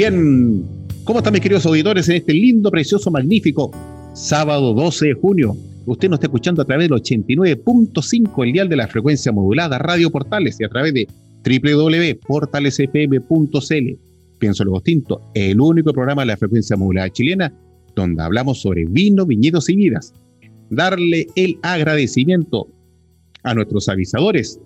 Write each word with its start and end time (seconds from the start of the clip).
Bien, 0.00 0.64
¿cómo 1.04 1.18
están 1.18 1.34
mis 1.34 1.42
queridos 1.42 1.66
auditores 1.66 2.08
en 2.08 2.16
este 2.16 2.32
lindo, 2.32 2.70
precioso, 2.70 3.10
magnífico 3.10 3.70
sábado 4.14 4.72
12 4.72 5.08
de 5.08 5.12
junio? 5.12 5.54
Usted 5.84 6.08
nos 6.08 6.16
está 6.16 6.28
escuchando 6.28 6.62
a 6.62 6.64
través 6.64 6.88
del 6.88 6.98
89.5, 6.98 8.46
el 8.46 8.52
dial 8.54 8.70
de 8.70 8.76
la 8.76 8.88
frecuencia 8.88 9.30
modulada 9.30 9.78
Radio 9.78 10.10
Portales 10.10 10.58
y 10.58 10.64
a 10.64 10.70
través 10.70 10.94
de 10.94 11.06
www.portalesfm.cl. 11.44 13.98
Pienso 14.38 14.64
lo 14.64 14.72
distinto, 14.72 15.20
el 15.34 15.60
único 15.60 15.92
programa 15.92 16.22
de 16.22 16.28
la 16.28 16.38
frecuencia 16.38 16.78
modulada 16.78 17.10
chilena 17.10 17.52
donde 17.94 18.22
hablamos 18.22 18.62
sobre 18.62 18.86
vino, 18.86 19.26
viñedos 19.26 19.68
y 19.68 19.76
vidas. 19.76 20.14
Darle 20.70 21.26
el 21.36 21.58
agradecimiento 21.60 22.68
a 23.42 23.52
nuestros 23.52 23.86
avisadores, 23.90 24.60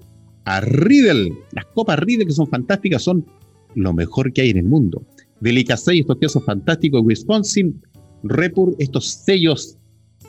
a 0.45 0.61
Riddle. 0.61 1.33
Las 1.51 1.65
copas 1.75 1.99
Riddle 1.99 2.25
que 2.25 2.33
son 2.33 2.47
fantásticas 2.47 3.03
son 3.03 3.27
lo 3.75 3.93
mejor 3.93 4.33
que 4.33 4.43
hay 4.43 4.51
en 4.51 4.59
el 4.59 4.67
mundo. 4.67 5.05
Delicacey, 5.45 6.01
estos 6.01 6.17
quesos 6.17 6.43
fantásticos 6.43 7.03
de 7.03 7.07
Wisconsin, 7.07 7.83
Repur, 8.23 8.75
estos 8.79 9.07
sellos 9.27 9.77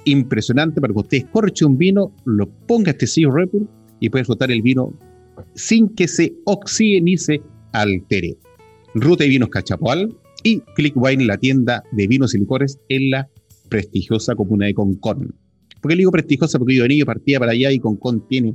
impresionantes 0.04 0.82
para 0.82 0.94
que 0.94 1.00
usted 1.00 1.18
escorche 1.20 1.64
un 1.64 1.78
vino, 1.78 2.14
lo 2.26 2.50
ponga 2.68 2.92
este 2.92 3.08
sello 3.08 3.32
Repur 3.32 3.66
y 4.02 4.10
puede 4.10 4.26
flotar 4.26 4.52
el 4.52 4.62
vino 4.62 4.94
sin 5.54 5.88
que 5.88 6.10
se 6.10 6.36
oxide 6.44 7.00
ni 7.00 7.18
se 7.18 7.42
altere. 7.72 8.38
Ruta 8.94 9.24
y 9.24 9.30
Vinos 9.30 9.48
Cachapoal 9.48 10.14
y 10.44 10.60
Click 10.76 10.98
Wine, 10.98 11.24
la 11.24 11.38
tienda 11.38 11.82
de 11.94 12.08
vinos 12.08 12.36
y 12.36 12.40
licores 12.40 12.78
en 12.90 13.12
la 13.12 13.30
prestigiosa 13.70 14.36
comuna 14.36 14.66
de 14.66 14.74
Concón. 14.74 15.34
¿Por 15.82 15.92
qué 15.92 15.96
le 15.96 16.02
digo 16.02 16.12
prestigiosa? 16.12 16.60
Porque 16.60 16.76
yo 16.76 16.84
de 16.84 16.90
niño 16.90 17.06
partía 17.06 17.40
para 17.40 17.54
allá 17.54 17.72
y 17.72 17.80
Concón 17.80 18.28
tiene 18.28 18.54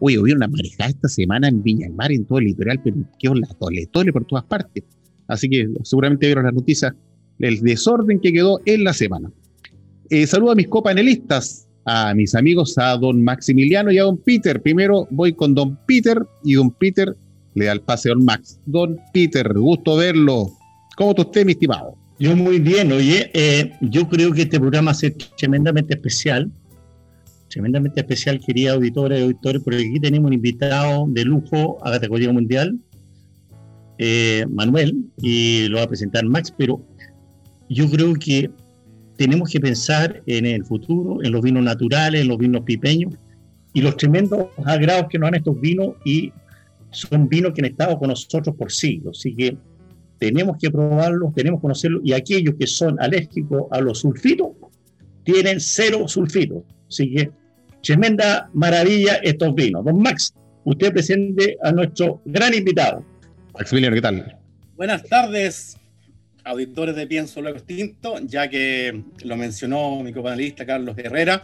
Oye, 0.00 0.18
hubo 0.18 0.32
una 0.32 0.46
marejada 0.46 0.90
esta 0.90 1.08
semana 1.08 1.48
en 1.48 1.62
Viña 1.62 1.86
del 1.86 1.96
Mar, 1.96 2.12
en 2.12 2.24
todo 2.24 2.38
el 2.38 2.46
litoral, 2.46 2.80
pero 2.82 2.96
quedó 3.18 3.34
la 3.34 3.48
tole, 3.48 3.86
tole 3.86 4.12
por 4.12 4.24
todas 4.24 4.44
partes. 4.44 4.84
Así 5.28 5.48
que 5.48 5.68
seguramente 5.84 6.26
vieron 6.26 6.44
las 6.44 6.54
noticias 6.54 6.92
del 7.38 7.60
desorden 7.60 8.18
que 8.18 8.32
quedó 8.32 8.60
en 8.64 8.84
la 8.84 8.92
semana. 8.92 9.30
Eh, 10.10 10.26
saludo 10.26 10.52
a 10.52 10.54
mis 10.54 10.68
copanelistas, 10.68 11.68
a 11.84 12.14
mis 12.14 12.34
amigos, 12.34 12.76
a 12.78 12.96
don 12.96 13.22
Maximiliano 13.22 13.92
y 13.92 13.98
a 13.98 14.04
don 14.04 14.16
Peter. 14.16 14.60
Primero 14.60 15.06
voy 15.10 15.32
con 15.34 15.54
don 15.54 15.78
Peter 15.86 16.20
y 16.42 16.54
don 16.54 16.70
Peter 16.70 17.14
le 17.54 17.66
da 17.66 17.72
el 17.72 17.80
pase 17.80 18.10
a 18.10 18.14
don 18.14 18.24
Max. 18.24 18.58
Don 18.66 18.98
Peter, 19.12 19.52
gusto 19.52 19.96
verlo. 19.96 20.50
¿Cómo 20.96 21.10
está 21.10 21.22
usted, 21.22 21.44
mi 21.44 21.52
estimado? 21.52 21.94
Yo 22.18 22.34
muy 22.34 22.58
bien, 22.58 22.90
oye, 22.90 23.30
eh, 23.32 23.72
yo 23.80 24.08
creo 24.08 24.32
que 24.32 24.42
este 24.42 24.58
programa 24.58 24.90
es 24.90 25.14
tremendamente 25.36 25.94
especial 25.94 26.50
tremendamente 27.48 28.00
especial, 28.00 28.40
querida 28.40 28.72
auditores 28.72 29.18
y 29.18 29.22
auditores, 29.22 29.62
porque 29.62 29.78
aquí 29.78 30.00
tenemos 30.00 30.28
un 30.28 30.34
invitado 30.34 31.06
de 31.08 31.24
lujo 31.24 31.78
a 31.84 31.90
categoría 31.92 32.32
mundial, 32.32 32.78
eh, 33.98 34.46
Manuel, 34.48 34.96
y 35.20 35.66
lo 35.68 35.78
va 35.78 35.84
a 35.84 35.88
presentar 35.88 36.24
Max, 36.24 36.52
pero 36.56 36.80
yo 37.68 37.90
creo 37.90 38.14
que 38.14 38.50
tenemos 39.16 39.50
que 39.50 39.60
pensar 39.60 40.22
en 40.26 40.46
el 40.46 40.64
futuro, 40.64 41.22
en 41.22 41.32
los 41.32 41.42
vinos 41.42 41.64
naturales, 41.64 42.22
en 42.22 42.28
los 42.28 42.38
vinos 42.38 42.62
pipeños 42.62 43.14
y 43.72 43.80
los 43.80 43.96
tremendos 43.96 44.46
agrados 44.64 45.06
que 45.10 45.18
nos 45.18 45.26
dan 45.26 45.34
estos 45.34 45.60
vinos 45.60 45.96
y 46.04 46.32
son 46.90 47.28
vinos 47.28 47.52
que 47.52 47.60
han 47.60 47.66
estado 47.66 47.98
con 47.98 48.08
nosotros 48.08 48.54
por 48.56 48.70
siglos. 48.70 49.18
Así 49.18 49.34
que 49.34 49.56
tenemos 50.18 50.56
que 50.58 50.70
probarlos, 50.70 51.34
tenemos 51.34 51.58
que 51.58 51.62
conocerlos 51.62 52.02
y 52.04 52.12
aquellos 52.12 52.54
que 52.58 52.66
son 52.66 53.00
alérgicos 53.00 53.64
a 53.70 53.80
los 53.80 54.00
sulfitos 54.00 54.50
tienen 55.24 55.60
cero 55.60 56.08
sulfitos. 56.08 56.62
Así 56.88 57.12
que 57.12 57.30
tremenda 57.82 58.48
maravilla 58.54 59.16
estos 59.16 59.54
vinos. 59.54 59.84
Don 59.84 60.00
Max, 60.00 60.32
usted 60.64 60.92
presente 60.92 61.56
a 61.62 61.72
nuestro 61.72 62.22
gran 62.24 62.54
invitado. 62.54 63.04
Maximiliano, 63.58 63.96
¿qué 63.96 64.02
tal? 64.02 64.38
Buenas 64.76 65.02
tardes, 65.02 65.76
auditores 66.44 66.94
de 66.94 67.08
Pienso 67.08 67.42
Luego 67.42 67.58
Extinto, 67.58 68.20
ya 68.22 68.48
que 68.48 69.02
lo 69.24 69.36
mencionó 69.36 70.00
mi 70.04 70.12
copanelista 70.12 70.64
Carlos 70.64 70.96
Herrera. 70.96 71.42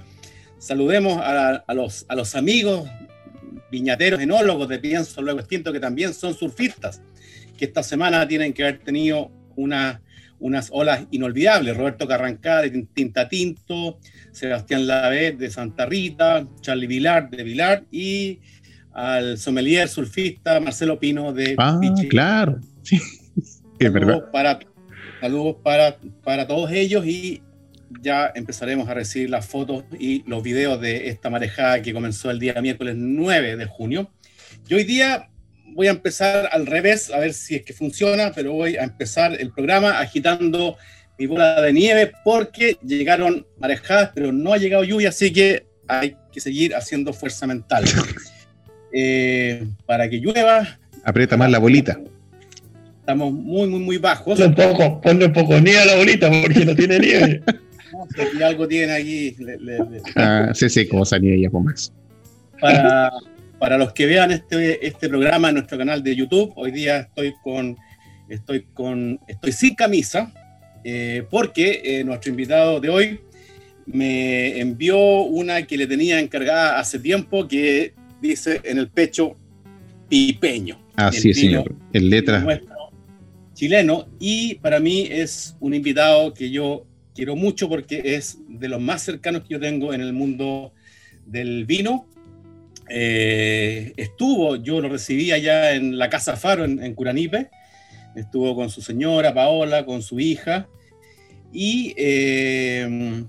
Saludemos 0.58 1.20
a, 1.20 1.64
los, 1.75 2.34
amigos 2.36 2.88
viñateros, 3.72 4.20
enólogos 4.20 4.69
de 4.69 4.78
Pienso 4.78 5.22
Luego 5.22 5.41
Extinto, 5.41 5.72
que 5.72 5.80
también 5.80 6.14
son 6.14 6.34
surfistas, 6.34 7.02
que 7.58 7.64
esta 7.64 7.82
semana 7.82 8.28
tienen 8.28 8.52
que 8.52 8.62
haber 8.62 8.78
tenido 8.78 9.32
una 9.56 10.00
unas 10.38 10.69
olas 10.72 11.06
inolvidables. 11.10 11.76
Roberto 11.76 12.06
Carrancá 12.06 12.60
de 12.60 12.86
Tinta 12.92 13.28
Tinto, 13.28 13.98
Sebastián 14.31 14.86
Lave 14.86 15.32
de 15.32 15.50
Santa 15.50 15.86
Rita, 15.86 16.46
Charlie 16.60 16.86
Vilar 16.86 17.31
de 17.31 17.42
Vilar 17.42 17.84
y 17.91 18.41
al 18.94 19.38
sommelier 19.38 19.88
surfista 19.88 20.60
Marcelo 20.60 20.99
Pino 20.99 21.32
de 21.32 21.56
Ah, 21.59 21.78
claro. 22.09 22.60
Sí. 22.82 23.00
saludos 23.81 24.25
para, 24.32 24.60
saludos 25.21 25.56
para, 25.62 25.99
para 26.22 26.47
todos 26.47 26.71
ellos 26.71 27.05
y 27.05 27.43
ya 28.00 28.32
empezaremos 28.34 28.88
a 28.88 28.94
recibir 28.94 29.31
las 29.31 29.47
fotos 29.47 29.84
y 29.99 30.22
los 30.28 30.43
videos 30.43 30.81
de 30.81 31.09
esta 31.09 31.28
marejada 31.28 31.82
que 31.82 31.93
comenzó 31.93 32.31
el 32.31 32.38
día 32.38 32.55
miércoles 32.62 32.94
9 32.97 33.56
de 33.56 33.66
junio. 33.66 34.10
Y 34.69 34.75
hoy 34.75 34.84
día 34.84 35.28
voy 35.75 35.88
a 35.88 35.91
empezar 35.91 36.49
al 36.53 36.66
revés, 36.66 37.11
a 37.11 37.19
ver 37.19 37.34
si 37.34 37.56
es 37.56 37.62
que 37.62 37.72
funciona, 37.72 38.32
pero 38.34 38.53
voy 38.53 38.76
a 38.76 38.84
empezar 38.84 39.38
el 39.41 39.53
programa 39.53 39.99
agitando 39.99 40.76
mi 41.19 41.26
bola 41.26 41.61
de 41.61 41.72
nieve 41.72 42.12
porque 42.25 42.78
llegaron 42.84 43.47
marejadas, 43.59 44.12
pero 44.15 44.32
no 44.32 44.53
ha 44.53 44.59
llegado 44.59 44.84
lluvia, 44.84 45.11
así 45.11 45.32
que 45.32 45.66
hay 45.88 46.16
que 46.32 46.41
seguir 46.41 46.75
haciendo 46.75 47.12
fuerza 47.12 47.47
mental. 47.47 47.84
Eh, 48.97 49.66
para 49.87 50.09
que 50.09 50.19
llueva. 50.19 50.78
Aprieta 51.03 51.37
más 51.37 51.50
la 51.50 51.59
bolita. 51.59 51.99
Estamos 53.00 53.32
muy, 53.32 53.69
muy, 53.69 53.81
muy 53.81 53.99
bajos. 53.99 54.38
Ponle 54.38 54.47
un 54.47 54.55
poco, 54.55 55.00
ponle 55.00 55.27
un 55.27 55.32
poco 55.32 55.60
nieve 55.60 55.81
a 55.81 55.84
la 55.84 55.97
bolita 55.97 56.31
porque 56.31 56.64
no 56.64 56.76
tiene 56.76 57.00
nieve. 57.00 57.43
no, 57.93 58.06
si 58.32 58.43
algo 58.43 58.69
tiene 58.69 58.93
aquí. 58.93 59.35
Le, 59.41 59.58
le, 59.58 59.79
le. 59.79 60.02
Ah, 60.14 60.52
sí, 60.55 60.70
sí, 60.70 60.87
como 60.87 61.02
esa 61.02 61.19
nieve 61.19 61.41
ya 61.41 61.50
con 61.50 61.64
Max. 61.64 61.93
Para, 62.61 63.11
para 63.58 63.79
los 63.79 63.93
que 63.93 64.06
vean 64.06 64.31
este, 64.31 64.87
este 64.87 65.08
programa 65.08 65.49
en 65.49 65.56
nuestro 65.56 65.76
canal 65.76 66.00
de 66.02 66.14
YouTube, 66.14 66.52
hoy 66.55 66.70
día 66.70 67.00
estoy 67.00 67.35
con, 67.43 67.76
estoy 68.29 68.64
con, 68.75 69.19
estoy 69.26 69.50
sin 69.50 69.75
camisa, 69.75 70.32
eh, 70.85 71.25
porque 71.31 71.82
eh, 71.85 72.05
nuestro 72.05 72.31
invitado 72.31 72.79
de 72.79 72.90
hoy 72.90 73.20
me 73.87 74.61
envió 74.61 74.99
una 75.23 75.62
que 75.62 75.76
le 75.76 75.88
tenía 75.88 76.20
encargada 76.20 76.79
hace 76.79 77.00
tiempo 77.00 77.49
que 77.49 77.93
dice 78.29 78.61
en 78.65 78.79
el 78.79 78.88
pecho 78.88 79.37
pipeño. 80.09 80.79
Así 80.97 81.31
es, 81.31 81.41
señor, 81.41 81.75
en 81.93 82.11
letras. 82.11 82.44
Chileno, 83.55 84.06
y 84.19 84.56
para 84.56 84.81
mí 84.81 85.06
es 85.11 85.56
un 85.61 85.75
invitado 85.75 86.35
que 86.35 86.50
yo 86.50 86.87
quiero 87.15 87.37
mucho 87.37 87.69
porque 87.69 88.17
es 88.17 88.38
de 88.49 88.69
los 88.69 88.81
más 88.81 89.03
cercanos 89.03 89.43
que 89.43 89.50
yo 89.50 89.61
tengo 89.61 89.94
en 89.94 90.00
el 90.00 90.12
mundo 90.12 90.73
del 91.26 91.65
vino 91.65 92.06
eh, 92.88 93.93
estuvo, 93.97 94.56
yo 94.56 94.81
lo 94.81 94.88
recibí 94.88 95.32
allá 95.32 95.73
en 95.75 95.99
la 95.99 96.11
Casa 96.11 96.37
Faro, 96.37 96.65
en, 96.65 96.82
en 96.82 96.94
Curanipe, 96.94 97.50
estuvo 98.15 98.55
con 98.55 98.69
su 98.69 98.82
señora 98.82 99.32
Paola, 99.32 99.87
con 99.87 100.03
su 100.03 100.21
hija, 100.21 100.69
y 101.53 101.94
eh, 101.97 103.25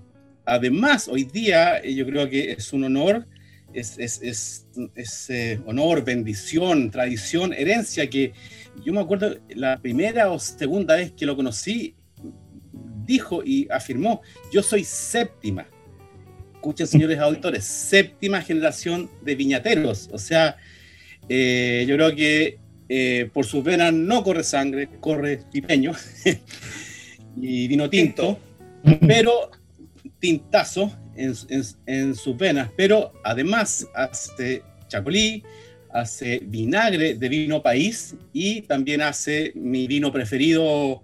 además 0.46 1.08
hoy 1.08 1.24
día 1.24 1.78
eh, 1.78 1.94
yo 1.94 2.06
creo 2.06 2.30
que 2.30 2.54
es 2.54 2.74
un 2.74 2.84
honor, 2.84 3.28
es, 3.76 3.98
es, 4.00 4.22
es, 4.22 4.68
es 4.96 5.30
eh, 5.30 5.60
honor, 5.66 6.04
bendición, 6.04 6.90
tradición, 6.90 7.54
herencia, 7.54 8.10
que 8.10 8.34
yo 8.84 8.94
me 8.94 9.02
acuerdo 9.02 9.38
la 9.50 9.78
primera 9.80 10.32
o 10.32 10.40
segunda 10.40 10.96
vez 10.96 11.12
que 11.12 11.26
lo 11.26 11.36
conocí, 11.36 11.96
dijo 13.06 13.44
y 13.44 13.68
afirmó, 13.70 14.22
yo 14.52 14.64
soy 14.64 14.84
séptima. 14.84 15.68
Escuchen, 16.54 16.88
señores 16.88 17.20
auditores, 17.20 17.66
séptima 17.66 18.42
generación 18.42 19.10
de 19.24 19.36
viñateros. 19.36 20.10
O 20.12 20.18
sea, 20.18 20.58
eh, 21.28 21.86
yo 21.88 21.96
creo 21.96 22.16
que 22.16 22.60
eh, 22.88 23.30
por 23.34 23.46
sus 23.46 23.64
venas 23.64 23.94
no 23.94 24.24
corre 24.24 24.44
sangre, 24.44 24.90
corre 25.00 25.42
pipeño 25.52 25.92
y 27.42 27.68
vino 27.68 27.90
tinto, 27.90 28.40
pero 29.08 29.52
tintazo 30.20 30.92
en, 31.16 31.34
en- 31.50 31.64
en 31.86 32.16
sus 32.16 32.38
venas. 32.38 32.70
Pero 32.76 33.14
además 33.24 33.88
hace 33.96 34.64
chacolí, 34.88 35.44
hace 35.92 36.40
vinagre 36.46 37.16
de 37.16 37.30
vino 37.30 37.62
país 37.62 38.16
y 38.34 38.62
también 38.64 39.02
hace 39.02 39.52
mi 39.56 39.88
vino 39.88 40.12
preferido 40.12 41.04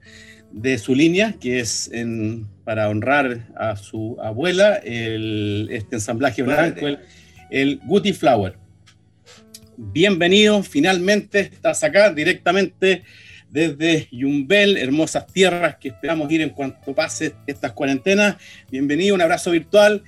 de 0.51 0.77
su 0.77 0.93
línea, 0.93 1.35
que 1.39 1.59
es 1.61 1.89
en- 1.93 2.45
para 2.65 2.89
honrar 2.89 3.47
a 3.55 3.75
su 3.77 4.17
abuela, 4.21 4.75
el, 4.75 5.69
este 5.71 5.95
ensamblaje 5.95 6.43
blanco, 6.43 6.87
el, 6.87 6.99
el 7.49 7.79
Guti 7.85 8.13
Flower. 8.13 8.55
Bienvenido, 9.77 10.61
finalmente 10.61 11.39
estás 11.39 11.83
acá 11.83 12.13
directamente 12.13 13.03
desde 13.51 14.07
Yumbel, 14.11 14.77
hermosas 14.77 15.27
tierras 15.27 15.75
que 15.75 15.89
esperamos 15.89 16.31
ir 16.31 16.41
en 16.41 16.49
cuanto 16.49 16.95
pase 16.95 17.33
estas 17.45 17.73
cuarentenas. 17.73 18.37
Bienvenido, 18.71 19.13
un 19.13 19.21
abrazo 19.21 19.51
virtual. 19.51 20.03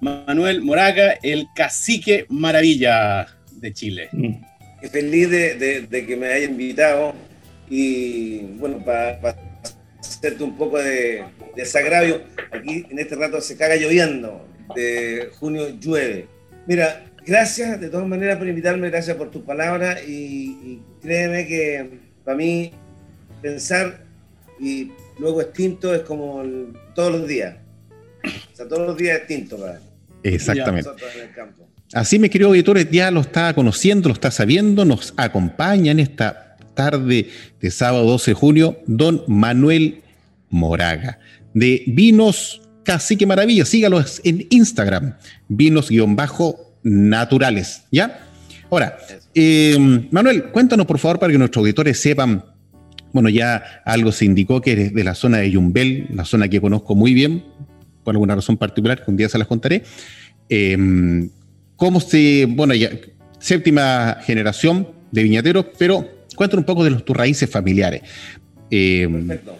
Manuel 0.00 0.62
Moraga, 0.62 1.18
el 1.22 1.46
cacique 1.54 2.26
maravilla 2.28 3.26
de 3.52 3.72
Chile. 3.72 4.08
Feliz 4.90 5.30
de, 5.30 5.54
de- 5.54 5.80
de 5.82 6.06
que 6.06 6.16
me 6.16 6.26
haya 6.28 6.46
invitado 6.46 7.14
y 7.70 8.38
bueno, 8.58 8.82
para 8.84 9.18
hacerte 9.98 10.42
un 10.44 10.56
poco 10.56 10.78
de 10.78 11.22
desagravio, 11.56 12.22
aquí 12.50 12.84
en 12.90 12.98
este 12.98 13.14
rato 13.14 13.40
se 13.40 13.56
caga 13.56 13.76
lloviendo, 13.76 14.46
de 14.74 15.28
junio 15.38 15.68
llueve. 15.80 16.28
Mira, 16.66 17.04
gracias 17.26 17.80
de 17.80 17.88
todas 17.88 18.06
maneras 18.06 18.36
por 18.38 18.46
invitarme, 18.48 18.90
gracias 18.90 19.16
por 19.16 19.30
tus 19.30 19.42
palabras 19.42 20.00
y, 20.06 20.12
y 20.12 20.82
créeme 21.00 21.46
que 21.46 21.88
para 22.24 22.36
mí 22.36 22.70
pensar 23.42 24.04
y 24.60 24.90
luego 25.18 25.40
extinto 25.42 25.92
es 25.94 26.02
como 26.02 26.42
el- 26.42 26.68
todos 26.94 27.12
los 27.12 27.26
días. 27.28 27.56
O 28.52 28.56
sea, 28.56 28.68
todos 28.68 28.86
los 28.86 28.96
días 28.96 29.18
extinto 29.18 29.56
para 29.58 29.80
Exactamente. 30.22 30.88
en 31.16 31.22
el 31.28 31.34
campo. 31.34 31.66
Así, 31.92 32.18
mis 32.18 32.30
queridos 32.30 32.50
auditores, 32.50 32.88
ya 32.90 33.10
lo 33.10 33.20
está 33.20 33.52
conociendo, 33.54 34.08
lo 34.08 34.14
está 34.14 34.30
sabiendo, 34.30 34.84
nos 34.84 35.12
acompaña 35.16 35.92
en 35.92 36.00
esta 36.00 36.56
tarde 36.74 37.28
de 37.60 37.70
sábado 37.70 38.04
12 38.04 38.32
de 38.32 38.34
junio, 38.34 38.78
don 38.86 39.22
Manuel 39.28 40.02
Moraga, 40.50 41.18
de 41.52 41.82
Vinos 41.86 42.62
Cacique 42.82 43.26
Maravilla. 43.26 43.64
Sígalos 43.64 44.20
en 44.24 44.46
Instagram, 44.50 45.14
vinos-naturales, 45.48 47.84
¿ya? 47.90 48.23
Ahora, 48.74 48.98
eh, 49.32 49.78
Manuel, 50.10 50.46
cuéntanos 50.46 50.84
por 50.84 50.98
favor 50.98 51.20
para 51.20 51.30
que 51.32 51.38
nuestros 51.38 51.62
auditores 51.62 51.96
sepan, 51.96 52.44
bueno, 53.12 53.28
ya 53.28 53.62
algo 53.84 54.10
se 54.10 54.24
indicó 54.24 54.60
que 54.60 54.72
eres 54.72 54.92
de 54.92 55.04
la 55.04 55.14
zona 55.14 55.38
de 55.38 55.48
Yumbel, 55.48 56.08
la 56.12 56.24
zona 56.24 56.48
que 56.48 56.60
conozco 56.60 56.96
muy 56.96 57.14
bien, 57.14 57.44
por 58.02 58.16
alguna 58.16 58.34
razón 58.34 58.56
particular, 58.56 59.04
que 59.04 59.08
un 59.12 59.16
día 59.16 59.28
se 59.28 59.38
las 59.38 59.46
contaré. 59.46 59.84
Eh, 60.48 60.76
cómo 61.76 62.00
se, 62.00 62.46
bueno, 62.50 62.74
ya 62.74 62.90
séptima 63.38 64.18
generación 64.24 64.88
de 65.12 65.22
viñateros, 65.22 65.66
pero 65.78 66.08
cuéntanos 66.34 66.62
un 66.62 66.66
poco 66.66 66.82
de 66.82 66.90
los, 66.90 67.04
tus 67.04 67.16
raíces 67.16 67.48
familiares. 67.48 68.02
Eh, 68.72 69.06
Perfecto. 69.08 69.56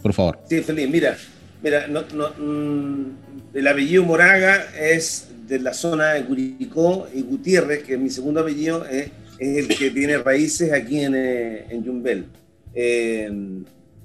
por 0.00 0.12
favor. 0.12 0.38
Sí, 0.48 0.60
feliz. 0.60 0.88
Mira, 0.88 1.16
mira, 1.64 1.88
no, 1.88 2.04
no, 2.14 2.28
mm, 2.28 3.10
el 3.54 3.66
apellido 3.66 4.04
Moraga 4.04 4.66
es 4.80 5.30
de 5.46 5.58
la 5.60 5.72
zona 5.72 6.14
de 6.14 6.24
Curicó 6.24 7.08
y 7.14 7.22
Gutiérrez, 7.22 7.82
que 7.82 7.96
mi 7.96 8.10
segundo 8.10 8.40
apellido 8.40 8.84
es, 8.86 9.10
es 9.38 9.58
el 9.58 9.68
que 9.68 9.90
tiene 9.90 10.18
raíces 10.18 10.72
aquí 10.72 11.00
en, 11.00 11.14
eh, 11.14 11.66
en 11.70 11.84
Yumbel. 11.84 12.26
Eh, 12.74 13.30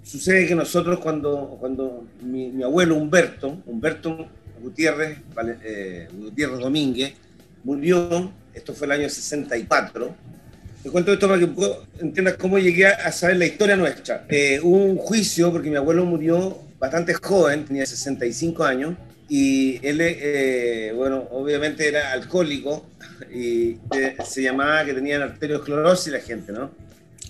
sucede 0.04 0.48
que 0.48 0.56
nosotros 0.56 1.00
cuando, 1.00 1.58
cuando 1.60 2.06
mi, 2.22 2.62
abuelo 2.64 2.96
Humberto, 2.96 3.62
Humberto 3.66 4.28
Gutiérrez, 4.62 5.20
eh, 5.64 6.08
Gutiérrez 6.14 6.60
Domínguez, 6.60 7.14
murió, 7.64 8.32
esto 8.54 8.74
fue 8.74 8.88
el 8.88 8.94
año 8.94 9.10
64, 9.10 10.16
te 10.84 10.90
cuento 10.90 11.14
esto 11.14 11.28
para 11.28 11.40
que 11.40 11.50
entiendas 12.00 12.36
cómo 12.38 12.58
llegué 12.58 12.88
a 12.88 13.12
saber 13.12 13.38
la 13.38 13.46
historia 13.46 13.76
nuestra. 13.76 14.26
Eh, 14.30 14.60
hubo 14.64 14.78
un 14.78 14.98
juicio 14.98 15.52
porque 15.52 15.70
mi 15.70 15.76
abuelo 15.76 16.06
murió 16.06 16.58
bastante 16.80 17.14
joven, 17.14 17.66
tenía 17.66 17.86
65 17.86 18.64
años, 18.64 18.96
y 19.34 19.80
él, 19.88 20.00
eh, 20.02 20.92
bueno, 20.94 21.26
obviamente 21.32 21.88
era 21.88 22.12
alcohólico 22.12 22.86
y 23.34 23.78
eh, 23.96 24.18
se 24.26 24.42
llamaba 24.44 24.84
que 24.84 24.94
tenía 24.94 25.24
arteriosclerosis 25.24 26.12
la 26.12 26.20
gente, 26.20 26.52
¿no? 26.52 26.72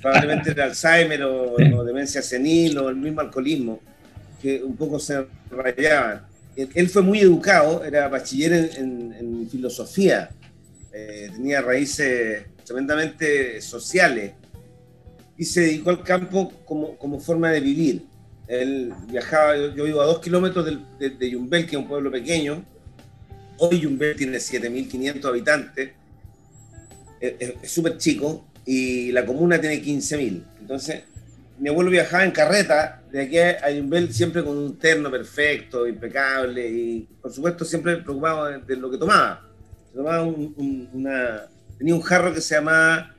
Probablemente 0.02 0.50
era 0.50 0.64
Alzheimer 0.64 1.22
o, 1.24 1.54
o 1.54 1.84
demencia 1.84 2.24
senil 2.24 2.76
o 2.80 2.90
el 2.90 2.96
mismo 2.96 3.22
alcoholismo, 3.22 3.80
que 4.42 4.64
un 4.64 4.76
poco 4.76 4.98
se 5.00 5.28
rayaban. 5.52 6.24
Él, 6.56 6.70
él 6.74 6.90
fue 6.90 7.04
muy 7.04 7.20
educado, 7.20 7.84
era 7.86 8.08
bachiller 8.08 8.52
en, 8.54 8.74
en- 8.80 9.14
en 9.20 9.50
filosofía, 9.50 10.32
eh, 10.92 11.30
tenía 11.32 11.62
raíces 11.62 12.46
tremendamente 12.66 13.62
sociales 13.62 14.32
y 15.38 15.46
se 15.46 15.62
dedicó 15.62 15.92
al 15.92 16.02
campo 16.04 16.52
como, 16.66 16.98
como 16.98 17.20
forma 17.20 17.52
de 17.52 17.60
vivir. 17.60 18.11
Él 18.52 18.94
viajaba, 19.10 19.56
yo, 19.56 19.74
yo 19.74 19.84
vivo 19.86 20.02
a 20.02 20.06
dos 20.06 20.20
kilómetros 20.20 20.66
del- 20.66 20.82
de, 21.00 21.12
de 21.12 21.30
Yumbel, 21.32 21.66
que 21.66 21.76
es 21.78 21.82
un 21.82 21.88
pueblo 21.88 22.12
pequeño. 22.12 22.64
Hoy 23.58 23.80
Yumbel 23.80 24.16
tiene 24.16 24.38
7.500 24.40 25.26
habitantes, 25.30 25.92
es- 27.20 27.34
es 27.40 27.54
es 27.62 27.72
súper 27.72 27.98
chico 27.98 28.46
y 28.66 29.12
la 29.12 29.26
comuna 29.26 29.60
tiene 29.62 29.82
15.000. 29.82 30.44
Entonces, 30.60 31.02
mi 31.60 31.70
abuelo 31.70 31.92
viajaba 31.92 32.26
en 32.26 32.32
carreta 32.32 33.02
de 33.12 33.22
aquí 33.22 33.38
a 33.38 33.70
Yumbel 33.72 34.14
siempre 34.14 34.44
con 34.44 34.58
un 34.58 34.78
terno 34.80 35.10
perfecto, 35.12 35.88
impecable 35.88 36.68
y, 36.70 37.08
por 37.22 37.32
supuesto, 37.32 37.64
siempre 37.64 37.98
preocupado 37.98 38.46
de, 38.46 38.58
de 38.60 38.76
lo 38.76 38.90
que 38.92 38.98
tomaba. 38.98 39.48
Tomaba 39.94 40.24
un- 40.24 40.54
un- 40.58 40.90
una, 40.94 41.44
tenía 41.78 41.94
un 41.96 42.02
jarro 42.02 42.34
que 42.34 42.42
se 42.42 42.56
llamaba 42.56 43.16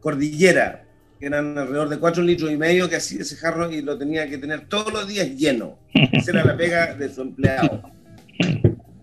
Cordillera, 0.00 0.84
que 1.18 1.26
eran 1.26 1.56
alrededor 1.56 1.88
de 1.88 1.98
4 1.98 2.22
litros 2.22 2.50
y 2.50 2.56
medio 2.56 2.88
que 2.88 2.96
hacía 2.96 3.22
ese 3.22 3.36
jarro 3.36 3.70
y 3.70 3.80
lo 3.82 3.96
tenía 3.96 4.28
que 4.28 4.38
tener 4.38 4.68
todos 4.68 4.92
los 4.92 5.06
días 5.08 5.28
lleno. 5.36 5.78
Esa 6.12 6.30
era 6.32 6.44
la 6.44 6.56
pega 6.56 6.94
de 6.94 7.08
su 7.08 7.22
empleado. 7.22 7.82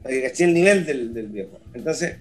Caché 0.03 0.43
el 0.45 0.53
nivel 0.53 0.85
del, 0.85 1.13
del 1.13 1.27
viejo. 1.27 1.59
Entonces, 1.73 2.17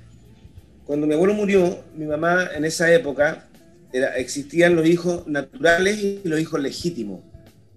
cuando 0.84 1.06
mi 1.06 1.14
abuelo 1.14 1.34
murió, 1.34 1.84
mi 1.96 2.06
mamá 2.06 2.49
en 2.54 2.64
esa 2.64 2.92
época 2.92 3.49
era, 3.92 4.16
existían 4.16 4.76
los 4.76 4.87
hijos 4.87 5.26
naturales 5.26 5.99
y 6.02 6.20
los 6.25 6.40
hijos 6.40 6.61
legítimos. 6.61 7.20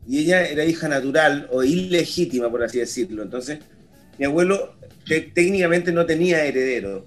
Y 0.07 0.19
ella 0.19 0.45
era 0.48 0.63
hija 0.63 0.88
natural 0.88 1.50
o 1.51 1.63
ilegítima, 1.63 2.50
por 2.51 2.63
así 2.63 2.77
decirlo. 2.79 3.24
Entonces, 3.24 3.60
mi 4.19 4.25
abuelo 4.25 4.75
te- 5.07 5.22
técnicamente 5.22 5.91
no 5.91 6.05
tenía 6.05 6.45
heredero. 6.45 7.05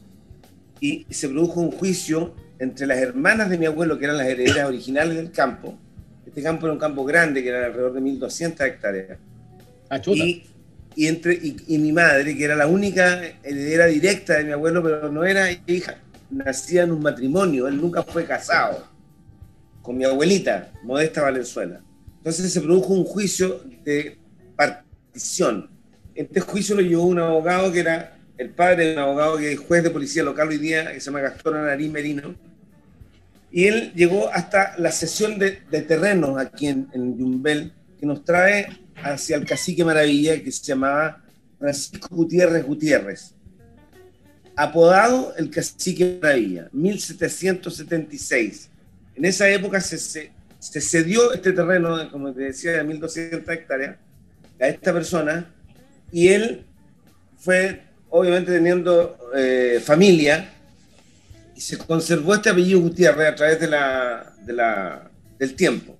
Y 0.80 1.06
se 1.10 1.28
produjo 1.28 1.60
un 1.60 1.70
juicio 1.70 2.34
entre 2.58 2.86
las 2.86 2.98
hermanas 2.98 3.50
de 3.50 3.58
mi 3.58 3.66
abuelo, 3.66 3.98
que 3.98 4.04
eran 4.04 4.18
las 4.18 4.26
herederas 4.26 4.68
originales 4.68 5.16
del 5.16 5.30
campo. 5.30 5.78
Este 6.26 6.42
campo 6.42 6.66
era 6.66 6.72
un 6.72 6.78
campo 6.78 7.04
grande, 7.04 7.42
que 7.42 7.48
era 7.48 7.66
alrededor 7.66 7.94
de 7.94 8.00
1.200 8.00 8.66
hectáreas. 8.66 9.18
Ah. 9.90 10.00
Y, 10.06 10.44
y 10.94 11.06
entre, 11.06 11.34
y, 11.34 11.56
y 11.66 11.78
mi 11.78 11.92
madre, 11.92 12.36
que 12.36 12.44
era 12.44 12.56
la 12.56 12.66
única 12.66 13.22
heredera 13.42 13.86
directa 13.86 14.34
de 14.38 14.44
mi 14.44 14.52
abuelo, 14.52 14.82
pero 14.82 15.10
no 15.10 15.24
era 15.24 15.48
hija, 15.66 15.98
nacía 16.30 16.82
en 16.82 16.92
un 16.92 17.02
matrimonio, 17.02 17.68
él 17.68 17.80
nunca 17.80 18.02
fue 18.02 18.24
casado 18.24 18.86
con 19.82 19.96
mi 19.96 20.04
abuelita, 20.04 20.70
Modesta 20.82 21.22
Valenzuela. 21.22 21.80
Entonces 22.18 22.52
se 22.52 22.60
produjo 22.60 22.92
un 22.92 23.04
juicio 23.04 23.62
de 23.84 24.18
partición. 24.54 25.70
Este 26.14 26.40
juicio 26.40 26.74
lo 26.74 26.82
llevó 26.82 27.04
un 27.04 27.18
abogado 27.20 27.72
que 27.72 27.80
era 27.80 28.17
el 28.38 28.50
padre 28.50 28.86
de 28.86 28.92
un 28.94 29.00
abogado 29.00 29.36
que 29.36 29.52
es 29.52 29.58
juez 29.58 29.82
de 29.82 29.90
policía 29.90 30.22
local 30.22 30.48
hoy 30.48 30.58
día, 30.58 30.92
que 30.92 31.00
se 31.00 31.06
llama 31.06 31.20
Gastón 31.20 31.56
Anarí 31.56 31.88
Merino. 31.88 32.34
Y 33.50 33.66
él 33.66 33.92
llegó 33.94 34.32
hasta 34.32 34.78
la 34.78 34.92
sesión 34.92 35.38
de, 35.38 35.60
de 35.70 35.82
terrenos 35.82 36.38
aquí 36.38 36.68
en, 36.68 36.88
en 36.92 37.72
que 37.98 38.06
nos 38.06 38.24
trae 38.24 38.68
hacia 39.02 39.36
el 39.36 39.44
cacique 39.44 39.84
Maravilla, 39.84 40.40
que 40.42 40.52
se 40.52 40.62
llamaba 40.64 41.22
Francisco 41.58 42.08
Gutiérrez 42.10 42.64
Gutiérrez. 42.64 43.34
Apodado 44.54 45.34
el 45.36 45.50
cacique 45.50 46.18
Maravilla, 46.22 46.68
1776. 46.72 48.70
En 49.16 49.24
esa 49.24 49.48
época 49.50 49.80
se, 49.80 49.98
se, 49.98 50.30
se 50.58 50.80
cedió 50.80 51.32
este 51.32 51.52
terreno, 51.52 52.10
como 52.10 52.32
te 52.32 52.42
decía, 52.42 52.72
de 52.72 52.84
1.200 52.84 53.50
hectáreas 53.52 53.96
a 54.60 54.68
esta 54.68 54.92
persona 54.92 55.52
y 56.10 56.28
él 56.28 56.64
fue, 57.36 57.82
obviamente 58.10 58.52
teniendo 58.52 59.18
eh, 59.34 59.80
familia, 59.84 60.50
y 61.54 61.60
se 61.60 61.76
conservó 61.78 62.34
este 62.34 62.50
apellido 62.50 62.80
Gutiérrez 62.80 63.28
a 63.28 63.34
través 63.34 63.60
de 63.60 63.68
la, 63.68 64.32
de 64.44 64.52
la, 64.52 65.10
del 65.38 65.54
tiempo, 65.54 65.98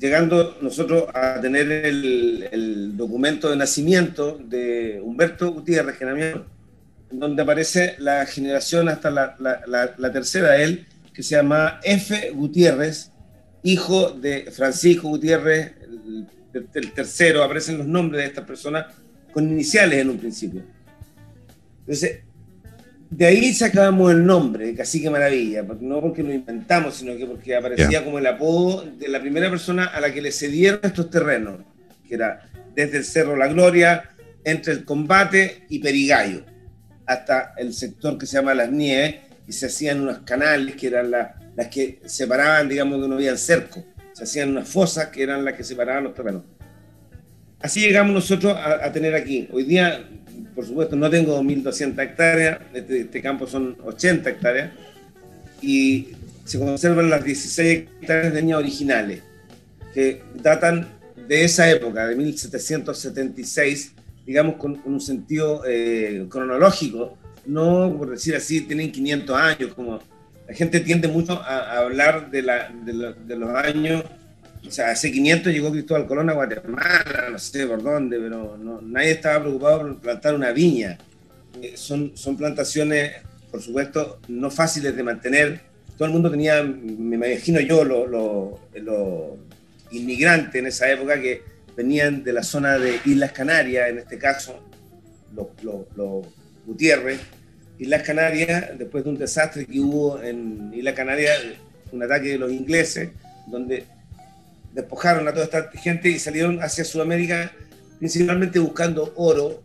llegando 0.00 0.58
nosotros 0.60 1.04
a 1.14 1.40
tener 1.40 1.70
el, 1.70 2.48
el 2.50 2.96
documento 2.96 3.48
de 3.48 3.56
nacimiento 3.56 4.38
de 4.42 5.00
Humberto 5.02 5.52
Gutiérrez, 5.52 5.96
Genamiano, 5.96 6.56
donde 7.10 7.42
aparece 7.42 7.94
la 7.98 8.26
generación 8.26 8.88
hasta 8.88 9.10
la, 9.10 10.12
tercera 10.12 10.52
de 10.52 10.64
él, 10.64 10.86
que 11.12 11.22
se 11.22 11.36
llama 11.36 11.80
F. 11.82 12.30
Gutiérrez, 12.30 13.10
hijo 13.62 14.10
de 14.10 14.50
Francisco 14.50 15.08
Gutiérrez, 15.08 15.72
el, 16.74 16.92
tercero, 16.92 17.42
aparecen 17.42 17.78
los 17.78 17.86
nombres 17.86 18.22
de 18.22 18.28
estas 18.28 18.44
personas 18.44 18.86
con 19.32 19.44
iniciales 19.44 20.00
en 20.00 20.10
un 20.10 20.18
principio. 20.18 20.62
Entonces, 21.86 22.20
de 23.10 23.26
ahí 23.26 23.54
sacábamos 23.54 24.10
el 24.10 24.26
nombre 24.26 24.66
de 24.66 24.74
Cacique 24.74 25.08
Maravilla, 25.08 25.62
no 25.80 26.00
porque 26.00 26.24
lo 26.24 26.32
inventamos, 26.32 26.96
sino 26.96 27.16
que 27.16 27.24
porque 27.26 27.54
aparecía 27.54 28.04
como 28.04 28.18
el 28.18 28.26
apodo 28.26 28.82
de 28.82 29.08
la 29.08 29.20
primera 29.20 29.48
persona 29.48 29.84
a 29.86 30.00
la 30.00 30.12
que 30.12 30.20
le 30.20 30.32
cedieron 30.32 30.80
estos 30.82 31.08
terrenos, 31.10 31.60
que 32.08 32.16
era 32.16 32.48
desde 32.74 32.98
el 32.98 33.04
Cerro 33.04 33.36
La 33.36 33.46
Gloria, 33.46 34.10
entre 34.42 34.72
el 34.72 34.84
combate 34.84 35.64
y 35.68 35.78
Perigallo, 35.78 36.44
hasta 37.06 37.54
el 37.56 37.72
sector 37.72 38.18
que 38.18 38.26
se 38.26 38.38
llama 38.38 38.54
Las 38.54 38.72
Nieves, 38.72 39.16
y 39.46 39.52
se 39.52 39.66
hacían 39.66 40.00
unos 40.00 40.18
canales 40.20 40.74
que 40.74 40.88
eran 40.88 41.10
las 41.10 41.68
que 41.70 42.00
separaban, 42.04 42.68
digamos, 42.68 43.00
que 43.00 43.08
no 43.08 43.14
había 43.14 43.36
cerco. 43.36 43.84
Se 44.12 44.24
hacían 44.24 44.50
unas 44.50 44.68
fosas 44.68 45.06
que 45.08 45.22
eran 45.22 45.44
las 45.44 45.54
que 45.54 45.62
separaban 45.62 46.04
los 46.04 46.14
terrenos. 46.14 46.42
Así 47.60 47.80
llegamos 47.80 48.12
nosotros 48.12 48.56
a, 48.56 48.90
tener 48.92 49.14
aquí. 49.14 49.48
Hoy 49.52 49.64
día, 49.64 50.08
por 50.56 50.64
supuesto, 50.66 50.96
no 50.96 51.10
tengo 51.10 51.40
1.200 51.42 52.02
hectáreas, 52.02 52.58
este, 52.72 53.02
este, 53.02 53.20
campo 53.20 53.46
son 53.46 53.76
80 53.84 54.30
hectáreas, 54.30 54.70
y 55.60 56.08
se 56.44 56.58
conservan 56.58 57.10
las 57.10 57.22
16 57.22 57.88
hectáreas 58.00 58.32
de 58.32 58.40
leña 58.40 58.56
originales, 58.56 59.22
que 59.92 60.22
datan 60.42 60.88
de 61.28 61.44
esa 61.44 61.70
época, 61.70 62.06
de 62.06 62.16
1776, 62.16 63.92
digamos 64.24 64.56
con, 64.56 64.80
un 64.86 65.00
sentido 65.00 65.62
eh, 65.66 66.26
cronológico, 66.30 67.18
no, 67.44 67.94
por 67.96 68.10
decir 68.10 68.34
así, 68.34 68.62
tienen 68.62 68.90
500 68.90 69.36
años, 69.38 69.74
como 69.74 70.00
la 70.48 70.54
gente 70.54 70.80
tiende 70.80 71.06
mucho 71.06 71.34
a, 71.34 71.78
hablar 71.78 72.30
de, 72.30 72.42
la, 72.42 72.72
de, 72.84 73.36
los 73.36 73.50
años, 73.50 74.04
o 74.66 74.70
sea, 74.70 74.90
hace 74.90 75.12
500 75.12 75.52
llegó 75.52 75.70
Cristóbal 75.70 76.06
Colón 76.06 76.30
a 76.30 76.34
Guatemala, 76.34 77.28
no 77.30 77.38
sé 77.38 77.66
por 77.66 77.82
dónde, 77.82 78.18
pero 78.18 78.58
nadie 78.82 79.12
estaba 79.12 79.42
preocupado 79.42 79.80
por 79.80 80.00
plantar 80.00 80.34
una 80.34 80.52
viña. 80.52 80.98
Eh, 81.62 81.72
son, 81.76 82.16
son 82.16 82.36
plantaciones, 82.36 83.12
por 83.50 83.62
supuesto, 83.62 84.20
no 84.28 84.50
fáciles 84.50 84.96
de 84.96 85.02
mantener. 85.02 85.60
Todo 85.96 86.06
el 86.06 86.12
mundo 86.12 86.30
tenía, 86.30 86.62
me 86.62 87.16
imagino 87.16 87.60
yo, 87.60 87.84
los 87.84 88.10
lo, 88.74 89.36
inmigrantes 89.92 90.56
en 90.56 90.66
esa 90.66 90.90
época 90.90 91.20
que 91.20 91.42
venían 91.76 92.24
de 92.24 92.32
la 92.32 92.42
zona 92.42 92.78
de 92.78 92.98
Islas 93.04 93.32
Canarias, 93.32 93.88
en 93.88 93.98
este 93.98 94.18
caso, 94.18 94.68
los, 95.34 95.46
los 95.96 96.26
Gutiérrez, 96.66 97.20
Islas 97.78 98.02
Canarias, 98.02 98.70
después 98.76 99.04
de 99.04 99.10
un 99.10 99.18
desastre 99.18 99.66
que 99.66 99.78
hubo 99.78 100.20
en 100.20 100.72
Islas 100.74 100.94
Canarias, 100.94 101.38
un 101.92 102.02
ataque 102.02 102.30
de 102.30 102.38
los 102.38 102.50
ingleses, 102.50 103.10
donde 103.46 103.84
despojaron 104.76 105.26
a 105.26 105.32
toda 105.32 105.44
esta 105.44 105.70
gente 105.70 106.10
y 106.10 106.18
salieron 106.18 106.62
hacia 106.62 106.84
Sudamérica 106.84 107.50
principalmente 107.98 108.58
buscando 108.58 109.10
oro, 109.16 109.62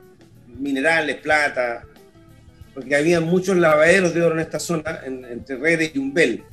minerales, 0.58 1.18
plata, 1.18 1.84
porque 2.74 2.96
había 2.96 3.20
muchos 3.20 3.58
lavaderos 3.58 4.14
de 4.14 4.22
oro 4.22 4.36
en 4.36 4.40
esta 4.40 4.58
zona, 4.58 5.02
entre 5.06 5.58
Redes 5.58 5.92
y 5.94 6.00
Umbel. 6.00 6.44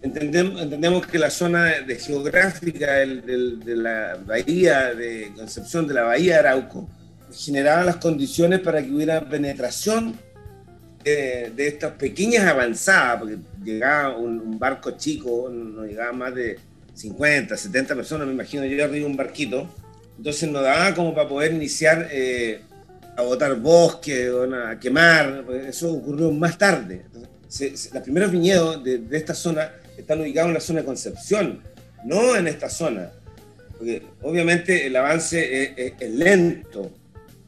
Entendemos, 0.00 1.08
que 1.08 1.18
la 1.18 1.30
zona 1.30 1.80
de 1.80 1.96
geográfica 1.96 2.92
de 2.92 3.76
la 3.76 4.16
bahía 4.24 4.94
de 4.94 5.32
Concepción, 5.34 5.88
de 5.88 5.94
la 5.94 6.02
bahía 6.02 6.34
de 6.34 6.48
Arauco, 6.48 6.88
generaba 7.32 7.82
las 7.82 7.96
condiciones 7.96 8.60
para 8.60 8.80
que 8.80 8.92
hubiera 8.92 9.28
penetración 9.28 10.16
de, 11.02 11.52
estas 11.66 11.94
pequeñas 11.94 12.44
avanzadas, 12.44 13.18
porque 13.18 13.38
llegaba 13.64 14.16
un, 14.16 14.56
barco 14.56 14.92
chico, 14.92 15.50
no 15.50 15.84
llegaba 15.84 16.12
más 16.12 16.34
de 16.36 16.56
50, 16.96 17.56
70 17.56 17.94
personas, 17.94 18.26
me 18.26 18.32
imagino 18.32 18.64
yo 18.64 18.82
arriba 18.82 19.06
un 19.06 19.16
barquito, 19.16 19.68
entonces 20.16 20.50
no 20.50 20.62
daba 20.62 20.94
como 20.94 21.14
para 21.14 21.28
poder 21.28 21.52
iniciar 21.52 22.08
eh, 22.10 22.62
a 23.16 23.22
botar 23.22 23.54
bosque, 23.56 24.30
a 24.70 24.78
quemar, 24.78 25.44
eso 25.68 25.92
ocurrió 25.92 26.30
más 26.32 26.56
tarde. 26.56 27.02
los 27.12 28.02
primeros 28.02 28.32
viñedos 28.32 28.82
de, 28.82 29.04
esta 29.12 29.34
zona 29.34 29.72
están 29.96 30.20
ubicados 30.22 30.48
en 30.48 30.54
la 30.54 30.60
zona 30.60 30.80
de 30.80 30.86
Concepción, 30.86 31.60
no 32.04 32.34
en 32.34 32.48
esta 32.48 32.70
zona, 32.70 33.10
porque 33.76 34.02
obviamente 34.22 34.86
el 34.86 34.96
avance 34.96 35.74
es 35.76 36.10
lento, 36.10 36.90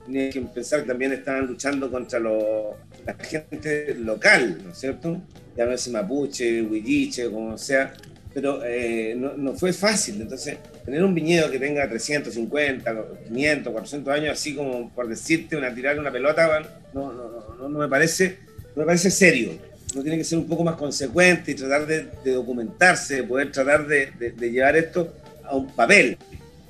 tiene 0.05 0.31
que 0.31 0.43
pensar 0.43 0.83
que 0.83 0.88
también 0.88 1.12
estaban 1.12 1.47
luchando 1.47 1.90
contra 1.90 2.21
la 2.21 3.14
gente 3.23 3.95
local, 3.95 4.61
¿no 4.62 4.73
es 4.73 4.78
cierto? 4.78 5.23
Llámese 5.57 5.90
mapuche, 5.90 6.62
huilliche, 6.62 7.31
como 7.31 7.57
sea, 7.57 7.95
pero 8.40 8.61
eh, 8.64 9.16
no, 9.16 9.52
fue 9.54 9.73
fácil. 9.73 10.21
Entonces, 10.21 10.59
tener 10.85 11.02
un 11.02 11.12
viñedo 11.12 11.50
que 11.50 11.59
tenga 11.59 11.88
350, 11.88 13.04
500, 13.26 13.73
400 13.73 14.14
años, 14.14 14.33
así 14.33 14.54
como 14.54 14.90
por 14.95 15.09
decirte, 15.09 15.57
una 15.57 15.75
tirar 15.75 15.99
una 15.99 16.12
pelota, 16.12 16.62
no, 16.95 17.12
no, 17.12 17.68
no, 17.68 17.78
me 17.78 17.88
parece, 17.88 18.38
no 18.76 18.83
me 18.83 18.87
parece 18.87 19.11
serio. 19.11 19.50
Uno 19.92 20.02
tiene 20.02 20.18
que 20.18 20.25
ser 20.25 20.38
un 20.38 20.47
poco 20.47 20.62
más 20.62 20.76
consecuente 20.76 21.50
y 21.50 21.54
tratar 21.54 21.85
de, 21.87 22.07
documentarse, 22.33 23.25
poder 23.25 23.50
tratar 23.50 23.87
de, 23.87 24.12
llevar 24.38 24.76
esto 24.76 25.14
a 25.42 25.57
un 25.57 25.75
papel 25.75 26.16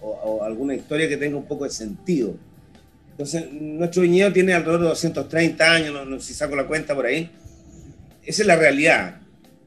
o, 0.00 0.08
o 0.08 0.44
alguna 0.44 0.75
historia 0.75 1.06
que 1.06 1.16
tenga 1.18 1.37
un 1.37 1.46
poco 1.46 1.64
de 1.64 1.70
sentido 1.70 2.34
entonces, 3.18 3.50
nuestro 3.50 4.02
viñedo 4.02 4.32
tiene 4.32 4.54
alrededor 4.54 4.80
de 4.80 4.88
230 4.90 5.72
años, 5.72 6.06
no, 6.06 6.20
si 6.20 6.34
saco 6.34 6.54
la 6.54 6.68
cuenta 6.68 6.94
por 6.94 7.04
ahí. 7.04 7.28
Esa 8.25 8.42
es 8.42 8.46
la 8.46 8.54
realidad. 8.54 9.16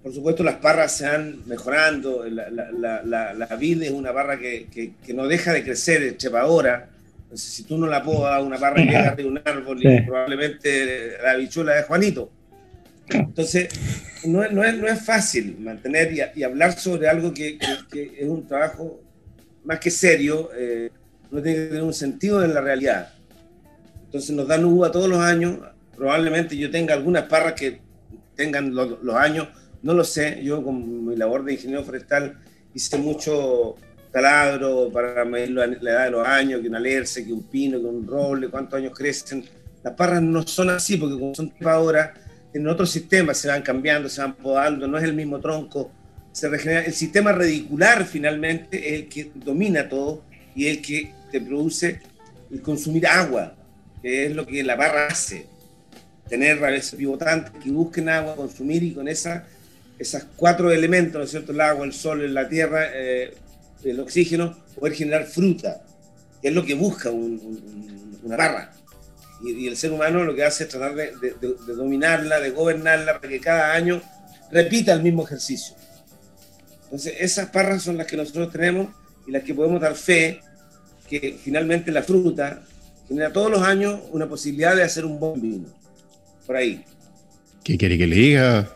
Por 0.04 0.14
supuesto, 0.14 0.44
las 0.44 0.56
parras 0.56 0.98
se 0.98 1.06
van 1.06 1.42
mejorando. 1.46 2.26
La, 2.28 2.50
la, 2.50 3.04
la, 3.04 3.34
la 3.34 3.56
vid 3.56 3.84
es 3.84 3.92
una 3.92 4.14
parra 4.14 4.40
que, 4.40 4.68
que, 4.72 5.14
no 5.14 5.28
deja 5.28 5.54
de 5.54 5.64
crecer, 5.64 6.18
trepadora. 6.18 6.90
Entonces, 7.24 7.50
si 7.50 7.64
tú 7.64 7.78
no 7.78 7.88
la 7.88 8.04
podas, 8.04 8.42
una 8.44 8.58
parra 8.58 8.78
que 8.78 8.86
llega 8.86 9.16
de 9.16 9.26
un 9.26 9.40
árbol 9.44 9.80
y 9.82 10.02
probablemente 10.02 11.18
la 11.24 11.36
bichuela 11.36 11.76
de 11.76 11.84
Juanito. 11.84 12.32
Entonces, 13.10 13.70
no, 14.26 14.48
no, 14.50 14.64
es, 14.64 14.76
no 14.78 14.88
es 14.88 15.06
fácil 15.06 15.58
mantener 15.60 16.12
y, 16.14 16.40
y 16.40 16.44
hablar 16.44 16.78
sobre 16.78 17.08
algo 17.08 17.34
que, 17.34 17.58
que, 17.92 18.18
es 18.20 18.28
un 18.28 18.48
trabajo 18.48 19.02
más 19.64 19.80
que 19.80 19.92
serio. 19.92 20.50
Eh, 20.56 20.90
no 21.30 21.42
tiene 21.42 21.58
que 21.58 21.66
tener 21.68 21.84
un 21.84 21.94
sentido 21.94 22.44
en 22.44 22.54
la 22.54 22.62
realidad. 22.62 23.14
Entonces 24.06 24.36
nos 24.36 24.48
dan 24.48 24.66
uva 24.66 24.92
todos 24.92 25.08
los 25.08 25.20
años. 25.20 25.60
Probablemente 25.96 26.58
yo 26.58 26.70
tenga 26.70 26.94
algunas 26.94 27.24
parras 27.24 27.54
que 27.54 27.80
tengan 28.36 28.74
los, 28.76 29.16
años, 29.16 29.48
no 29.84 29.94
lo 29.94 30.04
sé. 30.04 30.42
Yo 30.44 30.64
con 30.64 31.08
mi 31.08 31.16
labor 31.16 31.44
de 31.44 31.54
ingeniero 31.54 31.84
forestal 31.84 32.40
hice 32.74 32.98
mucho 32.98 33.76
taladro 34.12 34.92
para 34.92 35.24
medir 35.26 35.52
la, 35.52 35.66
edad 35.66 36.06
de 36.06 36.12
los 36.12 36.28
años, 36.28 36.62
que 36.62 36.68
un 36.68 36.76
alerce, 36.76 37.26
que 37.26 37.34
un 37.34 37.44
pino, 37.44 37.80
que 37.80 37.86
un 37.86 38.06
roble, 38.06 38.50
cuántos 38.50 38.78
años 38.78 38.98
crecen. 38.98 39.44
Las 39.84 39.94
parras 39.94 40.22
no 40.22 40.46
son 40.46 40.70
así 40.70 40.98
porque 40.98 41.18
como 41.18 41.34
son 41.34 41.54
ahora, 41.66 42.14
en 42.54 42.68
otros 42.68 42.92
sistemas 42.92 43.38
se 43.38 43.48
van 43.48 43.62
cambiando, 43.62 44.10
se 44.10 44.22
van 44.22 44.36
podando, 44.36 44.88
no 44.88 44.98
es 44.98 45.04
el 45.04 45.14
mismo 45.14 45.40
tronco, 45.40 45.92
se 46.32 46.50
regenera. 46.50 46.82
El 46.82 46.94
sistema 46.94 47.32
radicular 47.32 48.06
finalmente 48.06 48.78
es 48.78 49.02
el 49.02 49.10
que 49.10 49.32
domina 49.34 49.88
todo 49.88 50.24
y 50.56 50.68
el 50.68 50.82
que 50.82 51.14
te 51.32 51.40
produce 51.42 52.02
el 52.52 52.62
consumir 52.62 53.08
agua 53.08 53.56
que 54.02 54.26
es 54.26 54.36
lo 54.36 54.46
que 54.46 54.64
la 54.64 54.76
barra 54.76 55.08
hace, 55.08 55.46
tener 56.28 56.60
raíces 56.60 56.96
pivotantes 56.96 57.52
que 57.64 57.72
busquen 57.72 58.10
agua, 58.10 58.36
consumir 58.36 58.84
y 58.84 58.94
con 58.94 59.08
esa, 59.08 59.46
esas 60.02 60.26
cuatro 60.36 60.72
elementos, 60.72 61.14
¿no 61.14 61.24
es 61.24 61.30
cierto? 61.30 61.52
El 61.52 61.62
agua, 61.62 61.86
el 61.86 61.94
sol, 61.94 62.34
la 62.34 62.50
tierra, 62.50 62.88
eh, 62.92 63.36
el 63.84 64.00
oxígeno, 64.00 64.58
poder 64.80 64.96
generar 64.96 65.26
fruta, 65.26 65.84
es 66.42 66.52
lo 66.52 66.66
que 66.66 66.74
busca 66.74 67.12
una 67.12 68.36
barra. 68.36 68.74
Y, 69.44 69.68
el 69.68 69.78
ser 69.78 69.92
humano 69.92 70.24
lo 70.24 70.34
que 70.36 70.44
hace 70.44 70.64
es 70.64 70.70
tratar 70.70 70.96
de, 70.96 71.14
dominarla, 71.68 72.40
de 72.40 72.50
gobernarla, 72.50 73.20
para 73.20 73.30
que 73.30 73.40
cada 73.40 73.74
año 73.74 74.02
repita 74.52 74.92
el 74.94 75.04
mismo 75.04 75.24
ejercicio. 75.24 75.76
Entonces, 76.86 77.14
esas 77.20 77.50
parras 77.50 77.84
son 77.84 77.98
las 77.98 78.08
que 78.08 78.18
nosotros 78.18 78.52
tenemos 78.52 78.90
y 79.28 79.32
las 79.32 79.44
que 79.44 79.54
podemos 79.54 79.80
dar 79.80 79.96
fe 79.96 80.42
que 81.08 81.38
finalmente 81.44 81.92
la 81.92 82.02
fruta 82.02 82.64
genera 83.08 83.32
todos 83.32 83.52
los 83.52 83.62
años 83.62 84.00
una 84.12 84.28
posibilidad 84.28 84.76
de 84.76 84.84
hacer 84.84 85.06
un 85.06 85.20
buen 85.20 85.40
vino. 85.40 85.68
Por 86.48 86.56
ahí. 86.56 86.84
¿Qué 87.64 87.78
quiere 87.78 87.98
que 87.98 88.08
le 88.08 88.16
diga, 88.16 88.76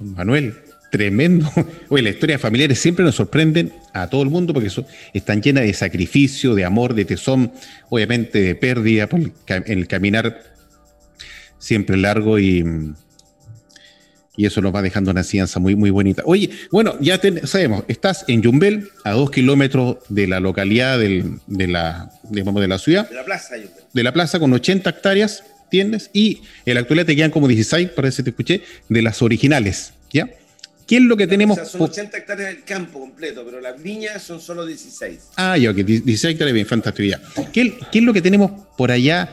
Manuel? 0.00 0.54
tremendo. 0.90 1.50
Oye, 1.88 2.02
las 2.02 2.14
historias 2.14 2.40
familiares 2.40 2.78
siempre 2.78 3.04
nos 3.04 3.14
sorprenden 3.14 3.72
a 3.92 4.08
todo 4.08 4.22
el 4.22 4.30
mundo 4.30 4.52
porque 4.52 4.70
están 5.12 5.42
llenas 5.42 5.64
de 5.64 5.72
sacrificio, 5.72 6.54
de 6.54 6.64
amor, 6.64 6.94
de 6.94 7.04
tesón, 7.04 7.52
obviamente 7.88 8.40
de 8.40 8.54
pérdida 8.54 9.06
por 9.06 9.20
el, 9.20 9.88
caminar 9.88 10.42
siempre 11.58 11.96
largo 11.96 12.38
y, 12.38 12.64
y 14.36 14.46
eso 14.46 14.60
nos 14.60 14.74
va 14.74 14.82
dejando 14.82 15.10
una 15.10 15.22
ciencia 15.22 15.60
muy, 15.60 15.74
muy 15.74 15.90
bonita. 15.90 16.22
Oye, 16.24 16.50
bueno, 16.70 16.94
ya 17.00 17.20
sabemos, 17.44 17.84
estás 17.88 18.24
en 18.28 18.42
Yumbel, 18.42 18.88
a 19.04 19.12
dos 19.12 19.30
kilómetros 19.30 19.96
de 20.08 20.26
la 20.28 20.40
localidad 20.40 20.98
de, 20.98 21.38
la, 21.48 22.10
de 22.30 22.68
la 22.68 22.78
ciudad. 22.78 23.08
De 23.08 23.16
la 23.16 23.24
plaza, 23.24 23.54
De 23.92 24.02
la 24.02 24.12
plaza 24.12 24.38
con 24.38 24.52
80 24.52 24.88
hectáreas 24.88 25.42
tienes 25.70 26.10
y 26.12 26.42
en 26.64 26.74
la 26.74 26.80
actualidad 26.80 27.06
te 27.06 27.16
quedan 27.16 27.30
como 27.30 27.48
16, 27.48 27.90
parece 27.90 28.18
que 28.18 28.22
te 28.24 28.30
escuché, 28.30 28.62
de 28.88 29.02
las 29.02 29.22
originales, 29.22 29.92
¿ya? 30.12 30.28
¿Qué 30.86 30.96
es 30.96 31.02
lo 31.02 31.16
que 31.16 31.26
tenemos? 31.26 31.58
son 31.68 31.82
80 31.82 32.16
hectáreas 32.16 32.54
del 32.54 32.64
campo 32.64 33.00
completo, 33.00 33.42
pero 33.44 33.60
las 33.60 33.82
viñas 33.82 34.22
son 34.22 34.40
solo 34.40 34.64
16. 34.64 35.30
Ah, 35.36 35.58
ya, 35.58 35.70
ok, 35.70 35.78
16 35.78 36.34
hectáreas, 36.34 36.54
bien, 36.54 36.66
fantástico. 36.66 37.18
¿Qué, 37.52 37.74
¿Qué, 37.90 37.98
es 37.98 38.04
lo 38.04 38.12
que 38.12 38.22
tenemos 38.22 38.52
por 38.76 38.92
allá 38.92 39.28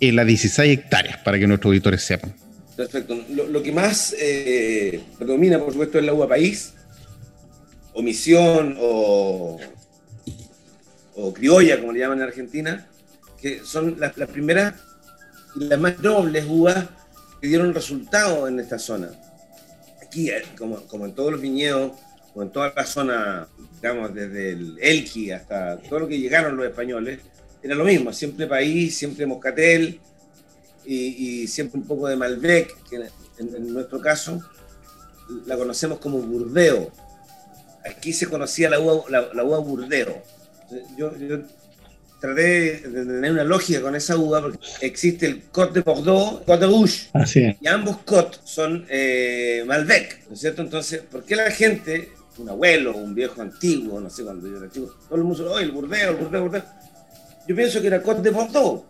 en 0.00 0.16
las 0.16 0.26
16 0.26 0.78
hectáreas 0.78 1.18
para 1.18 1.38
que 1.38 1.46
nuestros 1.46 1.70
auditores 1.70 2.02
sepan? 2.02 2.34
Perfecto. 2.76 3.24
Lo, 3.30 3.62
que 3.62 3.72
más 3.72 4.16
eh, 4.18 5.00
predomina, 5.16 5.60
por 5.60 5.72
supuesto, 5.72 5.98
es 5.98 6.04
la 6.04 6.12
uva 6.12 6.28
país, 6.28 6.74
o 7.92 8.02
misión, 8.02 8.76
o, 8.78 9.60
o 11.14 11.32
criolla, 11.32 11.80
como 11.80 11.92
le 11.92 12.00
llaman 12.00 12.18
en 12.18 12.24
Argentina, 12.24 12.88
que 13.40 13.60
son 13.64 13.96
las, 14.00 14.16
las 14.18 14.28
primeras 14.28 14.74
y 15.56 15.64
las 15.64 15.78
más 15.78 15.98
nobles 16.00 16.44
uvas 16.48 16.86
que 17.40 17.48
dieron 17.48 17.74
resultado 17.74 18.48
en 18.48 18.60
esta 18.60 18.78
zona 18.78 19.10
aquí, 20.06 20.30
eh, 20.30 20.42
como, 20.56 20.80
como 20.82 21.04
en 21.04 21.14
todos 21.14 21.32
los 21.32 21.40
viñedos, 21.40 21.92
como 22.32 22.44
en 22.44 22.50
toda 22.50 22.72
la 22.74 22.86
zona, 22.86 23.48
digamos, 23.76 24.14
desde 24.14 24.50
el 24.52 24.78
Elqui 24.80 25.30
hasta 25.30 25.78
todo 25.78 26.00
lo 26.00 26.08
que 26.08 26.18
llegaron 26.18 26.56
los 26.56 26.66
españoles, 26.66 27.20
era 27.62 27.74
lo 27.74 27.84
mismo, 27.84 28.12
siempre 28.12 28.46
país, 28.46 28.96
siempre 28.96 29.26
moscatel 29.26 30.00
y, 30.84 31.46
siempre 31.48 31.80
un 31.80 31.86
poco 31.86 32.06
de 32.06 32.16
Malbec, 32.16 32.74
que 32.88 32.96
en, 33.38 33.72
nuestro 33.72 34.00
caso 34.00 34.40
la 35.46 35.56
conocemos 35.56 35.98
como 35.98 36.18
burdeo. 36.18 36.92
Aquí 37.84 38.12
se 38.12 38.28
conocía 38.28 38.70
la 38.70 38.78
uva, 38.78 39.04
la, 39.10 39.44
uva 39.44 39.58
burdeo. 39.58 40.22
Yo, 40.96 41.12
traté 42.20 42.80
de 42.80 43.04
tener 43.04 43.32
una 43.32 43.44
lógica 43.44 43.80
con 43.80 43.94
esa 43.94 44.16
uva, 44.16 44.40
porque 44.40 44.58
existe 44.80 45.26
el 45.26 45.42
Côte 45.44 45.80
de 45.80 45.80
Bordeaux, 45.82 46.42
Côte 46.44 46.60
de 46.60 46.66
Rouge, 46.66 47.10
y 47.60 47.66
ambos 47.66 47.98
Côte 48.04 48.38
son 48.44 48.86
eh, 48.88 49.62
Malbec, 49.66 50.26
¿no 50.28 50.34
es 50.34 50.40
cierto? 50.40 50.62
Entonces, 50.62 51.02
¿por 51.02 51.24
qué 51.24 51.36
la 51.36 51.50
gente, 51.50 52.10
un 52.38 52.48
abuelo, 52.48 52.96
un 52.96 53.14
viejo 53.14 53.42
antiguo, 53.42 54.00
no 54.00 54.10
sé 54.10 54.24
cuándo 54.24 54.48
yo 54.48 54.56
era 54.56 54.70
chico, 54.70 54.94
todo 55.08 55.16
el 55.18 55.24
mundo 55.24 55.48
dice, 55.48 55.62
el 55.62 55.72
burdeo, 55.72 56.10
el 56.10 56.16
burdeo, 56.16 56.42
el 56.42 56.48
burdeo. 56.48 56.64
Yo 57.46 57.54
pienso 57.54 57.80
que 57.80 57.86
era 57.86 58.02
Côte 58.02 58.22
de 58.22 58.30
Bordeaux, 58.30 58.84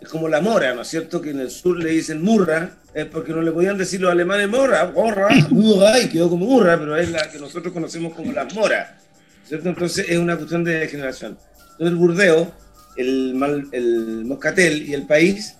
es 0.00 0.08
como 0.08 0.28
la 0.28 0.40
mora, 0.40 0.74
¿no 0.74 0.82
es 0.82 0.88
cierto? 0.88 1.20
Que 1.20 1.30
en 1.30 1.40
el 1.40 1.50
sur 1.50 1.78
le 1.78 1.90
dicen 1.90 2.22
murra, 2.22 2.72
es 2.92 3.06
porque 3.06 3.32
no 3.32 3.40
le 3.40 3.52
podían 3.52 3.78
decir 3.78 4.00
los 4.00 4.10
alemanes 4.10 4.48
morra, 4.48 4.90
morra, 4.94 5.28
murra, 5.50 5.98
y 5.98 6.08
quedó 6.08 6.28
como 6.28 6.44
murra, 6.44 6.78
pero 6.78 6.96
es 6.96 7.10
la 7.10 7.30
que 7.30 7.38
nosotros 7.38 7.72
conocemos 7.72 8.14
como 8.14 8.32
la 8.32 8.44
mora, 8.44 8.98
¿cierto? 9.46 9.68
Entonces 9.68 10.06
es 10.08 10.18
una 10.18 10.36
cuestión 10.36 10.64
de 10.64 10.86
generación. 10.88 11.38
Entonces 11.58 11.88
el 11.88 11.96
burdeo 11.96 12.63
el, 12.96 13.68
el 13.72 14.24
moscatel 14.24 14.88
y 14.88 14.94
el 14.94 15.06
país, 15.06 15.56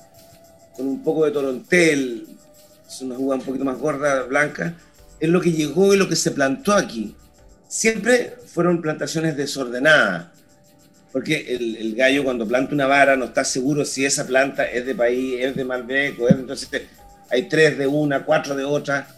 con 0.76 0.86
un 0.86 1.02
poco 1.02 1.24
de 1.24 1.30
torontel, 1.30 2.26
es 2.86 3.00
una 3.00 3.18
uva 3.18 3.36
un 3.36 3.42
poquito 3.42 3.64
más 3.64 3.78
gorda, 3.78 4.22
blanca, 4.24 4.74
es 5.20 5.28
lo 5.28 5.40
que 5.40 5.52
llegó 5.52 5.94
y 5.94 5.96
lo 5.96 6.08
que 6.08 6.16
se 6.16 6.30
plantó 6.30 6.72
aquí. 6.72 7.14
Siempre 7.68 8.36
fueron 8.46 8.82
plantaciones 8.82 9.36
desordenadas, 9.36 10.26
porque 11.12 11.54
el, 11.54 11.94
gallo 11.94 12.24
cuando 12.24 12.46
planta 12.46 12.74
una 12.74 12.86
vara 12.86 13.16
no 13.16 13.26
está 13.26 13.44
seguro 13.44 13.84
si 13.84 14.04
esa 14.04 14.26
planta 14.26 14.64
es 14.64 14.84
de 14.84 14.94
país, 14.94 15.36
es 15.38 15.54
de 15.54 15.64
Malbec, 15.64 16.16
entonces 16.28 16.68
hay 17.30 17.48
tres 17.48 17.78
de 17.78 17.86
una, 17.86 18.24
cuatro 18.24 18.54
de 18.56 18.64
otra, 18.64 19.08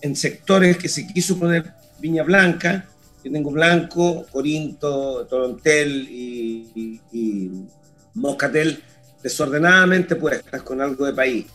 en 0.00 0.14
sectores 0.14 0.76
que 0.76 0.88
se 0.88 1.06
quiso 1.06 1.38
poner 1.38 1.72
viña 1.98 2.22
blanca, 2.22 2.86
yo 3.24 3.32
tengo 3.32 3.50
blanco, 3.50 4.26
corinto, 4.30 5.26
torontel 5.26 6.08
y, 6.10 7.66
moscatel 8.14 8.82
desordenadamente 9.22 10.16
puestas 10.16 10.62
con 10.62 10.80
algo 10.80 11.06
de 11.06 11.12
país. 11.12 11.46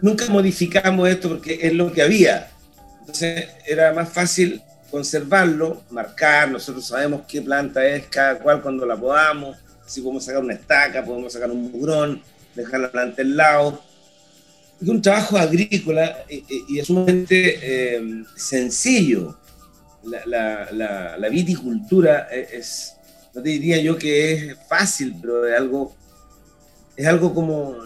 Nunca 0.00 0.26
modificamos 0.28 1.08
esto 1.08 1.28
porque 1.30 1.58
es 1.62 1.72
lo 1.72 1.92
que 1.92 2.02
había. 2.02 2.50
Entonces 3.00 3.48
era 3.66 3.92
más 3.92 4.12
fácil 4.12 4.62
conservarlo, 4.90 5.82
marcar, 5.90 6.50
nosotros 6.50 6.86
sabemos 6.86 7.22
qué 7.26 7.42
planta 7.42 7.84
es 7.86 8.06
cada 8.06 8.38
cual 8.38 8.62
cuando 8.62 8.86
la 8.86 8.96
podamos, 8.96 9.56
si 9.86 10.00
podemos 10.00 10.24
sacar 10.24 10.42
una 10.42 10.54
estaca, 10.54 11.04
podemos 11.04 11.32
sacar 11.32 11.50
un 11.50 11.72
mugrón, 11.72 12.22
dejar 12.54 12.80
la 12.80 12.90
planta 12.90 13.22
al 13.22 13.36
lado. 13.36 13.82
Es 14.80 14.88
un 14.88 15.02
trabajo 15.02 15.36
agrícola 15.36 16.24
y, 16.28 16.78
es 16.78 16.86
sumamente 16.86 17.58
eh, 17.96 18.24
sencillo 18.36 19.36
la, 20.04 21.16
la, 21.18 21.28
viticultura 21.28 22.28
es, 22.30 22.94
no 23.34 23.42
te 23.42 23.50
diría 23.50 23.78
yo 23.78 23.96
que 23.96 24.32
es 24.32 24.56
fácil, 24.68 25.16
pero 25.20 25.46
es 25.46 25.56
algo, 25.56 25.94
es 26.96 27.06
algo 27.06 27.34
como 27.34 27.76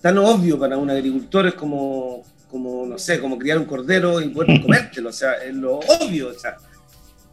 tan 0.00 0.18
obvio 0.18 0.58
para 0.58 0.76
un 0.76 0.90
agricultor, 0.90 1.48
es 1.48 1.54
como, 1.54 2.24
como, 2.50 2.86
no 2.86 2.98
sé, 2.98 3.20
como 3.20 3.38
criar 3.38 3.58
un 3.58 3.64
cordero 3.64 4.20
y 4.20 4.28
poder 4.28 4.60
comértelo, 4.62 5.10
o 5.10 5.12
sea, 5.12 5.34
es 5.34 5.54
lo 5.54 5.78
obvio, 5.78 6.28
o 6.28 6.38
sea, 6.38 6.56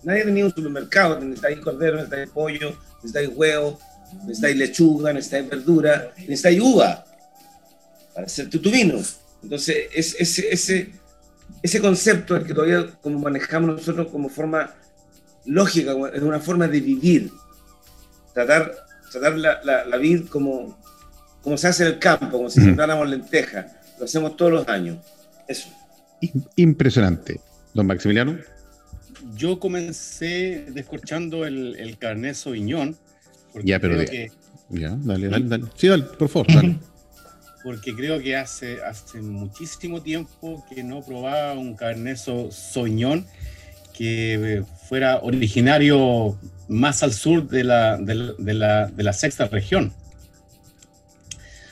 nadie 0.04 0.24
tenía 0.24 0.46
un 0.46 0.54
supermercado, 0.54 1.20
necesitáis 1.20 1.60
cordero, 1.60 1.98
necesitáis 1.98 2.30
pollo, 2.30 2.78
necesitáis 2.96 3.30
huevo, 3.34 3.80
necesitáis 4.22 4.56
lechuga, 4.58 5.14
necesitáis 5.14 5.50
verdura, 5.50 6.14
necesitáis 6.18 6.62
uva 6.62 7.06
para 8.14 8.28
hacer 8.28 8.50
tu, 8.50 8.60
vino. 8.70 9.02
Entonces, 9.42 9.88
es, 9.94 10.16
ese, 10.20 10.54
ese 10.54 10.92
ese 11.64 11.82
concepto 11.82 12.36
es 12.36 12.44
que 12.44 12.54
todavía 12.54 12.86
como 13.02 13.20
manejamos 13.20 13.78
nosotros 13.78 14.10
como 14.10 14.30
forma 14.30 14.76
lógica, 15.46 15.96
es 16.14 16.22
una 16.22 16.40
forma 16.40 16.68
de 16.68 16.82
vivir, 16.82 17.32
tratar, 18.34 18.74
tratar 19.12 19.38
la, 19.38 19.62
la, 19.64 19.98
vida 19.98 20.24
como, 20.30 20.78
como 21.42 21.58
se 21.58 21.70
hace 21.70 21.84
en 21.84 21.94
el 21.94 22.00
campo, 22.00 22.30
como 22.30 22.50
si 22.50 22.62
sembráramos 22.62 23.10
lentejas, 23.10 23.72
lo 23.98 24.06
hacemos 24.06 24.36
todos 24.36 24.52
los 24.52 24.68
años. 24.68 24.98
Eso. 25.48 25.70
Impresionante. 26.58 27.40
Don 27.74 27.88
Maximiliano. 27.88 28.38
Yo 29.36 29.60
comencé 29.60 30.66
descorchando 30.70 31.46
el, 31.46 31.76
el 31.78 31.98
Carnet 31.98 32.36
Sauvignon. 32.36 32.96
Ya, 33.64 33.80
pero 33.80 34.02
Ya, 34.70 34.98
dale, 35.00 35.30
dale, 35.30 35.48
dale. 35.48 35.64
Sí, 35.76 35.88
dale, 35.88 36.04
por 36.04 36.28
favor, 36.28 36.48
dale. 36.54 36.78
porque 37.64 37.96
creo 37.96 38.20
que 38.20 38.36
hace, 38.36 38.84
hace 38.84 39.22
muchísimo 39.22 40.02
tiempo 40.02 40.66
que 40.70 40.84
no 40.84 41.02
probaba 41.02 41.54
un 41.54 41.76
carneso 41.76 42.52
soñón 42.52 43.26
que 43.94 44.34
eh, 44.34 44.64
fuera 44.88 45.20
originario 45.20 46.38
más 46.68 47.04
al 47.04 47.14
sur 47.14 47.48
de 47.48 47.64
la, 47.64 47.98
de 47.98 48.54
la, 48.54 49.14
sexta 49.14 49.48
región. 49.48 49.94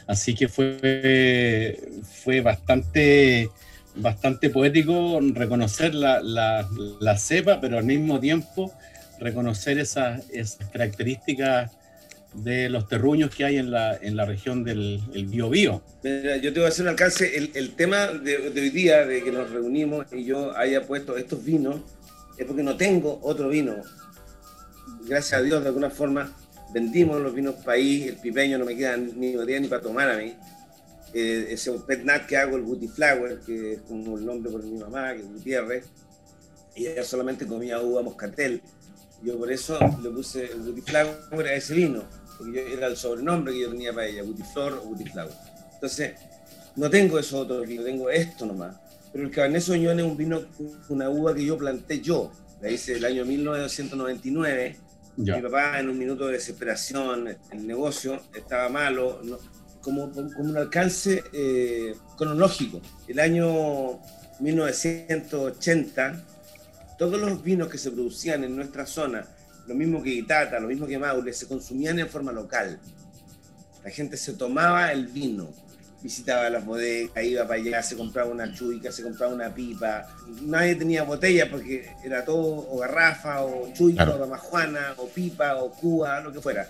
Así 0.07 0.33
que 0.35 0.47
fue, 0.47 1.79
fue 2.23 2.41
bastante, 2.41 3.49
bastante 3.95 4.49
poético 4.49 5.19
reconocer 5.33 5.95
la, 5.95 6.21
la, 6.21 7.17
cepa, 7.17 7.59
pero 7.59 7.77
al 7.77 7.85
mismo 7.85 8.19
tiempo 8.19 8.71
reconocer 9.19 9.79
esas, 9.79 10.29
esas 10.31 10.67
características 10.69 11.71
de 12.33 12.69
los 12.69 12.87
terruños 12.87 13.33
que 13.35 13.43
hay 13.43 13.57
en 13.57 13.71
la, 13.71 13.95
en 13.95 14.15
la 14.15 14.25
región 14.25 14.63
del 14.63 15.01
el 15.13 15.25
Biobío. 15.25 15.81
yo 16.03 16.53
te 16.53 16.59
voy 16.59 16.63
a 16.63 16.67
hacer 16.69 16.83
un 16.83 16.89
alcance. 16.89 17.35
El, 17.35 17.71
tema 17.75 18.07
de, 18.07 18.37
hoy 18.37 18.69
día, 18.69 19.05
de 19.05 19.23
que 19.23 19.31
nos 19.31 19.49
reunimos 19.49 20.05
y 20.11 20.23
yo 20.23 20.55
haya 20.57 20.85
puesto 20.87 21.17
estos 21.17 21.43
vinos, 21.43 21.81
es 22.37 22.45
porque 22.45 22.63
no 22.63 22.77
tengo 22.77 23.19
otro 23.23 23.49
vino. 23.49 23.75
Gracias 25.05 25.39
a 25.39 25.43
Dios, 25.43 25.61
de 25.61 25.69
alguna 25.69 25.89
forma, 25.89 26.33
vendimos 26.73 27.19
los 27.21 27.33
vinos 27.33 27.55
país, 27.55 28.07
el 28.07 28.17
pipeño 28.17 28.57
no 28.57 28.65
me 28.65 28.77
queda 28.77 28.95
ni 28.95 29.35
día 29.45 29.59
ni 29.59 29.67
para 29.67 29.81
tomar 29.81 30.09
a 30.09 30.17
mí. 30.17 30.33
Eh, 31.13 31.47
ese 31.49 31.71
pet 31.85 32.05
nat 32.05 32.25
que 32.25 32.37
hago, 32.37 32.55
el 32.55 32.61
Booty 32.61 32.87
Flower, 32.87 33.39
que 33.45 33.73
es 33.73 33.81
como 33.81 34.17
el 34.17 34.25
nombre 34.25 34.49
por 34.49 34.63
mi 34.63 34.79
mamá, 34.79 35.13
que 35.13 35.19
es 35.19 35.27
Gutiérrez, 35.27 35.85
y 36.73 36.87
ella 36.87 37.03
solamente 37.03 37.45
comía 37.45 37.81
uva 37.81 38.01
moscatel. 38.01 38.61
Yo 39.21 39.37
por 39.37 39.51
eso 39.51 39.77
le 40.01 40.09
puse 40.09 40.45
el 40.45 40.61
Booty 40.61 40.81
Flower 40.81 41.47
a 41.47 41.53
ese 41.53 41.73
vino 41.73 42.20
porque 42.41 42.73
era 42.73 42.87
el 42.87 42.97
sobrenombre 42.97 43.53
que 43.53 43.61
yo 43.61 43.69
tenía 43.69 43.93
para 43.93 44.07
ella, 44.07 44.23
Butiflor 44.23 44.73
o 44.73 44.85
Butiflago. 44.85 45.31
Entonces, 45.73 46.13
no 46.75 46.89
tengo 46.89 47.19
eso 47.19 47.39
otro 47.39 47.61
vino, 47.61 47.83
tengo 47.83 48.09
esto 48.09 48.45
nomás. 48.45 48.75
Pero 49.11 49.25
el 49.25 49.31
Cabernet 49.31 49.61
Sauvignon 49.61 49.99
es 49.99 50.05
un 50.05 50.17
vino, 50.17 50.41
una 50.89 51.09
uva 51.09 51.35
que 51.35 51.45
yo 51.45 51.57
planté 51.57 52.01
yo, 52.01 52.31
la 52.61 52.71
hice 52.71 52.93
el 52.93 53.05
año 53.05 53.25
1999. 53.25 54.77
Mi 55.17 55.41
papá, 55.41 55.79
en 55.79 55.89
un 55.89 55.99
minuto 55.99 56.25
de 56.27 56.33
desesperación, 56.33 57.27
el 57.51 57.67
negocio 57.67 58.21
estaba 58.33 58.69
malo, 58.69 59.21
como, 59.81 60.11
como 60.11 60.49
un 60.49 60.57
alcance 60.57 61.23
eh, 61.33 61.93
cronológico. 62.17 62.81
El 63.07 63.19
año 63.19 63.99
1980 64.39 66.25
todos 67.01 67.19
los 67.19 67.41
vinos 67.41 67.67
que 67.67 67.79
se 67.79 67.89
producían 67.89 68.43
en 68.43 68.55
nuestra 68.55 68.85
zona, 68.85 69.27
lo 69.71 69.77
mismo 69.77 70.03
que 70.03 70.09
Itata, 70.09 70.59
lo 70.59 70.67
mismo 70.67 70.85
que 70.85 70.99
Maule, 70.99 71.31
se 71.31 71.47
consumían 71.47 71.97
en 71.97 72.09
forma 72.09 72.33
local. 72.33 72.77
La 73.85 73.89
gente 73.89 74.17
se 74.17 74.33
tomaba 74.33 74.91
el 74.91 75.07
vino, 75.07 75.49
visitaba 76.03 76.49
las 76.49 76.65
bodegas, 76.65 77.23
iba 77.23 77.47
para 77.47 77.61
allá, 77.61 77.81
se 77.81 77.95
compraba 77.95 78.29
una 78.29 78.53
chuica, 78.53 78.91
se 78.91 79.01
compraba 79.01 79.33
una 79.33 79.53
pipa. 79.53 80.13
Nadie 80.41 80.75
tenía 80.75 81.03
botella 81.03 81.49
porque 81.49 81.89
era 82.03 82.25
todo 82.25 82.67
o 82.69 82.79
garrafa, 82.79 83.45
o 83.45 83.71
chuica, 83.73 84.13
o 84.13 84.17
damajuana, 84.17 84.93
o 84.97 85.07
pipa, 85.07 85.55
o 85.55 85.71
cuba, 85.71 86.19
lo 86.19 86.33
que 86.33 86.41
fuera. 86.41 86.67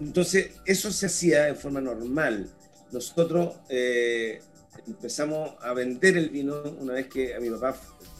Entonces, 0.00 0.50
eso 0.66 0.92
se 0.92 1.06
hacía 1.06 1.44
de 1.44 1.54
forma 1.54 1.80
normal. 1.80 2.46
Nosotros 2.92 3.54
eh, 3.70 4.42
empezamos 4.86 5.54
a 5.62 5.72
vender 5.72 6.18
el 6.18 6.28
vino 6.28 6.62
una 6.78 6.92
vez 6.92 7.06
que 7.06 7.34
a 7.34 7.40
mi 7.40 7.48
papá 7.48 7.74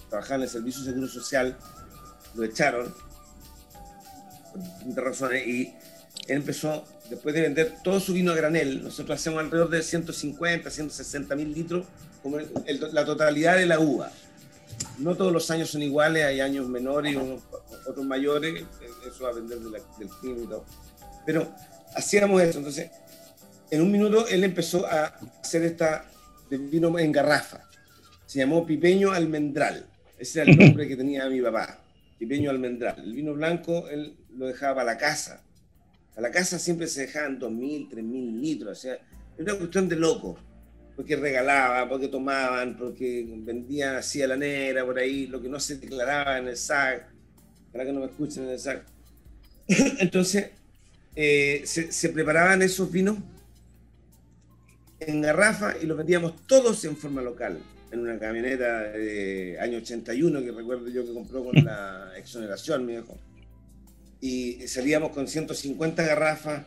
trabajaba 0.09 0.37
en 0.37 0.43
el 0.45 0.49
Servicio 0.49 0.81
de 0.81 0.93
Seguro 0.93 1.09
Social, 1.09 1.59
lo 2.35 2.45
echaron, 2.45 2.95
razones, 4.95 5.47
y 5.47 5.75
él 6.27 6.37
empezó, 6.37 6.85
después 7.09 7.35
de 7.35 7.43
vender 7.43 7.75
todo 7.83 8.01
su 8.01 8.13
vino 8.13 8.33
a 8.33 8.35
granel, 8.35 8.83
nosotros 8.83 9.19
hacemos 9.19 9.41
alrededor 9.41 9.71
de 9.71 9.83
150, 9.83 10.71
160 10.71 11.37
mil 11.37 11.53
litros, 11.53 11.87
como 12.23 12.39
la 12.39 13.05
totalidad 13.05 13.57
de 13.57 13.67
la 13.67 13.81
uva. 13.81 14.11
No 14.99 15.17
todos 15.17 15.33
los 15.33 15.51
años 15.51 15.71
son 15.71 15.83
iguales, 15.83 16.25
hay 16.25 16.41
años 16.41 16.69
menores 16.69 17.15
y 17.15 17.17
otros 17.17 18.05
mayores, 18.05 18.65
eso 19.09 19.25
va 19.25 19.31
a 19.31 19.35
vender 19.35 19.59
del 19.59 20.09
clima 20.21 20.39
y 20.43 20.47
todo. 20.47 20.65
Pero 21.25 21.51
hacíamos 21.95 22.43
eso, 22.43 22.59
entonces, 22.59 22.91
en 23.71 23.83
un 23.83 23.91
minuto 23.91 24.27
él 24.29 24.45
empezó 24.45 24.87
a 24.87 25.15
hacer 25.43 25.63
esta 25.63 26.05
vino 26.51 26.99
en 26.99 27.13
garrafa. 27.13 27.69
Se 28.27 28.39
llamó 28.39 28.67
Pipeño 28.67 29.13
Almendral. 29.13 29.87
Ese 30.19 30.43
era 30.43 30.51
el 30.51 30.59
nombre 30.67 30.89
que 30.89 30.97
tenía 30.97 31.29
mi 31.29 31.41
papá. 31.41 31.79
Pipeño 32.19 32.51
Almendral. 32.51 33.03
El 33.03 33.15
vino 33.15 33.35
blanco 33.35 33.89
él 33.89 34.17
lo 34.41 34.47
dejaba 34.47 34.77
para 34.77 34.93
la 34.95 34.99
casa. 34.99 35.43
A 36.17 36.21
la 36.23 36.31
casa 36.31 36.59
siempre 36.59 36.87
se 36.87 37.03
dejaban 37.03 37.39
2.000, 37.39 37.91
3.000 37.91 38.41
litros. 38.41 38.79
O 38.79 38.81
sea, 38.81 38.95
era 39.37 39.53
una 39.53 39.59
cuestión 39.59 39.87
de 39.87 39.97
loco. 39.97 40.39
Porque 40.97 41.15
regalaba, 41.15 41.89
porque 41.89 42.09
tomaban, 42.09 42.77
porque 42.77 43.27
vendían 43.29 43.97
así 43.97 44.23
a 44.23 44.27
la 44.27 44.37
negra 44.37 44.85
por 44.85 44.99
ahí, 44.99 45.27
lo 45.27 45.41
que 45.41 45.49
no 45.49 45.61
se 45.61 45.77
declaraba 45.77 46.39
en 46.39 46.49
el 46.49 46.57
SAC. 46.57 47.07
Para 47.71 47.85
que 47.85 47.93
no 47.93 48.01
me 48.01 48.07
escuchen 48.07 48.45
en 48.45 48.51
el 48.51 48.59
SAC. 48.59 48.83
Entonces, 49.99 50.51
eh, 51.15 51.63
se, 51.67 51.93
se 51.93 52.09
preparaban 52.09 52.63
esos 52.63 52.91
vinos 52.91 53.19
en 55.01 55.21
garrafa 55.21 55.75
y 55.81 55.87
los 55.87 55.99
vendíamos 55.99 56.47
todos 56.47 56.83
en 56.87 56.97
forma 56.97 57.21
local, 57.21 57.59
en 57.91 58.01
una 58.01 58.19
camioneta 58.19 58.85
de 58.85 59.59
año 59.61 59.79
81 59.79 60.43
que 60.43 60.53
recuerdo 60.53 60.89
yo 60.89 61.05
que 61.05 61.13
compró 61.13 61.45
con 61.45 61.55
la 61.65 62.13
exoneración, 62.17 62.87
mi 62.87 62.95
hijo. 62.95 63.19
Y 64.21 64.67
salíamos 64.69 65.11
con 65.11 65.27
150 65.27 66.05
garrafas 66.05 66.65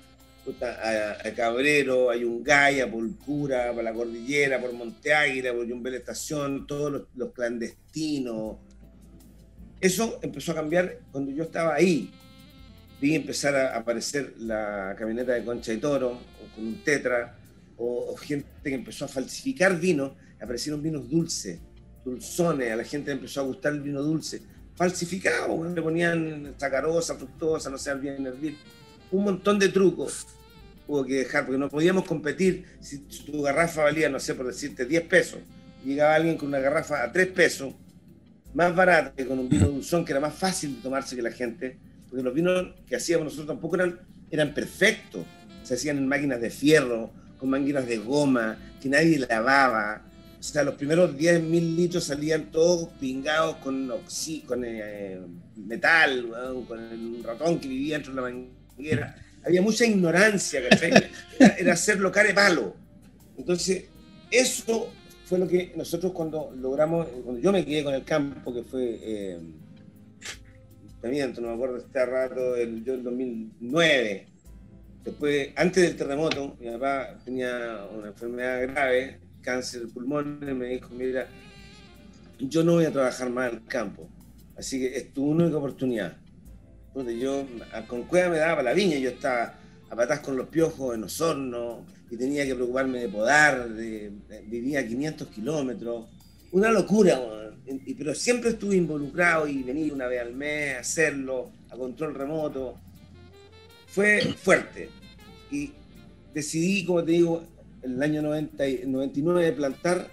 a, 0.62 1.32
Cabrero, 1.36 2.10
a 2.10 2.16
Yungay, 2.16 2.82
a 2.82 2.92
Pulcura, 2.92 3.72
para 3.72 3.84
la 3.84 3.94
cordillera, 3.94 4.60
por 4.60 4.74
Monte 4.74 5.14
Águila, 5.14 5.54
por 5.54 5.66
Yumbel 5.66 5.96
Estación, 5.96 6.68
todos 6.68 7.08
los, 7.16 7.32
clandestinos. 7.34 8.58
Eso 9.80 10.20
empezó 10.22 10.52
a 10.52 10.56
cambiar 10.56 11.00
cuando 11.12 11.32
yo 11.32 11.44
estaba 11.44 11.76
ahí. 11.76 12.12
Vi 13.02 13.16
empezar 13.16 13.56
a 13.56 13.78
aparecer 13.78 14.34
la 14.38 14.96
camioneta 14.98 15.34
de 15.34 15.44
Concha 15.44 15.74
y 15.74 15.78
Toro, 15.78 16.20
con 16.56 16.66
un 16.66 16.84
tetra, 16.84 17.38
o, 17.78 18.16
gente 18.16 18.46
que 18.64 18.74
empezó 18.74 19.06
a 19.06 19.08
falsificar 19.08 19.80
vino, 19.80 20.16
aparecieron 20.42 20.82
vinos 20.82 21.10
dulces, 21.10 21.60
dulzones, 22.06 22.72
a 22.72 22.76
la 22.76 22.84
gente 22.84 23.12
empezó 23.12 23.42
a 23.42 23.44
gustar 23.44 23.74
el 23.74 23.82
vino 23.82 24.02
dulce, 24.02 24.42
falsificado, 24.76 25.64
le 25.64 25.82
ponían 25.82 26.56
sacarosa, 26.58 27.16
fructosa, 27.16 27.70
no 27.70 27.78
sé, 27.78 27.94
bien 27.96 28.26
hervir, 28.26 28.58
un 29.12 29.24
montón 29.24 29.60
de 29.60 29.70
trucos 29.70 30.26
hubo 30.88 31.06
que 31.06 31.16
dejar, 31.16 31.46
porque 31.46 31.60
no 31.60 31.70
podíamos 31.70 32.06
competir. 32.06 32.66
Si 32.80 33.00
tu 33.00 33.42
garrafa 33.42 33.84
valía, 33.84 34.10
no 34.10 34.20
sé, 34.20 34.36
por 34.36 34.48
decirte, 34.48 34.86
10 34.86 35.04
pesos, 35.04 35.40
llegaba 35.86 36.16
alguien 36.16 36.38
con 36.38 36.50
una 36.50 36.60
garrafa 36.60 37.04
a 37.04 37.12
3 37.12 37.28
pesos, 37.28 37.74
más 38.54 38.76
barata 38.76 39.14
que 39.16 39.26
con 39.26 39.40
un 39.40 39.50
vino 39.50 39.68
dulzón, 39.68 40.06
que 40.06 40.12
era 40.12 40.20
más 40.20 40.34
fácil 40.34 40.76
de 40.76 40.82
tomarse 40.82 41.16
que 41.16 41.22
la 41.22 41.32
gente, 41.32 41.78
porque 42.10 42.24
los 42.24 42.34
vinos 42.34 42.76
que 42.88 42.96
hacíamos 42.96 43.26
nosotros 43.26 43.48
tampoco 43.48 43.76
eran, 43.76 44.00
eran 44.30 44.54
perfectos, 44.54 45.26
se 45.64 45.76
hacían 45.76 45.98
en 45.98 46.08
máquinas 46.08 46.42
de 46.42 46.50
fierro, 46.50 47.12
con 47.40 47.50
mangueras 47.50 47.88
de 47.88 47.98
goma, 47.98 48.58
que 48.82 48.90
nadie 48.90 49.20
lavaba. 49.20 50.06
O 50.44 50.46
sea, 50.46 50.62
los 50.64 50.76
primeros 50.76 51.16
10.000 51.16 51.76
litros 51.78 52.04
salían 52.04 52.52
todos 52.52 52.90
pingados 53.00 53.56
con, 53.64 53.90
con 54.46 54.66
eh, 54.66 55.18
metal, 55.56 56.28
con 56.68 56.80
un 56.80 57.24
ratón 57.24 57.62
que 57.62 57.70
vivía 57.70 57.96
dentro 57.96 58.14
de 58.14 58.22
la 58.22 58.28
manguera. 58.28 59.16
Había 59.46 59.62
mucha 59.62 59.86
ignorancia, 59.86 60.60
¿cachai? 60.68 60.92
Era, 61.58 61.72
hacer 61.72 62.02
lo 62.02 62.12
care 62.12 62.34
palo. 62.34 62.76
Entonces, 63.38 63.86
eso 64.30 64.92
fue 65.24 65.40
lo 65.40 65.48
que 65.48 65.72
nosotros 65.78 66.12
cuando 66.12 66.54
logramos, 66.58 67.08
cuando 67.24 67.40
yo 67.40 67.54
me 67.54 67.66
quedé 67.66 67.86
con 67.86 67.94
el 67.94 68.04
campo, 68.04 68.54
que 68.54 68.64
fue, 68.64 69.00
eh, 69.02 69.40
no 71.04 71.48
me 71.48 71.54
acuerdo 71.54 71.78
este 71.78 72.06
rato, 72.06 72.58
el, 72.58 72.84
yo 72.84 72.96
en 72.96 73.04
2009, 73.06 74.28
Después, 75.06 75.50
antes 75.58 75.84
del 75.84 75.98
terremoto, 75.98 76.56
mi 76.62 76.70
papá 76.72 77.20
tenía 77.26 77.86
una 77.94 78.08
enfermedad 78.08 78.62
grave, 78.62 79.20
cáncer 79.44 79.82
de 79.82 79.94
pulmón, 79.94 80.40
y 80.42 80.54
me 80.54 80.70
dijo, 80.70 80.90
mira, 80.96 81.28
yo 82.40 82.64
no 82.64 82.74
voy 82.74 82.86
a 82.86 82.92
trabajar 82.92 83.30
más 83.30 83.52
en 83.52 83.58
el 83.58 83.66
campo, 83.66 84.10
así 84.58 84.80
que 84.80 84.98
es 84.98 85.14
tu 85.14 85.24
única 85.26 85.58
oportunidad. 85.58 86.18
Entonces 86.88 87.22
yo, 87.22 87.46
con 87.88 88.04
cueva 88.04 88.30
me 88.30 88.38
daba 88.38 88.64
la 88.64 88.74
viña, 88.74 88.98
yo 88.98 89.12
estaba 89.12 89.60
a 89.90 89.96
patas 89.96 90.22
con 90.22 90.36
los 90.36 90.48
piojos 90.48 90.96
en 90.96 91.04
Osorno, 91.04 91.86
y 92.10 92.18
tenía 92.18 92.46
que 92.46 92.56
preocuparme 92.56 93.00
de 93.00 93.10
podar, 93.10 93.70
vivía 94.48 94.80
a 94.80 94.88
500 94.88 95.28
kilómetros, 95.28 96.08
una 96.52 96.72
locura, 96.72 97.20
pero 97.98 98.14
siempre 98.14 98.52
estuve 98.52 98.76
involucrado 98.76 99.48
y 99.48 99.64
venía 99.64 99.94
una 99.94 100.08
vez 100.08 100.22
al 100.22 100.34
mes 100.34 100.76
a 100.76 100.80
hacerlo, 100.80 101.52
a 101.70 101.78
control 101.78 102.14
remoto 102.14 102.80
fue 103.88 104.22
fuerte. 104.22 104.90
Y 105.52 105.72
decidí, 106.34 106.84
como 106.84 107.04
te 107.04 107.12
digo, 107.12 107.44
en 107.84 107.94
el 107.94 108.04
año 108.04 108.22
90, 108.22 108.64
99 108.88 109.52
plantar 109.54 110.10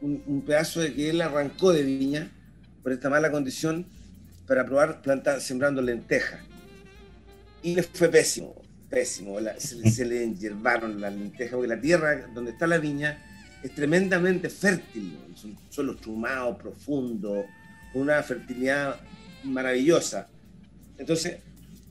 un, 0.00 0.42
pedazo 0.46 0.80
de 0.80 0.94
que 0.94 1.10
él 1.10 1.20
arrancó 1.20 1.72
de 1.72 1.82
viña 1.82 2.30
por 2.82 2.92
esta 2.92 3.10
mala 3.10 3.30
condición 3.30 3.86
para 4.46 4.64
probar 4.64 5.02
plantar 5.02 5.40
sembrando 5.40 5.82
lentejas. 5.82 6.40
Y 7.62 7.74
le 7.74 7.82
fue 7.82 8.08
pésimo, 8.08 8.54
pésimo. 8.88 9.38
se, 9.58 10.04
le 10.06 10.24
enyerbaron 10.24 11.00
las 11.00 11.14
lentejas, 11.14 11.54
porque 11.54 11.68
la 11.68 11.80
tierra 11.80 12.26
donde 12.34 12.52
está 12.52 12.66
la 12.66 12.78
viña 12.78 13.22
es 13.62 13.74
tremendamente 13.74 14.48
fértil, 14.48 15.18
son 15.34 15.56
suelos 15.68 16.00
chumados, 16.00 16.56
profundos, 16.56 17.44
con 17.92 18.02
una 18.02 18.22
fertilidad 18.22 18.98
maravillosa. 19.44 20.28
Entonces, 20.96 21.38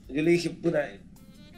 yo 0.08 0.24
le 0.24 0.32
dije, 0.32 0.50
puta, 0.50 0.90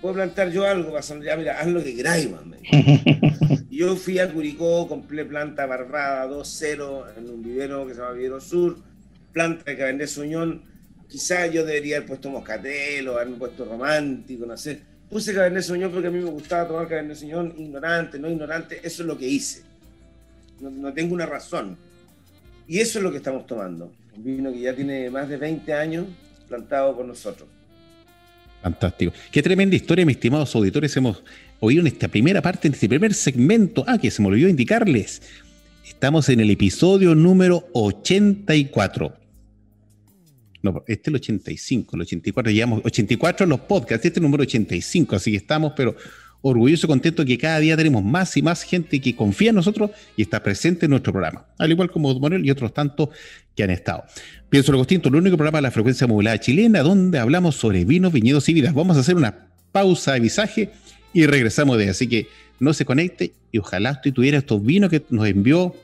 puedo 0.01 0.15
plantar 0.15 0.51
yo 0.51 0.65
algo, 0.65 0.99
ya 0.99 1.38
mira, 1.38 1.60
haz 1.60 1.67
lo 1.67 1.81
que 1.81 1.95
queráis, 1.95 2.29
yo 3.71 3.95
fui 3.95 4.19
a 4.19 4.31
Curicó, 4.31 4.88
compré 4.88 5.23
planta 5.23 5.65
barbada 5.65 6.27
2-0 6.27 7.17
en 7.17 7.29
un 7.29 7.41
vivero 7.41 7.88
que 7.88 7.93
se 7.93 8.01
llama 8.01 8.12
Vivero 8.12 8.41
Sur, 8.41 8.77
planta 9.31 9.63
de 9.63 9.77
Cabernet 9.77 10.07
Sauvignon, 10.07 10.62
quizás 11.07 11.51
yo 11.51 11.65
debería 11.65 11.97
haber 11.97 12.10
puesto 12.10 12.29
moscatel 12.29 13.07
o 13.07 13.13
haberme 13.13 13.38
puesto 13.38 13.63
romántico, 13.63 14.45
no 14.45 14.57
sé. 14.57 14.81
Puse 15.10 15.34
Cabernet 15.34 15.63
Sauvignon 15.63 15.91
porque 15.91 16.10
a 16.10 16.12
mí 16.12 16.19
me 16.19 16.29
gustaba 16.29 16.67
tomar 16.67 16.88
Cabernet 16.89 17.15
Sauvignon, 17.15 17.53
ignorante, 17.57 18.19
no 18.19 18.29
ignorante, 18.29 18.79
eso 18.84 19.03
es 19.03 19.07
lo 19.07 19.17
que 19.17 19.27
hice. 19.27 19.63
No, 20.60 20.69
no 20.69 20.93
tengo 20.93 21.13
una 21.13 21.25
razón. 21.25 21.77
Y 22.67 22.79
eso 22.79 22.99
es 22.99 23.03
lo 23.03 23.12
que 23.12 23.17
estamos 23.17 23.47
tomando. 23.47 23.91
Un 24.15 24.23
vino 24.23 24.51
que 24.51 24.60
ya 24.60 24.75
tiene 24.75 25.10
más 25.10 25.29
de 25.29 25.38
20 25.38 25.73
años 25.73 26.07
plantado 26.49 26.95
por 26.95 27.05
nosotros. 27.05 27.47
Fantástico. 28.62 29.13
Qué 29.31 29.41
tremenda 29.41 29.75
historia, 29.75 30.05
mis 30.05 30.17
estimados 30.17 30.53
auditores, 30.55 30.95
hemos 30.97 31.23
en 31.69 31.88
esta 31.88 32.08
primera 32.08 32.41
parte, 32.41 32.67
este 32.67 32.89
primer 32.89 33.13
segmento. 33.13 33.84
Ah, 33.88 33.97
que 33.97 34.10
se 34.10 34.21
me 34.21 34.30
olvidó 34.30 34.50
indicarles. 34.50 35.21
Estamos 35.88 36.28
en 36.30 36.39
el 36.39 36.50
episodio 36.50 37.13
número 37.13 37.67
84. 37.74 39.13
No, 40.63 40.84
este 40.88 41.04
es 41.04 41.08
el 41.08 41.15
85, 41.15 41.95
el 41.95 42.02
84, 42.04 42.52
llevamos 42.52 42.82
84 42.86 43.45
en 43.45 43.50
los 43.50 43.62
podcasts, 43.62 44.06
este 44.06 44.10
es 44.10 44.17
el 44.17 44.24
número 44.24 44.43
85, 44.43 45.15
así 45.15 45.32
que 45.32 45.38
estamos, 45.38 45.74
pero 45.76 45.95
orgulloso, 46.41 46.88
contento 46.88 47.26
que 47.26 47.36
cada 47.38 47.60
día 47.60 47.76
tenemos 47.76 48.04
más 48.04 48.38
y 48.38 48.43
más 48.43 48.62
gente 48.62 49.02
que 49.02 49.15
confía 49.15 49.50
en 49.50 49.56
nosotros 49.56 49.89
y 50.15 50.21
está 50.21 50.43
presente 50.43 50.86
en 50.86 50.91
nuestro 50.91 51.13
programa, 51.13 51.47
al 51.58 51.71
igual 51.71 51.89
como 51.89 52.13
Manuel 52.19 52.45
y 52.45 52.52
otros 52.52 52.76
tantos 52.76 53.10
que 53.56 53.63
han 53.63 53.71
estado. 53.71 54.04
Pienso 54.50 54.71
lo 54.71 54.78
distinto, 54.78 55.10
el 55.10 55.15
único 55.15 55.36
programa 55.36 55.58
de 55.58 55.63
la 55.63 55.71
frecuencia 55.71 56.06
modulada 56.06 56.39
chilena 56.39 56.84
donde 56.84 57.17
hablamos 57.17 57.56
sobre 57.56 57.84
vinos, 57.84 58.13
viñedos 58.13 58.47
y 58.50 58.54
vidas. 58.54 58.76
Vamos 58.76 58.97
a 58.97 59.00
hacer 59.00 59.15
una 59.15 59.47
pausa 59.71 60.13
de 60.13 60.19
visaje 60.19 60.69
y 61.13 61.26
regresamos 61.26 61.78
de 61.78 61.84
ahí. 61.84 61.89
Así 61.89 62.08
que 62.08 62.28
no 62.60 62.74
se 62.74 62.86
conecte 62.86 63.34
y 63.52 63.58
ojalá 63.58 63.91
usted 63.91 64.13
tuviera 64.13 64.38
estos 64.38 64.63
vinos 64.63 64.89
que 64.89 65.04
nos 65.10 65.28
envió 65.28 65.76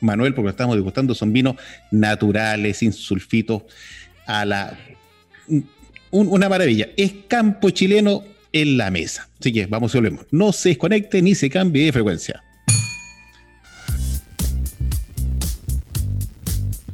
Manuel, 0.00 0.34
porque 0.34 0.46
lo 0.46 0.50
estamos 0.50 0.76
degustando, 0.76 1.14
son 1.14 1.32
vinos 1.32 1.56
naturales, 1.90 2.78
sin 2.78 2.92
sulfitos, 2.92 3.62
a 4.26 4.44
la... 4.44 4.78
una 6.10 6.48
maravilla. 6.48 6.88
Es 6.96 7.12
campo 7.28 7.70
chileno 7.70 8.24
en 8.52 8.76
la 8.76 8.90
mesa. 8.90 9.28
Así 9.40 9.52
que 9.52 9.66
vamos 9.66 9.94
y 9.94 9.98
volvemos. 9.98 10.26
No 10.30 10.52
se 10.52 10.70
desconecte 10.70 11.22
ni 11.22 11.34
se 11.34 11.50
cambie 11.50 11.86
de 11.86 11.92
frecuencia. 11.92 12.42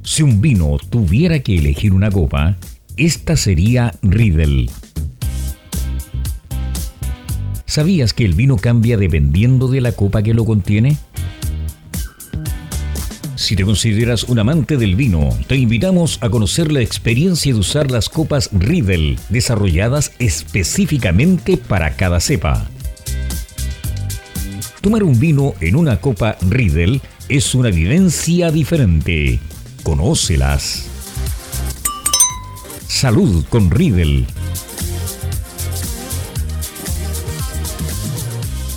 Si 0.03 0.23
un 0.23 0.41
vino 0.41 0.77
tuviera 0.91 1.39
que 1.41 1.57
elegir 1.57 1.93
una 1.93 2.11
copa, 2.11 2.57
esta 2.97 3.37
sería 3.37 3.95
Riedel. 4.03 4.69
¿Sabías 7.73 8.13
que 8.13 8.27
el 8.27 8.35
vino 8.35 8.59
cambia 8.59 8.99
dependiendo 8.99 9.67
de 9.67 9.81
la 9.81 9.93
copa 9.93 10.23
que 10.23 10.35
lo 10.35 10.45
contiene? 10.45 10.99
Si 13.35 13.57
te 13.57 13.65
consideras 13.65 14.25
un 14.25 14.39
amante 14.41 14.77
del 14.77 14.95
vino, 14.95 15.31
te 15.47 15.57
invitamos 15.57 16.19
a 16.21 16.29
conocer 16.29 16.71
la 16.71 16.83
experiencia 16.83 17.55
de 17.55 17.59
usar 17.59 17.91
las 17.91 18.11
copas 18.11 18.51
Riedel, 18.53 19.19
desarrolladas 19.31 20.13
específicamente 20.19 21.57
para 21.57 21.97
cada 21.97 22.21
cepa. 22.21 22.69
Tomar 24.83 25.03
un 25.03 25.19
vino 25.19 25.55
en 25.63 25.75
una 25.75 25.99
copa 25.99 26.37
Riedel 26.43 27.01
es 27.31 27.55
una 27.55 27.71
vivencia 27.71 28.51
diferente. 28.51 29.41
Conócelas. 29.83 30.89
Salud 32.87 33.47
con 33.49 33.71
Riedel. 33.71 34.27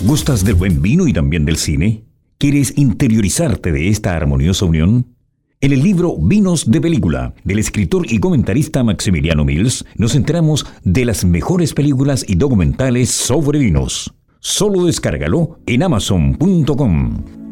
¿Gustas 0.02 0.44
del 0.44 0.56
buen 0.56 0.82
vino 0.82 1.08
y 1.08 1.12
también 1.12 1.46
del 1.46 1.56
cine? 1.56 2.04
¿Quieres 2.38 2.76
interiorizarte 2.76 3.72
de 3.72 3.88
esta 3.88 4.14
armoniosa 4.14 4.66
unión? 4.66 5.16
En 5.62 5.72
el 5.72 5.82
libro 5.82 6.18
Vinos 6.18 6.70
de 6.70 6.82
Película, 6.82 7.34
del 7.44 7.58
escritor 7.58 8.04
y 8.12 8.18
comentarista 8.18 8.84
Maximiliano 8.84 9.44
Mills, 9.46 9.86
nos 9.96 10.14
enteramos 10.14 10.66
de 10.84 11.06
las 11.06 11.24
mejores 11.24 11.72
películas 11.72 12.26
y 12.28 12.34
documentales 12.34 13.10
sobre 13.10 13.58
vinos. 13.58 14.12
Solo 14.38 14.84
descárgalo 14.84 15.60
en 15.66 15.82
amazon.com. 15.82 17.45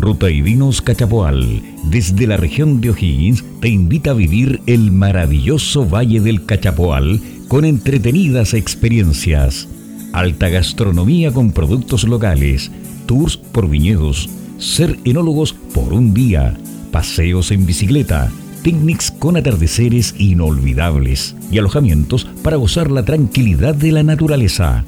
Ruta 0.00 0.30
y 0.30 0.42
Vinos 0.42 0.82
Cachapoal, 0.82 1.62
desde 1.84 2.26
la 2.26 2.36
región 2.36 2.80
de 2.80 2.90
O'Higgins, 2.90 3.44
te 3.60 3.68
invita 3.68 4.10
a 4.10 4.14
vivir 4.14 4.60
el 4.66 4.92
maravilloso 4.92 5.86
Valle 5.86 6.20
del 6.20 6.44
Cachapoal 6.44 7.20
con 7.48 7.64
entretenidas 7.64 8.54
experiencias, 8.54 9.68
alta 10.12 10.48
gastronomía 10.48 11.32
con 11.32 11.52
productos 11.52 12.04
locales, 12.04 12.70
tours 13.06 13.36
por 13.36 13.68
viñedos, 13.68 14.28
ser 14.58 14.98
enólogos 15.04 15.52
por 15.52 15.92
un 15.92 16.14
día, 16.14 16.56
paseos 16.90 17.50
en 17.50 17.66
bicicleta, 17.66 18.30
picnics 18.62 19.10
con 19.10 19.36
atardeceres 19.36 20.14
inolvidables 20.18 21.36
y 21.50 21.58
alojamientos 21.58 22.26
para 22.42 22.56
gozar 22.56 22.90
la 22.90 23.04
tranquilidad 23.04 23.74
de 23.74 23.92
la 23.92 24.02
naturaleza 24.02 24.84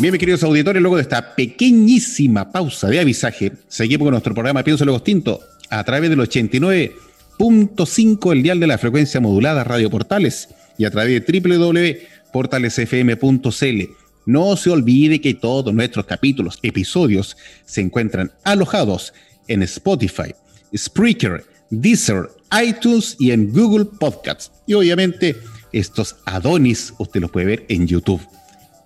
Bien, 0.00 0.12
mis 0.12 0.20
queridos 0.20 0.44
auditores, 0.44 0.80
luego 0.80 0.94
de 0.94 1.02
esta 1.02 1.34
pequeñísima 1.34 2.52
pausa 2.52 2.88
de 2.88 3.00
avisaje, 3.00 3.50
seguimos 3.66 4.06
con 4.06 4.12
nuestro 4.12 4.32
programa 4.32 4.62
Pienso 4.62 4.84
Luego 4.84 5.02
Tinto 5.02 5.40
a 5.70 5.84
través 5.84 6.10
del 6.10 6.18
89.5 6.20 8.32
el 8.32 8.42
dial 8.42 8.60
de 8.60 8.66
la 8.66 8.76
frecuencia 8.78 9.20
modulada 9.20 9.64
Radio 9.64 9.90
Portales 9.90 10.48
y 10.76 10.84
a 10.84 10.90
través 10.90 11.26
de 11.26 11.40
www.portalesfm.cl. 11.40 13.82
No 14.26 14.56
se 14.56 14.70
olvide 14.70 15.20
que 15.20 15.34
todos 15.34 15.74
nuestros 15.74 16.06
capítulos, 16.06 16.58
episodios, 16.62 17.36
se 17.64 17.80
encuentran 17.80 18.32
alojados 18.44 19.12
en 19.46 19.62
Spotify, 19.62 20.34
Spreaker, 20.76 21.44
Deezer, 21.70 22.28
iTunes 22.62 23.16
y 23.18 23.30
en 23.30 23.52
Google 23.52 23.86
Podcasts. 23.86 24.52
Y 24.66 24.74
obviamente 24.74 25.36
estos 25.72 26.16
Adonis 26.24 26.94
usted 26.98 27.20
los 27.20 27.30
puede 27.30 27.46
ver 27.46 27.64
en 27.68 27.86
YouTube 27.86 28.20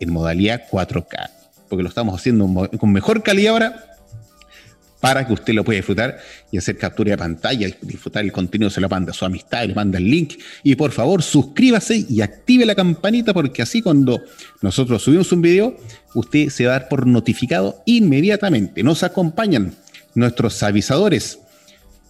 en 0.01 0.13
modalidad 0.13 0.63
4K, 0.71 1.31
porque 1.69 1.83
lo 1.83 1.89
estamos 1.89 2.19
haciendo 2.19 2.69
con 2.79 2.93
mejor 2.93 3.23
calidad 3.23 3.53
ahora 3.53 3.92
para 5.03 5.27
que 5.27 5.33
usted 5.33 5.53
lo 5.53 5.65
pueda 5.65 5.79
disfrutar 5.79 6.17
y 6.53 6.59
hacer 6.59 6.79
captura 6.79 7.11
de 7.11 7.19
pantalla, 7.19 7.69
disfrutar 7.81 8.23
el 8.23 8.31
contenido, 8.31 8.71
se 8.71 8.81
lo 8.81 8.89
manda 8.89 9.13
su 9.13 9.25
amistad, 9.25 9.67
le 9.67 9.75
manda 9.75 9.99
el 9.99 10.09
link. 10.09 10.35
Y 10.63 10.77
por 10.77 10.93
favor, 10.93 11.25
suscríbase 11.25 12.07
y 12.09 12.21
active 12.21 12.65
la 12.65 12.77
campanita 12.77 13.35
porque 13.35 13.63
así 13.63 13.83
cuando 13.83 14.23
nosotros 14.61 15.03
subimos 15.03 15.33
un 15.33 15.43
video, 15.43 15.77
usted 16.15 16.51
se 16.51 16.67
va 16.67 16.77
a 16.77 16.79
dar 16.79 16.89
por 16.89 17.09
notificado 17.09 17.83
inmediatamente. 17.85 18.85
Nos 18.85 19.03
acompañan 19.03 19.75
nuestros 20.15 20.63
avisadores, 20.63 21.41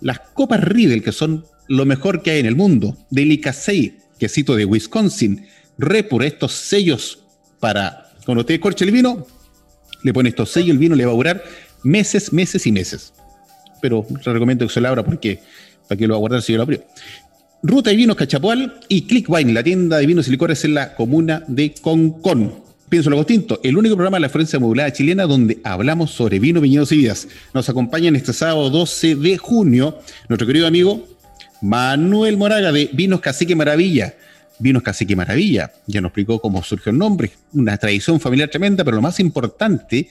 las 0.03 0.19
copas 0.19 0.63
Riedel, 0.63 1.03
que 1.03 1.13
son 1.13 1.47
lo 1.69 1.87
mejor 1.87 2.21
que 2.23 2.33
hay 2.33 2.41
en 2.41 2.47
el 2.47 2.57
mundo, 2.57 2.99
Delicasei, 3.09 4.01
quesito 4.19 4.55
de 4.55 4.67
Wisconsin, 4.67 5.47
Repur, 5.79 6.25
estos 6.25 6.53
sellos 6.53 7.21
para 7.59 8.13
cuando 8.27 8.43
usted 8.43 8.61
corche 8.61 8.85
el 8.85 8.91
vino, 8.91 9.27
le 10.03 10.13
pone 10.13 10.29
estos 10.29 10.51
sellos, 10.51 10.73
el 10.73 10.79
vino 10.79 10.95
le 10.95 11.07
va 11.07 11.13
a 11.13 11.15
durar 11.15 11.43
meses, 11.83 12.33
meses 12.33 12.67
y 12.67 12.73
meses. 12.73 13.13
Pero 13.81 14.07
le 14.09 14.33
recomiendo 14.33 14.67
que 14.67 14.73
se 14.73 14.81
lo 14.81 14.89
abra 14.89 15.05
porque 15.05 15.41
para 15.89 15.99
que 15.99 16.07
lo 16.07 16.15
va 16.15 16.19
a 16.19 16.21
guardar 16.21 16.43
si 16.43 16.53
yo 16.53 16.59
lo 16.59 16.63
abrió. 16.63 16.85
Ruta 17.63 17.93
y 17.93 17.97
Vinos 17.97 18.17
Cachapual 18.17 18.81
y 18.89 19.03
Click 19.03 19.29
Wine, 19.29 19.53
la 19.53 19.63
tienda 19.63 19.99
de 19.99 20.07
vinos 20.07 20.27
y 20.27 20.33
licores 20.33 20.65
en 20.65 20.75
la 20.75 20.95
comuna 20.95 21.45
de 21.47 21.73
Concón. 21.81 22.55
Pienso 22.89 23.09
lo 23.09 23.17
distinto, 23.17 23.61
el 23.63 23.79
único 23.79 23.95
programa 23.95 24.17
de 24.17 24.23
la 24.23 24.29
Florencia 24.29 24.59
Modulada 24.59 24.93
Chilena 24.93 25.27
donde 25.27 25.61
hablamos 25.65 26.11
sobre 26.11 26.39
vino, 26.39 26.61
viñedos 26.61 26.93
y 26.93 26.99
vidas. 26.99 27.29
Nos 27.55 27.69
acompañan 27.69 28.17
este 28.17 28.33
sábado 28.33 28.69
12 28.69 29.15
de 29.15 29.39
junio 29.39 29.99
nuestro 30.29 30.47
querido 30.47 30.67
amigo 30.67 31.09
Manuel 31.63 32.37
Moraga 32.37 32.73
de 32.73 32.91
Vinos 32.93 33.21
Cacique 33.21 33.55
Maravilla. 33.55 34.15
Vinos 34.59 34.83
Cacique 34.83 35.17
Maravilla, 35.17 35.73
ya 35.87 36.01
nos 36.01 36.11
explicó 36.11 36.41
cómo 36.41 36.63
surgió 36.63 36.91
el 36.91 36.99
nombre, 36.99 37.33
una 37.53 37.77
tradición 37.79 38.21
familiar 38.21 38.49
tremenda, 38.49 38.85
pero 38.85 38.97
lo 38.97 39.03
más 39.03 39.19
importante 39.19 40.09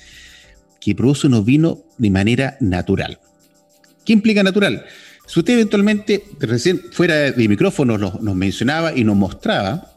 que 0.81 0.95
produce 0.95 1.27
unos 1.27 1.45
vinos 1.45 1.77
de 1.97 2.09
manera 2.09 2.57
natural. 2.59 3.19
¿Qué 4.03 4.13
implica 4.13 4.43
natural? 4.43 4.83
Si 5.27 5.39
usted 5.39 5.53
eventualmente, 5.53 6.25
recién 6.39 6.81
fuera 6.91 7.31
de 7.31 7.47
micrófono, 7.47 7.97
nos, 7.97 8.35
mencionaba 8.35 8.91
y 8.97 9.03
nos 9.03 9.15
mostraba 9.15 9.93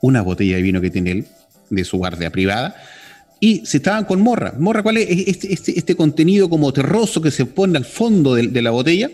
una 0.00 0.22
botella 0.22 0.56
de 0.56 0.62
vino 0.62 0.80
que 0.80 0.90
tiene 0.90 1.12
él, 1.12 1.26
de 1.70 1.84
su 1.84 1.98
guardia 1.98 2.32
privada, 2.32 2.74
y 3.38 3.64
se 3.66 3.76
estaban 3.76 4.04
con 4.04 4.20
morra. 4.20 4.54
¿Morra 4.58 4.82
cuál 4.82 4.96
es? 4.96 5.08
Este, 5.28 5.52
este, 5.52 5.78
este 5.78 5.94
contenido 5.94 6.48
como 6.48 6.72
terroso 6.72 7.20
que 7.20 7.30
se 7.30 7.44
pone 7.44 7.76
al 7.76 7.84
fondo 7.84 8.34
de, 8.34 8.62
la 8.62 8.70
botella, 8.70 9.10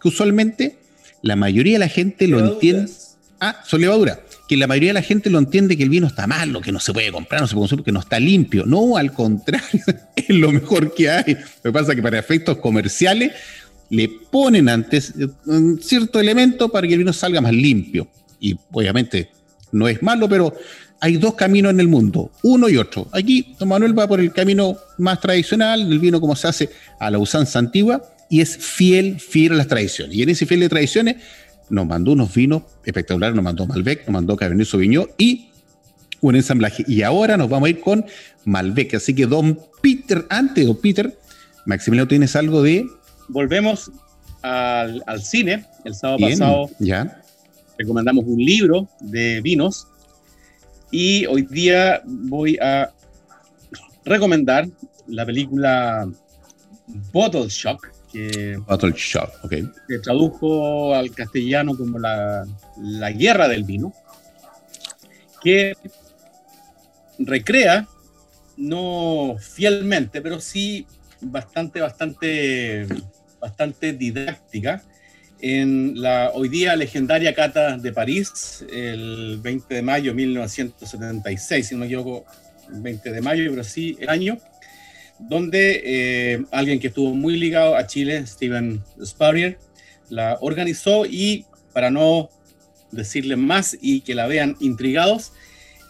que 0.00 0.08
usualmente 0.08 0.78
la 1.20 1.36
mayoría 1.36 1.74
de 1.74 1.80
la 1.80 1.88
gente 1.88 2.26
lo 2.26 2.40
entiende. 2.40 2.90
Ah, 3.38 3.60
son 3.64 3.82
levaduras 3.82 4.18
que 4.48 4.56
la 4.56 4.66
mayoría 4.66 4.90
de 4.90 4.94
la 4.94 5.02
gente 5.02 5.30
lo 5.30 5.38
entiende 5.38 5.76
que 5.76 5.82
el 5.82 5.88
vino 5.88 6.06
está 6.06 6.26
malo, 6.26 6.60
que 6.60 6.72
no 6.72 6.80
se 6.80 6.92
puede 6.92 7.10
comprar, 7.12 7.40
no 7.40 7.46
se 7.46 7.54
puede 7.54 7.62
consumir, 7.62 7.84
que 7.84 7.92
no 7.92 8.00
está 8.00 8.18
limpio. 8.20 8.64
No, 8.66 8.96
al 8.96 9.12
contrario, 9.12 9.82
es 10.16 10.28
lo 10.28 10.52
mejor 10.52 10.94
que 10.94 11.10
hay. 11.10 11.34
Lo 11.34 11.70
que 11.70 11.72
pasa 11.72 11.92
es 11.92 11.96
que 11.96 12.02
para 12.02 12.18
efectos 12.18 12.58
comerciales 12.58 13.32
le 13.90 14.08
ponen 14.08 14.68
antes 14.68 15.12
un 15.46 15.80
cierto 15.82 16.18
elemento 16.18 16.70
para 16.70 16.86
que 16.86 16.94
el 16.94 17.00
vino 17.00 17.12
salga 17.12 17.40
más 17.40 17.52
limpio. 17.52 18.08
Y 18.40 18.56
obviamente 18.72 19.30
no 19.70 19.86
es 19.86 20.02
malo, 20.02 20.28
pero 20.28 20.54
hay 21.00 21.16
dos 21.16 21.34
caminos 21.34 21.72
en 21.72 21.80
el 21.80 21.88
mundo, 21.88 22.30
uno 22.42 22.68
y 22.68 22.76
otro. 22.76 23.08
Aquí 23.12 23.54
Don 23.58 23.68
Manuel 23.68 23.98
va 23.98 24.06
por 24.06 24.20
el 24.20 24.32
camino 24.32 24.76
más 24.98 25.20
tradicional, 25.20 25.88
del 25.88 25.98
vino 25.98 26.20
como 26.20 26.36
se 26.36 26.48
hace 26.48 26.70
a 27.00 27.10
la 27.10 27.18
usanza 27.18 27.58
antigua, 27.58 28.02
y 28.30 28.40
es 28.40 28.56
fiel, 28.56 29.18
fiel 29.18 29.52
a 29.52 29.56
las 29.56 29.66
tradiciones. 29.68 30.16
Y 30.16 30.22
en 30.22 30.28
ese 30.28 30.46
fiel 30.46 30.60
de 30.60 30.68
tradiciones 30.68 31.16
nos 31.70 31.86
mandó 31.86 32.12
unos 32.12 32.34
vinos 32.34 32.62
espectaculares, 32.84 33.34
nos 33.34 33.44
mandó 33.44 33.66
Malbec, 33.66 34.06
nos 34.06 34.12
mandó 34.12 34.36
Cabernet 34.36 34.66
Sauvignon 34.66 35.08
y 35.18 35.48
un 36.20 36.36
ensamblaje. 36.36 36.84
Y 36.86 37.02
ahora 37.02 37.36
nos 37.36 37.48
vamos 37.48 37.66
a 37.66 37.70
ir 37.70 37.80
con 37.80 38.04
Malbec. 38.44 38.94
Así 38.94 39.14
que, 39.14 39.26
don 39.26 39.58
Peter, 39.80 40.24
antes, 40.30 40.66
don 40.66 40.80
Peter, 40.80 41.18
Maximiliano, 41.66 42.08
¿tienes 42.08 42.36
algo 42.36 42.62
de...? 42.62 42.86
Volvemos 43.28 43.90
al, 44.42 45.02
cine. 45.22 45.64
El 45.84 45.94
sábado 45.94 46.18
pasado 46.20 46.70
ya. 46.78 47.22
recomendamos 47.78 48.24
un 48.26 48.38
libro 48.38 48.88
de 49.00 49.40
vinos 49.40 49.88
y 50.90 51.26
hoy 51.26 51.42
día 51.42 52.02
voy 52.04 52.56
a 52.60 52.92
recomendar 54.04 54.68
la 55.06 55.24
película 55.26 56.08
Bottle 57.12 57.46
Shock 57.48 57.91
que 58.12 58.56
Shop, 58.96 59.30
ok. 59.42 59.54
se 59.88 59.98
tradujo 60.00 60.94
al 60.94 61.10
castellano 61.12 61.76
como 61.76 61.98
la, 61.98 62.44
la 62.78 63.10
guerra 63.12 63.48
del 63.48 63.64
vino, 63.64 63.92
que 65.42 65.74
recrea, 67.18 67.86
no 68.56 69.36
fielmente, 69.40 70.20
pero 70.20 70.40
sí 70.40 70.86
bastante, 71.20 71.80
bastante, 71.80 72.86
bastante 73.40 73.92
didáctica, 73.92 74.82
en 75.40 76.00
la 76.00 76.30
hoy 76.34 76.48
día 76.48 76.76
legendaria 76.76 77.34
Cata 77.34 77.76
de 77.76 77.92
París, 77.92 78.64
el 78.72 79.38
20 79.42 79.74
de 79.74 79.82
mayo 79.82 80.12
de 80.12 80.16
1976, 80.16 81.66
si 81.66 81.74
no 81.74 81.80
me 81.80 81.86
equivoco, 81.86 82.24
20 82.68 83.10
de 83.10 83.20
mayo, 83.20 83.50
pero 83.50 83.64
sí 83.64 83.96
el 84.00 84.08
año, 84.08 84.38
donde 85.28 85.82
eh, 85.84 86.44
alguien 86.50 86.78
que 86.80 86.88
estuvo 86.88 87.14
muy 87.14 87.36
ligado 87.38 87.76
a 87.76 87.86
Chile, 87.86 88.26
Steven 88.26 88.82
Spurrier, 89.04 89.58
la 90.08 90.38
organizó 90.40 91.06
y 91.06 91.46
para 91.72 91.90
no 91.90 92.28
decirles 92.90 93.38
más 93.38 93.76
y 93.80 94.02
que 94.02 94.14
la 94.14 94.26
vean 94.26 94.56
intrigados, 94.60 95.32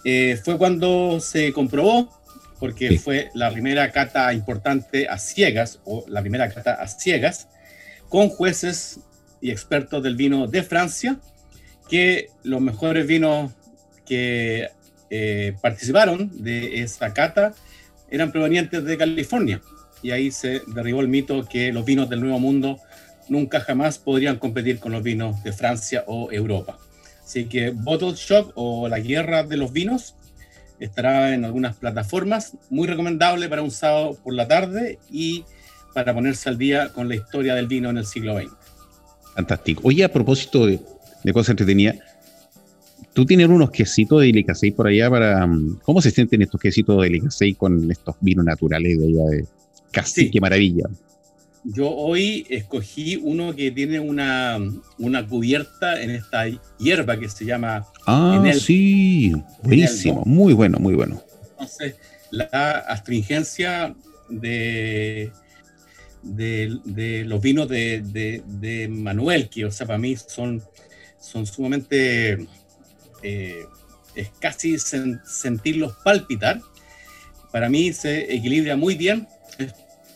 eh, 0.04 0.38
fue 0.44 0.58
cuando 0.58 1.20
se 1.20 1.52
comprobó, 1.52 2.10
porque 2.60 2.90
Sí. 2.90 2.98
fue 2.98 3.28
la 3.34 3.50
primera 3.50 3.90
cata 3.90 4.32
importante 4.32 5.08
a 5.08 5.18
ciegas, 5.18 5.80
o 5.84 6.04
la 6.08 6.20
primera 6.20 6.48
cata 6.48 6.74
a 6.74 6.86
ciegas, 6.86 7.48
con 8.08 8.28
jueces 8.28 9.00
y 9.40 9.50
expertos 9.50 10.02
del 10.02 10.14
vino 10.14 10.46
de 10.46 10.62
Francia, 10.62 11.18
que 11.88 12.28
los 12.44 12.60
mejores 12.60 13.06
vinos 13.06 13.52
que 14.06 14.70
eh, 15.10 15.54
participaron 15.60 16.30
de 16.42 16.82
esa 16.82 17.12
cata 17.12 17.54
eran 18.12 18.30
provenientes 18.30 18.84
de 18.84 18.96
California. 18.98 19.60
Y 20.02 20.10
ahí 20.10 20.30
se 20.30 20.60
derribó 20.66 21.00
el 21.00 21.08
mito 21.08 21.44
que 21.48 21.72
los 21.72 21.84
vinos 21.84 22.10
del 22.10 22.20
Nuevo 22.20 22.38
Mundo 22.38 22.78
nunca 23.28 23.60
jamás 23.60 23.98
podrían 23.98 24.38
competir 24.38 24.78
con 24.78 24.92
los 24.92 25.02
vinos 25.02 25.42
de 25.42 25.52
Francia 25.52 26.04
o 26.06 26.30
Europa. 26.30 26.78
Así 27.24 27.46
que 27.46 27.70
Bottle 27.70 28.12
Shop 28.14 28.52
o 28.54 28.86
La 28.88 29.00
Guerra 29.00 29.44
de 29.44 29.56
los 29.56 29.72
Vinos 29.72 30.14
estará 30.78 31.32
en 31.32 31.44
algunas 31.44 31.76
plataformas, 31.76 32.56
muy 32.68 32.86
recomendable 32.86 33.48
para 33.48 33.62
un 33.62 33.70
sábado 33.70 34.18
por 34.22 34.34
la 34.34 34.46
tarde 34.46 34.98
y 35.10 35.44
para 35.94 36.12
ponerse 36.12 36.48
al 36.48 36.58
día 36.58 36.92
con 36.92 37.08
la 37.08 37.14
historia 37.14 37.54
del 37.54 37.68
vino 37.68 37.88
en 37.88 37.96
el 37.96 38.04
siglo 38.04 38.36
XX. 38.38 38.52
Fantástico. 39.34 39.80
Oye, 39.84 40.04
a 40.04 40.12
propósito 40.12 40.66
de, 40.66 40.80
de 41.24 41.32
cosas 41.32 41.50
entretenidas, 41.50 41.96
tú 43.14 43.24
tienes 43.26 43.48
unos 43.48 43.70
quesitos 43.70 44.20
de 44.20 44.26
Delicacey 44.26 44.70
por 44.72 44.86
allá 44.86 45.08
para. 45.10 45.46
mm, 45.46 45.80
¿Cómo 45.82 46.00
se 46.02 46.10
sienten 46.10 46.42
estos 46.42 46.60
quesitos 46.60 46.96
de 46.98 47.08
Delicacey 47.08 47.54
con 47.54 47.90
estos 47.90 48.16
vinos 48.20 48.44
naturales 48.44 48.98
de 48.98 49.06
allá 49.06 49.24
de 49.30 49.46
Casi, 49.90 50.22
Sí. 50.22 50.30
qué 50.30 50.40
maravilla. 50.40 50.84
Yo 51.64 51.88
hoy 51.90 52.44
escogí 52.48 53.16
uno 53.22 53.54
que 53.54 53.70
tiene 53.70 54.00
una, 54.00 54.58
una 54.98 55.26
cubierta 55.26 56.02
en 56.02 56.10
esta 56.10 56.44
hierba 56.78 57.20
que 57.20 57.28
se 57.28 57.44
llama 57.44 57.86
Ah, 58.06 58.42
sí. 58.58 59.32
Buenísimo. 59.62 60.22
Muy 60.26 60.54
bueno, 60.54 60.78
muy 60.80 60.94
bueno. 60.94 61.22
Entonces, 61.52 61.96
la 62.30 62.46
astringencia 62.88 63.94
de, 64.28 65.30
de, 66.22 66.78
de 66.84 67.24
los 67.26 67.40
vinos 67.40 67.68
de, 67.68 68.00
de- 68.02 68.42
de 68.46 68.88
Manuel, 68.88 69.48
que 69.48 69.64
o 69.66 69.70
sea, 69.70 69.86
para 69.86 69.98
mí 69.98 70.16
son, 70.16 70.62
son 71.20 71.46
sumamente, 71.46 72.46
eh, 73.22 73.64
es 74.14 74.30
casi 74.38 74.74
sen- 74.74 75.20
sentirlos 75.24 75.94
palpitar. 76.04 76.60
Para 77.50 77.68
mí 77.68 77.92
se 77.92 78.34
equilibra 78.34 78.76
muy 78.76 78.94
bien 78.96 79.26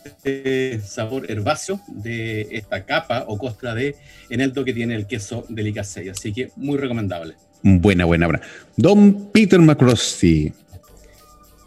este 0.03 0.79
sabor 0.79 1.29
herbáceo 1.29 1.79
de 1.87 2.47
esta 2.51 2.85
capa 2.85 3.25
o 3.27 3.37
costra 3.37 3.75
de 3.75 3.95
eneldo 4.29 4.63
que 4.63 4.73
tiene 4.73 4.95
el 4.95 5.05
queso 5.05 5.45
delicacey. 5.49 6.09
Así 6.09 6.31
que 6.33 6.49
muy 6.55 6.77
recomendable. 6.77 7.35
Buena, 7.63 8.05
buena, 8.05 8.27
buena. 8.27 8.41
Don 8.75 9.31
Peter 9.31 9.59
McCrosty. 9.59 10.53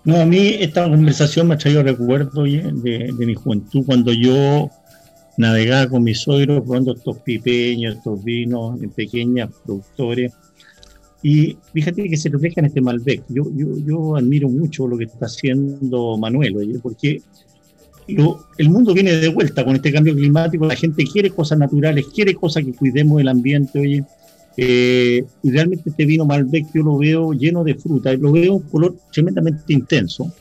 No, 0.04 0.22
a 0.22 0.24
mí 0.24 0.56
esta 0.60 0.88
conversación 0.88 1.48
me 1.48 1.54
ha 1.54 1.58
traído 1.58 1.82
recuerdos 1.82 2.44
de, 2.44 3.12
de 3.12 3.26
mi 3.26 3.34
juventud, 3.34 3.84
cuando 3.84 4.12
yo 4.12 4.70
navegaba 5.36 5.88
con 5.90 6.02
mis 6.02 6.20
suegros 6.20 6.62
probando 6.62 6.94
estos 6.94 7.18
pipeños, 7.18 7.96
estos 7.96 8.24
vinos 8.24 8.82
en 8.82 8.90
pequeñas 8.90 9.50
productores. 9.64 10.32
Y 11.22 11.56
fíjate 11.72 12.08
que 12.08 12.16
se 12.16 12.30
refleja 12.30 12.60
en 12.60 12.66
este 12.66 12.80
Malbec. 12.80 13.22
Yo, 13.28 13.44
yo, 13.54 13.66
yo 13.86 14.16
admiro 14.16 14.48
mucho 14.48 14.86
lo 14.88 14.96
que 14.96 15.04
está 15.04 15.26
haciendo 15.26 16.16
Manuel, 16.16 16.56
oye, 16.56 16.78
porque 16.82 17.20
lo- 18.08 18.46
el 18.58 18.70
mundo 18.70 18.94
viene 18.94 19.12
de 19.12 19.28
vuelta 19.28 19.64
con 19.64 19.76
este 19.76 19.92
cambio 19.92 20.14
climático. 20.14 20.66
La 20.66 20.76
gente 20.76 21.04
quiere 21.04 21.30
cosas 21.30 21.58
naturales, 21.58 22.06
quiere 22.14 22.34
cosas 22.34 22.64
que 22.64 22.72
cuidemos 22.72 23.18
del 23.18 23.28
ambiente, 23.28 23.78
oye. 23.78 24.04
Eh, 24.56 25.22
y 25.42 25.50
realmente 25.50 25.90
este 25.90 26.04
vino 26.04 26.24
Malbec 26.26 26.66
yo 26.74 26.82
lo 26.82 26.98
veo 26.98 27.32
lleno 27.32 27.62
de 27.64 27.74
fruta, 27.76 28.12
lo 28.14 28.32
veo 28.32 28.54
un 28.54 28.62
color 28.62 28.96
tremendamente 29.12 29.72
intenso, 29.72 30.32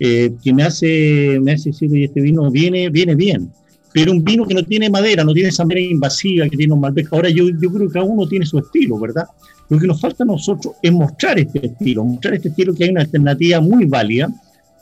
eh, 0.00 0.32
que 0.42 0.52
me 0.54 0.62
hace, 0.62 1.38
me 1.42 1.52
hace 1.52 1.70
decir, 1.70 1.90
este 2.02 2.20
vino 2.22 2.50
viene, 2.50 2.88
viene 2.90 3.14
bien, 3.14 3.50
pero 3.92 4.12
un 4.12 4.24
vino 4.24 4.46
que 4.46 4.54
no 4.54 4.62
tiene 4.64 4.88
madera, 4.90 5.22
no 5.22 5.32
tiene 5.32 5.50
esa 5.50 5.64
invasiva 5.78 6.48
que 6.48 6.56
tiene 6.56 6.72
un 6.72 6.80
Malbec. 6.80 7.12
Ahora 7.12 7.28
yo, 7.28 7.48
yo 7.48 7.70
creo 7.70 7.86
que 7.88 7.92
cada 7.94 8.04
uno 8.06 8.26
tiene 8.26 8.46
su 8.46 8.58
estilo, 8.58 8.98
¿verdad? 8.98 9.24
Lo 9.68 9.78
que 9.78 9.86
nos 9.86 10.00
falta 10.00 10.22
a 10.22 10.26
nosotros 10.26 10.74
es 10.80 10.92
mostrar 10.92 11.38
este 11.38 11.66
estilo, 11.66 12.04
mostrar 12.04 12.34
este 12.34 12.48
estilo 12.48 12.74
que 12.74 12.84
hay 12.84 12.90
una 12.90 13.00
alternativa 13.02 13.60
muy 13.60 13.84
válida 13.86 14.28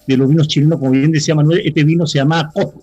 de 0.06 0.16
los 0.16 0.28
vinos 0.28 0.46
chilenos, 0.48 0.78
como 0.78 0.90
bien 0.90 1.10
decía 1.10 1.34
Manuel, 1.34 1.62
este 1.64 1.84
vino 1.84 2.06
se 2.06 2.18
llama 2.18 2.50
Cot. 2.52 2.74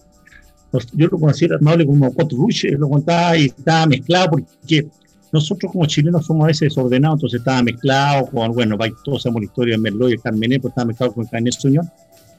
Los- 0.72 0.88
Yo 0.94 1.08
lo 1.08 1.20
conocía 1.20 1.50
amable 1.60 1.86
como 1.86 2.12
Cot 2.14 2.32
Rouge, 2.32 2.72
lo 2.72 2.90
contaba 2.90 3.38
y 3.38 3.46
estaba 3.46 3.86
mezclado 3.86 4.32
porque 4.32 4.88
nosotros 5.32 5.72
como 5.72 5.86
chilenos 5.86 6.26
somos 6.26 6.46
a 6.46 6.48
veces 6.48 6.70
desordenados, 6.70 7.18
entonces 7.18 7.40
estaba 7.40 7.62
mezclado 7.62 8.26
con, 8.28 8.54
bueno, 8.54 8.78
todos 9.06 9.22
sabemos 9.22 9.42
la 9.44 9.46
historia 9.46 9.76
de 9.76 9.82
Merlot 9.82 10.10
y 10.10 10.14
el 10.14 10.22
Carmenet, 10.22 10.62
pues 10.62 10.72
estaba 10.72 10.88
mezclado 10.88 11.14
con 11.14 11.24
el 11.24 11.30
Cabernet 11.30 11.54
Sauvignon. 11.54 11.90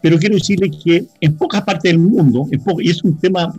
Pero 0.03 0.18
quiero 0.18 0.35
decirle 0.35 0.68
que 0.85 1.05
en 1.20 1.37
pocas 1.37 1.62
partes 1.62 1.92
del 1.92 2.01
mundo, 2.01 2.48
en 2.51 2.61
y 2.81 2.90
es 2.90 3.05
un 3.05 3.16
tema 3.18 3.55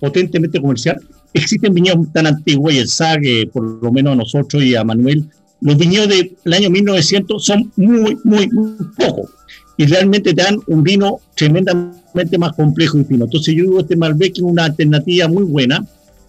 potentemente 0.00 0.58
comercial, 0.60 0.98
existen 1.34 1.74
viñedos 1.74 2.10
tan 2.12 2.26
antiguos 2.26 2.72
y 2.72 2.86
sabe 2.86 3.22
que 3.22 3.50
por 3.52 3.82
lo 3.82 3.92
menos 3.92 4.12
a 4.12 4.16
nosotros 4.16 4.62
y 4.62 4.74
a 4.76 4.84
Manuel, 4.84 5.24
los 5.60 5.76
viñedos 5.76 6.08
del 6.08 6.52
año 6.52 6.70
1900 6.70 7.44
son 7.44 7.72
muy, 7.76 8.16
muy, 8.24 8.48
muy 8.48 8.76
pocos. 8.96 9.30
Y 9.76 9.86
realmente 9.86 10.32
te 10.32 10.42
dan 10.42 10.58
un 10.68 10.84
vino 10.84 11.20
tremendamente 11.34 12.38
más 12.38 12.52
complejo 12.52 12.98
y 12.98 13.04
fino. 13.04 13.24
Entonces 13.24 13.54
yo 13.54 13.64
digo, 13.64 13.80
este 13.80 13.96
Malbec 13.96 14.36
es 14.36 14.42
una 14.42 14.66
alternativa 14.66 15.26
muy 15.26 15.42
buena 15.42 15.84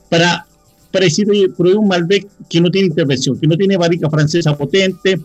para, 0.09 0.47
para 0.91 1.05
decir, 1.05 1.29
oye, 1.29 1.49
probé 1.49 1.75
un 1.75 1.87
Malbec 1.87 2.27
que 2.49 2.59
no 2.59 2.71
tiene 2.71 2.87
intervención, 2.87 3.39
que 3.39 3.45
no 3.45 3.55
tiene 3.55 3.77
barrica 3.77 4.09
francesa 4.09 4.57
potente 4.57 5.19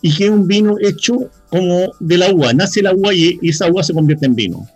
y 0.00 0.14
que 0.14 0.24
es 0.24 0.30
un 0.30 0.46
vino 0.46 0.76
hecho 0.80 1.30
como 1.50 1.92
de 2.00 2.16
la 2.16 2.32
uva. 2.32 2.54
Nace 2.54 2.80
la 2.80 2.94
uva 2.94 3.12
y, 3.12 3.38
y 3.42 3.50
esa 3.50 3.70
uva 3.70 3.82
se 3.82 3.92
convierte 3.92 4.24
en 4.24 4.34
vino. 4.34 4.66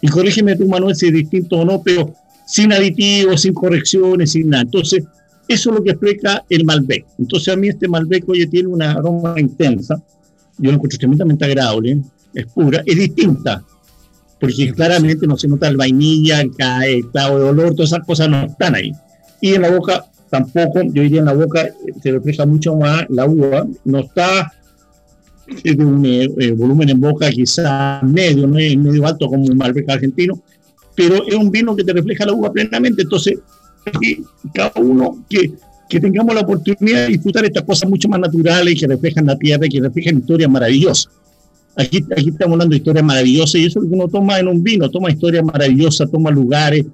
Y 0.00 0.08
corrígeme 0.08 0.56
tú, 0.56 0.66
Manuel, 0.66 0.96
si 0.96 1.06
es 1.06 1.12
distinto 1.12 1.58
o 1.58 1.64
no, 1.64 1.82
pero 1.82 2.14
sin 2.50 2.72
aditivos, 2.72 3.42
sin 3.42 3.54
correcciones, 3.54 4.32
sin 4.32 4.50
nada. 4.50 4.64
Entonces, 4.64 5.04
eso 5.46 5.70
es 5.70 5.76
lo 5.76 5.84
que 5.84 5.92
explica 5.92 6.44
el 6.48 6.64
Malbec. 6.64 7.06
Entonces, 7.18 7.54
a 7.54 7.56
mí 7.56 7.68
este 7.68 7.86
Malbec, 7.86 8.28
oye, 8.28 8.46
tiene 8.48 8.68
una 8.68 8.90
aroma 8.90 9.34
intensa. 9.38 10.02
Yo 10.58 10.70
lo 10.70 10.74
encuentro 10.74 10.98
tremendamente 10.98 11.44
agradable, 11.44 12.00
es 12.34 12.46
pura, 12.46 12.82
es 12.84 12.96
distinta, 12.96 13.62
porque 14.40 14.72
claramente 14.72 15.28
no 15.28 15.38
se 15.38 15.46
nota 15.46 15.68
el 15.68 15.76
vainilla, 15.76 16.40
el, 16.40 16.50
clavo 17.12 17.38
de 17.38 17.44
olor, 17.44 17.74
todas 17.74 17.92
esas 17.92 18.04
cosas 18.04 18.28
no 18.28 18.42
están 18.42 18.74
ahí. 18.74 18.92
Y 19.40 19.54
en 19.54 19.62
la 19.62 19.70
boca 19.70 20.04
tampoco, 20.28 20.82
yo 20.82 21.02
diría 21.02 21.20
en 21.20 21.26
la 21.26 21.34
boca 21.34 21.62
eh, 21.62 21.72
se 22.02 22.10
refleja 22.10 22.44
mucho 22.46 22.76
más 22.76 23.06
la 23.08 23.26
uva, 23.26 23.66
no 23.84 24.00
está 24.00 24.52
de 25.46 25.84
un 25.84 26.04
eh, 26.04 26.28
eh, 26.38 26.52
volumen 26.52 26.90
en 26.90 27.00
boca 27.00 27.30
quizá 27.30 28.00
medio, 28.02 28.46
no 28.46 28.58
es 28.58 28.76
medio 28.76 29.06
alto 29.06 29.28
como 29.28 29.44
un 29.44 29.56
Malbec 29.56 29.88
argentino, 29.88 30.40
pero 31.00 31.26
es 31.26 31.34
un 31.34 31.50
vino 31.50 31.74
que 31.74 31.82
te 31.82 31.94
refleja 31.94 32.26
la 32.26 32.34
uva 32.34 32.52
plenamente. 32.52 33.02
Entonces, 33.02 33.38
cada 34.52 34.72
uno 34.76 35.24
que, 35.30 35.52
que 35.88 35.98
tengamos 35.98 36.34
la 36.34 36.42
oportunidad 36.42 37.06
de 37.06 37.12
disfrutar 37.12 37.42
estas 37.46 37.64
cosas 37.64 37.88
mucho 37.88 38.06
más 38.08 38.20
naturales, 38.20 38.78
que 38.78 38.86
reflejan 38.86 39.24
la 39.24 39.38
tierra, 39.38 39.66
que 39.66 39.80
reflejan 39.80 40.18
historias 40.18 40.50
maravillosas. 40.50 41.08
Aquí, 41.76 42.04
aquí 42.12 42.28
estamos 42.28 42.52
hablando 42.52 42.72
de 42.72 42.76
historias 42.76 43.04
maravillosas 43.04 43.54
y 43.54 43.64
eso 43.64 43.78
es 43.78 43.84
lo 43.84 43.88
que 43.88 43.94
uno 43.94 44.08
toma 44.08 44.38
en 44.38 44.48
un 44.48 44.62
vino, 44.62 44.90
toma 44.90 45.10
historias 45.10 45.42
maravillosas, 45.42 46.10
toma 46.10 46.30
lugares. 46.30 46.84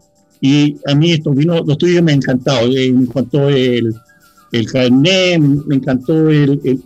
Y 0.40 0.76
a 0.86 0.94
mí 0.94 1.12
estos 1.12 1.34
vinos, 1.34 1.66
los 1.66 1.78
tuyos 1.78 2.00
me 2.02 2.12
han 2.12 2.18
encantado. 2.18 2.68
Eh, 2.68 2.92
Me 2.92 3.02
encantó 3.02 3.48
el, 3.48 3.92
el 4.52 4.92
me 5.66 5.74
encantó 5.74 6.30
el, 6.30 6.60
el, 6.62 6.80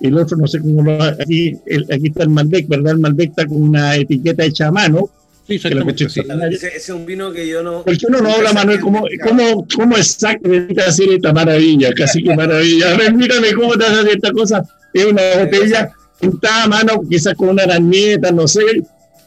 el 0.00 0.18
otro, 0.18 0.36
no 0.36 0.48
sé 0.48 0.58
cómo 0.58 0.82
lo. 0.82 1.00
Aquí, 1.00 1.54
el, 1.66 1.84
aquí 1.92 2.08
está 2.08 2.24
el 2.24 2.30
Malbec, 2.30 2.66
¿verdad? 2.66 2.94
El 2.94 2.98
Malbec 2.98 3.30
está 3.30 3.46
con 3.46 3.62
una 3.62 3.94
etiqueta 3.94 4.44
hecha 4.44 4.66
a 4.68 4.72
mano. 4.72 5.08
Sí, 5.46 5.58
lo 5.58 5.88
Ese, 5.90 6.68
es 6.74 6.88
un 6.88 7.04
vino 7.04 7.30
que 7.30 7.46
yo 7.46 7.62
no. 7.62 7.82
¿Por 7.82 7.98
qué 7.98 8.06
uno 8.06 8.22
no 8.22 8.30
habla, 8.30 8.54
Manuel? 8.54 8.80
¿Cómo, 8.80 9.04
cómo, 9.22 9.66
cómo 9.76 9.96
exactamente 9.96 10.80
hacer 10.80 11.10
esta 11.10 11.34
maravilla? 11.34 11.92
Casi 11.92 12.22
que 12.22 12.34
maravilla. 12.34 12.92
A 12.92 12.96
ver, 12.96 13.12
mírame 13.12 13.52
cómo 13.52 13.76
te 13.76 13.84
haces 13.84 14.14
esta 14.14 14.32
cosa. 14.32 14.64
Es 14.94 15.04
una 15.04 15.22
botella 15.38 15.92
pintada 16.18 16.64
a 16.64 16.68
mano, 16.68 17.02
quizás 17.08 17.34
con 17.34 17.50
una 17.50 17.64
arañeta, 17.64 18.32
no 18.32 18.48
sé, 18.48 18.64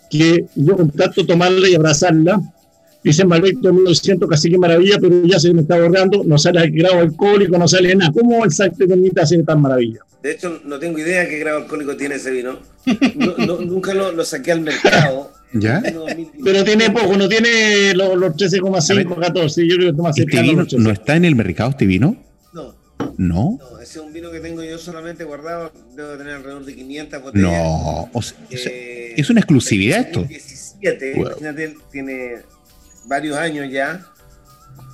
que 0.10 0.46
yo 0.56 0.76
tanto 0.96 1.24
tomarla 1.26 1.70
y 1.70 1.76
abrazarla. 1.76 2.42
Dicen 3.04 3.28
Malbec 3.28 3.58
1900, 3.58 4.28
casi 4.28 4.50
que 4.50 4.58
maravilla, 4.58 4.98
pero 5.00 5.24
ya 5.24 5.40
se 5.40 5.54
me 5.54 5.62
está 5.62 5.80
borrando, 5.80 6.24
no 6.26 6.38
sale 6.38 6.68
grado 6.72 7.00
alcohólico, 7.00 7.58
no 7.58 7.68
sale 7.68 7.96
nada. 7.96 8.12
¿Cómo 8.12 8.44
el 8.44 8.52
permite 8.76 9.22
hacer 9.22 9.46
tan 9.46 9.62
maravilla? 9.62 10.00
De 10.24 10.32
hecho, 10.32 10.62
no 10.66 10.80
tengo 10.80 10.98
idea 10.98 11.30
qué 11.30 11.38
grado 11.38 11.60
alcohólico 11.60 11.96
tiene 11.96 12.16
ese 12.16 12.32
vino. 12.32 12.60
nunca 13.60 13.94
lo, 13.94 14.26
saqué 14.26 14.52
al 14.52 14.62
mercado. 14.62 15.32
¿Ya? 15.54 15.82
Pero 16.44 16.64
tiene 16.64 16.90
poco, 16.92 17.18
no 17.18 17.28
tiene 17.30 17.94
los, 17.94 18.10
13,5, 18.36 19.20
14. 19.20 19.68
Yo 19.68 19.76
creo 19.78 19.96
que 19.96 20.02
más 20.02 20.18
¿Este 20.18 20.42
vino 20.42 20.66
no 20.78 20.92
está 20.92 21.16
en 21.16 21.26
el 21.26 21.36
mercado 21.36 21.72
este 21.72 21.86
vino? 21.86 22.18
No. 22.54 22.76
¿No? 23.18 23.58
No, 23.60 23.80
ese 23.80 24.00
es 24.00 24.06
un 24.06 24.14
vino 24.14 24.30
que 24.32 24.40
tengo 24.40 24.64
yo 24.64 24.78
solamente 24.78 25.24
guardado. 25.24 25.72
Debo 25.96 26.18
tener 26.18 26.36
alrededor 26.36 26.66
de 26.66 26.76
500 26.76 27.22
botellas. 27.22 27.52
No, 27.52 28.10
o 28.12 28.22
sea, 28.22 28.38
eh, 28.50 29.14
es 29.16 29.30
una 29.30 29.40
exclusividad 29.40 30.00
esto. 30.00 30.20
2017, 30.22 31.14
imagínate, 31.16 31.76
tiene 31.92 32.42
varios 33.06 33.38
años 33.38 33.72
ya. 33.72 34.06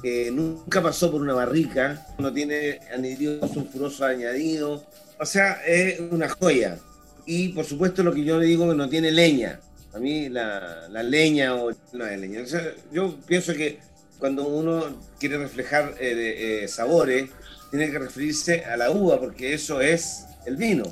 Eh, 0.04 0.30
nunca 0.32 0.84
pasó 0.84 1.10
por 1.10 1.22
una 1.22 1.34
barrica, 1.34 2.06
no 2.20 2.32
tiene 2.32 2.80
anidrido 2.94 3.48
sulfuroso 3.48 4.06
añadido. 4.06 4.86
O 5.20 5.26
sea, 5.26 5.62
es 5.66 6.00
una 6.12 6.30
joya. 6.30 6.78
Y 7.26 7.50
por 7.50 7.66
supuesto 7.66 8.04
lo 8.04 8.14
que 8.14 8.24
yo 8.24 8.38
le 8.38 8.46
digo 8.46 8.70
que 8.70 8.76
no 8.76 8.90
tiene 8.90 9.12
leña. 9.12 9.60
A 9.94 10.00
mí 10.00 10.30
la, 10.30 10.88
la 10.90 11.04
leña 11.04 11.56
o 11.56 11.72
no 11.94 12.06
es 12.06 12.20
leña. 12.20 12.44
yo 12.92 13.16
pienso 13.28 13.54
que 13.54 13.80
cuando 14.18 14.48
uno 14.48 15.02
quiere 15.20 15.38
reflejar 15.38 15.96
eh, 16.00 16.64
eh, 16.64 16.68
sabores, 16.68 17.30
tiene 17.70 17.92
que 17.92 18.00
referirse 18.00 18.64
a 18.66 18.78
la 18.78 18.92
uva, 18.92 19.20
porque 19.20 19.54
eso 19.54 19.82
es 19.82 20.26
el 20.46 20.56
vino. 20.56 20.84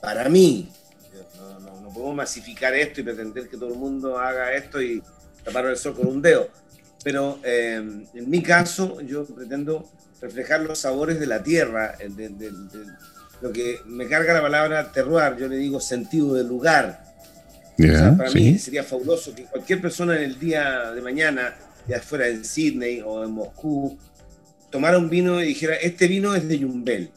Para 0.00 0.28
mí, 0.28 0.68
no, 1.38 1.60
no, 1.60 1.80
no 1.80 1.90
podemos 1.90 2.14
masificar 2.14 2.74
esto 2.74 3.00
y 3.00 3.04
pretender 3.04 3.48
que 3.48 3.56
todo 3.56 3.68
el 3.68 3.78
mundo 3.78 4.18
haga 4.18 4.54
esto 4.54 4.80
y 4.80 5.02
tapar 5.44 5.66
el 5.66 5.76
sol 5.76 5.94
con 5.94 6.06
un 6.06 6.22
dedo. 6.22 6.48
Pero 7.04 7.38
eh, 7.44 7.74
en 7.76 8.30
mi 8.30 8.42
caso, 8.42 9.00
yo 9.00 9.24
pretendo 9.26 9.88
reflejar 10.20 10.60
los 10.62 10.78
sabores 10.78 11.20
de 11.20 11.26
la 11.26 11.42
tierra, 11.42 11.96
de, 11.98 12.52
lo 13.40 13.52
que 13.52 13.80
me 13.84 14.08
carga 14.08 14.34
la 14.34 14.42
palabra 14.42 14.92
terroir, 14.92 15.36
yo 15.36 15.46
le 15.46 15.56
digo 15.56 15.78
sentido 15.78 16.34
del 16.34 16.48
lugar. 16.48 17.04
Para 18.16 18.30
mí 18.30 18.58
sería 18.58 18.82
fabuloso 18.82 19.34
que 19.34 19.44
cualquier 19.44 19.80
persona 19.80 20.16
en 20.16 20.22
el 20.22 20.38
día 20.38 20.92
de 20.92 21.00
mañana, 21.00 21.54
ya 21.86 22.00
fuera 22.00 22.28
en 22.28 22.44
Sydney 22.44 23.02
o 23.04 23.24
en 23.24 23.32
Moscú, 23.32 23.98
tomara 24.70 24.98
un 24.98 25.10
vino 25.10 25.42
y 25.42 25.48
dijera, 25.48 25.74
este 25.76 26.08
vino 26.08 26.34
es 26.34 26.48
de 26.48 26.58
Yumbel. 26.58 27.10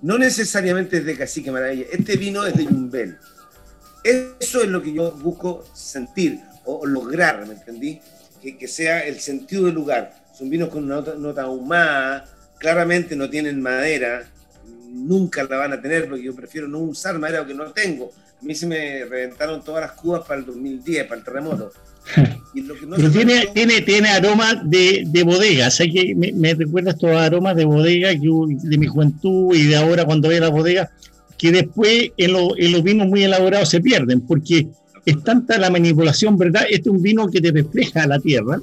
No 0.00 0.18
necesariamente 0.18 0.98
es 0.98 1.04
de 1.04 1.16
Cacique 1.16 1.50
Maravilla, 1.50 1.86
este 1.92 2.16
vino 2.16 2.44
es 2.44 2.56
de 2.56 2.64
Yumbel. 2.64 3.18
Eso 4.02 4.62
es 4.62 4.68
lo 4.68 4.82
que 4.82 4.92
yo 4.92 5.12
busco 5.12 5.64
sentir 5.74 6.40
o 6.64 6.86
lograr, 6.86 7.46
¿me 7.46 7.54
entendí? 7.54 8.00
Que, 8.40 8.58
que 8.58 8.66
sea 8.66 9.06
el 9.06 9.20
sentido 9.20 9.66
del 9.66 9.74
lugar. 9.74 10.12
Son 10.36 10.50
vinos 10.50 10.70
con 10.70 10.84
una 10.84 10.96
nota, 10.96 11.14
nota 11.14 11.42
ahumada, 11.42 12.26
claramente 12.58 13.14
no 13.14 13.28
tienen 13.28 13.60
madera, 13.60 14.24
nunca 14.92 15.44
la 15.44 15.56
van 15.56 15.72
a 15.72 15.80
tener 15.80 16.08
porque 16.08 16.24
yo 16.24 16.34
prefiero 16.34 16.68
no 16.68 16.78
usar 16.78 17.18
madera 17.18 17.40
porque 17.40 17.54
no 17.54 17.64
tengo. 17.72 18.12
A 18.40 18.44
mí 18.44 18.54
se 18.54 18.66
me 18.66 19.04
reventaron 19.04 19.62
todas 19.62 19.82
las 19.82 19.92
cubas 19.92 20.22
para 20.26 20.40
el 20.40 20.46
2010, 20.46 21.04
para 21.04 21.18
el 21.18 21.24
terremoto. 21.24 21.72
Pero 22.96 23.10
tiene, 23.10 23.46
tiene, 23.54 23.80
tiene 23.82 24.08
aromas 24.08 24.68
de, 24.68 25.04
de 25.06 25.22
bodega, 25.22 25.68
o 25.68 25.92
que 25.92 26.14
me, 26.16 26.32
me 26.32 26.54
recuerda 26.54 26.90
estos 26.90 27.10
aromas 27.10 27.56
de 27.56 27.64
bodega 27.64 28.10
que, 28.10 28.28
de 28.68 28.78
mi 28.78 28.86
juventud 28.86 29.54
y 29.54 29.68
de 29.68 29.76
ahora 29.76 30.04
cuando 30.04 30.28
veo 30.28 30.40
la 30.40 30.48
bodega, 30.48 30.90
que 31.38 31.52
después 31.52 32.10
en, 32.16 32.36
en 32.56 32.72
los 32.72 32.82
vinos 32.82 33.06
muy 33.06 33.22
elaborados 33.22 33.68
se 33.68 33.80
pierden, 33.80 34.20
porque 34.20 34.66
es 35.06 35.24
tanta 35.24 35.58
la 35.58 35.70
manipulación, 35.70 36.36
¿verdad? 36.36 36.64
Este 36.64 36.88
es 36.88 36.94
un 36.94 37.02
vino 37.02 37.28
que 37.28 37.40
te 37.40 37.50
refleja 37.50 38.02
a 38.02 38.06
la 38.06 38.18
tierra. 38.18 38.60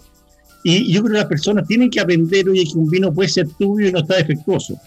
Y 0.63 0.91
yo 0.91 1.01
creo 1.01 1.13
que 1.13 1.19
las 1.19 1.27
personas 1.27 1.67
tienen 1.67 1.89
que 1.89 1.99
aprender, 1.99 2.49
oye, 2.49 2.65
que 2.65 2.77
un 2.77 2.89
vino 2.89 3.13
puede 3.13 3.29
ser 3.29 3.47
tuyo 3.57 3.87
y 3.87 3.91
no 3.91 3.99
está 3.99 4.17
defectuoso. 4.17 4.77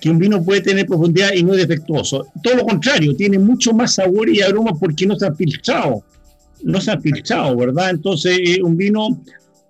Que 0.00 0.10
un 0.10 0.18
vino 0.18 0.42
puede 0.42 0.60
tener 0.60 0.86
profundidad 0.86 1.32
y 1.34 1.42
no 1.42 1.52
es 1.54 1.66
defectuoso. 1.66 2.26
Todo 2.42 2.56
lo 2.56 2.66
contrario, 2.66 3.14
tiene 3.16 3.38
mucho 3.38 3.72
más 3.72 3.94
sabor 3.94 4.28
y 4.28 4.40
aroma 4.40 4.72
porque 4.78 5.06
no 5.06 5.18
se 5.18 5.26
ha 5.26 5.34
filtrado. 5.34 6.02
No 6.62 6.80
se 6.80 6.90
ha 6.90 7.00
filtrado, 7.00 7.56
¿verdad? 7.56 7.90
Entonces, 7.90 8.38
eh, 8.44 8.62
un 8.62 8.76
vino, 8.76 9.20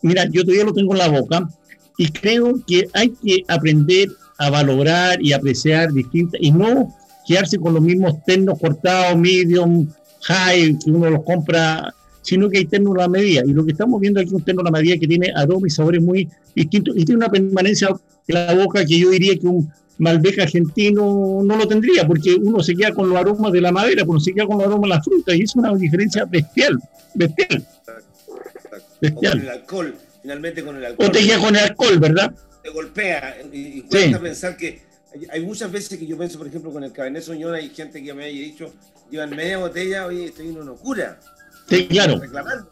mira, 0.03 0.27
yo 0.31 0.43
todavía 0.43 0.65
lo 0.65 0.75
tengo 0.75 0.93
en 0.93 0.99
la 0.99 1.09
boca 1.09 1.49
y 1.99 2.09
creo 2.09 2.61
que 2.67 2.89
hay 2.95 3.11
que 3.25 3.45
aprender 3.49 4.09
a 4.39 4.51
valorar 4.51 5.23
y 5.23 5.33
apreciar 5.33 5.93
distintas 5.93 6.41
y 6.43 6.51
no 6.51 6.95
quedarse 7.27 7.59
con 7.59 7.75
los 7.75 7.83
mismos 7.83 8.23
ternos 8.25 8.59
cortados, 8.59 9.17
medium, 9.17 9.89
high, 10.23 10.79
que 10.79 10.91
uno 10.91 11.11
los 11.11 11.23
compra, 11.25 11.95
sino 12.23 12.49
que 12.49 12.59
hay 12.59 12.65
terno 12.65 12.93
a 12.95 12.99
la 12.99 13.09
medida. 13.09 13.43
Y 13.45 13.53
lo 13.53 13.65
que 13.65 13.73
estamos 13.73 14.01
viendo 14.01 14.21
aquí 14.21 14.29
es 14.29 14.35
un 14.35 14.43
terno 14.43 14.63
a 14.63 14.65
la 14.65 14.71
medida 14.71 14.99
que 14.99 15.07
tiene 15.07 15.33
aromas 15.35 15.73
y 15.73 15.77
sabores 15.77 16.03
muy 16.03 16.29
distintos 16.55 16.97
y 16.97 17.05
tiene 17.05 17.19
una 17.19 17.31
permanencia 17.31 17.89
en 18.29 18.35
la 18.35 18.55
boca 18.55 18.85
que 18.85 18.99
yo 18.99 19.11
diría 19.11 19.37
que 19.39 19.47
un 19.47 19.71
Malbec 20.03 20.41
argentino 20.41 21.43
no 21.45 21.57
lo 21.57 21.69
tendría, 21.69 22.05
porque 22.07 22.35
uno 22.35 22.61
se 22.61 22.75
queda 22.75 22.93
con 22.93 23.09
los 23.09 23.17
aromas 23.17 23.53
de 23.53 23.61
la 23.61 23.71
madera, 23.71 24.05
pero 24.05 24.19
se 24.19 24.35
queda 24.35 24.47
con 24.47 24.59
los 24.59 24.67
aromas 24.67 24.83
de 24.83 24.97
la 24.97 25.03
fruta, 25.03 25.35
y 25.35 25.43
es 25.43 25.55
una 25.55 25.73
diferencia 25.77 26.25
bestial, 26.25 26.77
bestial. 27.15 27.65
bestial. 29.01 29.33
con 29.33 29.41
el 29.41 29.49
alcohol, 29.49 29.95
finalmente 30.23 30.65
con 30.65 30.77
el 30.77 30.85
alcohol. 30.87 31.09
O 31.09 31.13
te 31.13 31.25
queda 31.25 31.39
con 31.39 31.55
el 31.55 31.63
alcohol, 31.63 31.99
¿verdad? 32.01 32.35
Te 32.65 32.71
golpea, 32.71 33.37
y, 33.53 33.79
y 33.79 33.83
cuesta 33.83 34.19
pensar 34.19 34.57
que 34.57 34.83
hay 35.31 35.45
muchas 35.45 35.71
veces 35.71 35.97
que 35.97 36.07
yo 36.07 36.19
pienso, 36.19 36.37
por 36.37 36.49
ejemplo, 36.49 36.73
con 36.73 36.83
el 36.83 36.91
Cabernet 36.91 37.23
Sauvignon, 37.23 37.55
hay 37.55 37.69
gente 37.69 38.03
que 38.03 38.13
me 38.13 38.25
haya 38.25 38.41
dicho, 38.41 38.73
llevan 39.09 39.31
media 39.31 39.59
botella, 39.59 40.07
oye, 40.07 40.27
estoy 40.27 40.49
en 40.49 40.57
una 40.57 40.65
locura. 40.65 41.21
Sí, 41.69 41.87
claro. 41.87 42.19
Reclamando. 42.19 42.69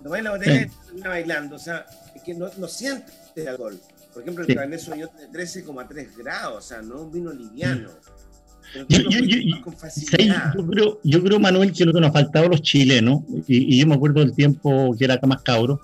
No 0.00 0.14
la 0.14 0.30
botella 0.30 0.68
y 0.94 1.00
bailando. 1.00 1.56
O 1.56 1.58
sea, 1.58 1.86
es 2.14 2.22
que 2.22 2.34
no, 2.34 2.48
no 2.56 2.68
sientes 2.68 3.12
el 3.34 3.48
alcohol. 3.48 3.80
Por 4.18 4.24
ejemplo, 4.24 4.42
el 4.42 4.48
sí. 4.48 4.54
Cabernet 4.56 4.80
Sauvignon 4.80 5.10
tiene 5.16 5.32
13,3 5.32 6.16
grados, 6.16 6.56
o 6.56 6.60
sea, 6.60 6.82
no 6.82 7.02
un 7.02 7.12
vino 7.12 7.32
liviano. 7.32 7.88
Yo, 8.88 8.98
yo, 8.98 9.20
yo, 9.20 10.66
creo, 10.66 11.00
yo 11.04 11.22
creo, 11.22 11.38
Manuel, 11.38 11.72
que 11.72 11.84
lo 11.84 11.92
que 11.92 12.00
nos 12.00 12.12
faltaba 12.12 12.46
a 12.46 12.48
los 12.48 12.60
chilenos, 12.60 13.20
y, 13.46 13.76
y, 13.76 13.78
yo 13.78 13.86
me 13.86 13.94
acuerdo 13.94 14.18
del 14.18 14.34
tiempo 14.34 14.92
que 14.98 15.04
era 15.04 15.14
acá 15.14 15.28
más 15.28 15.42
cabro, 15.42 15.80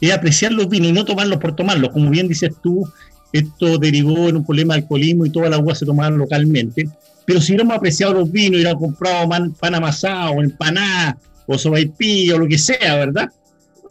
es 0.00 0.12
apreciar 0.12 0.50
los 0.50 0.68
vinos 0.68 0.88
y 0.88 0.92
no 0.94 1.04
tomarlos 1.04 1.38
por 1.38 1.54
tomarlos. 1.54 1.90
Como 1.90 2.10
bien 2.10 2.26
dices 2.26 2.50
tú, 2.60 2.84
esto 3.32 3.78
derivó 3.78 4.28
en 4.28 4.38
un 4.38 4.44
problema 4.44 4.74
de 4.74 4.80
alcoholismo 4.80 5.24
y 5.24 5.30
toda 5.30 5.48
la 5.48 5.54
agua 5.54 5.76
se 5.76 5.86
tomaba 5.86 6.10
localmente. 6.10 6.88
Pero 7.24 7.40
si 7.40 7.52
hubiéramos 7.52 7.76
apreciado 7.76 8.14
los 8.14 8.32
vinos, 8.32 8.56
hubiéramos 8.56 8.82
comprado 8.82 9.28
pan, 9.28 9.74
amasado, 9.76 10.32
o 10.32 10.42
empanada, 10.42 11.16
o 11.46 11.56
sobaipilla, 11.56 12.34
o 12.34 12.40
lo 12.40 12.48
que 12.48 12.58
sea, 12.58 12.96
¿verdad? 12.96 13.30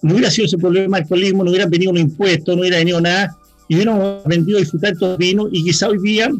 No 0.01 0.15
hubiera 0.15 0.29
sido 0.29 0.47
ese 0.47 0.57
problema 0.57 0.97
de 0.97 1.03
alcoholismo, 1.03 1.45
no 1.45 1.49
hubieran 1.49 1.69
venido 1.69 1.93
los 1.93 2.01
impuestos, 2.01 2.55
no 2.55 2.59
hubiera 2.59 2.77
venido 2.77 2.99
nada, 2.99 3.37
y 3.67 3.75
hubiéramos 3.75 4.23
aprendido 4.23 4.57
a 4.57 4.61
disfrutar 4.61 4.93
estos 4.93 5.17
vinos, 5.17 5.49
y 5.51 5.63
quizá 5.63 5.89
hoy 5.89 5.99
día, 6.01 6.31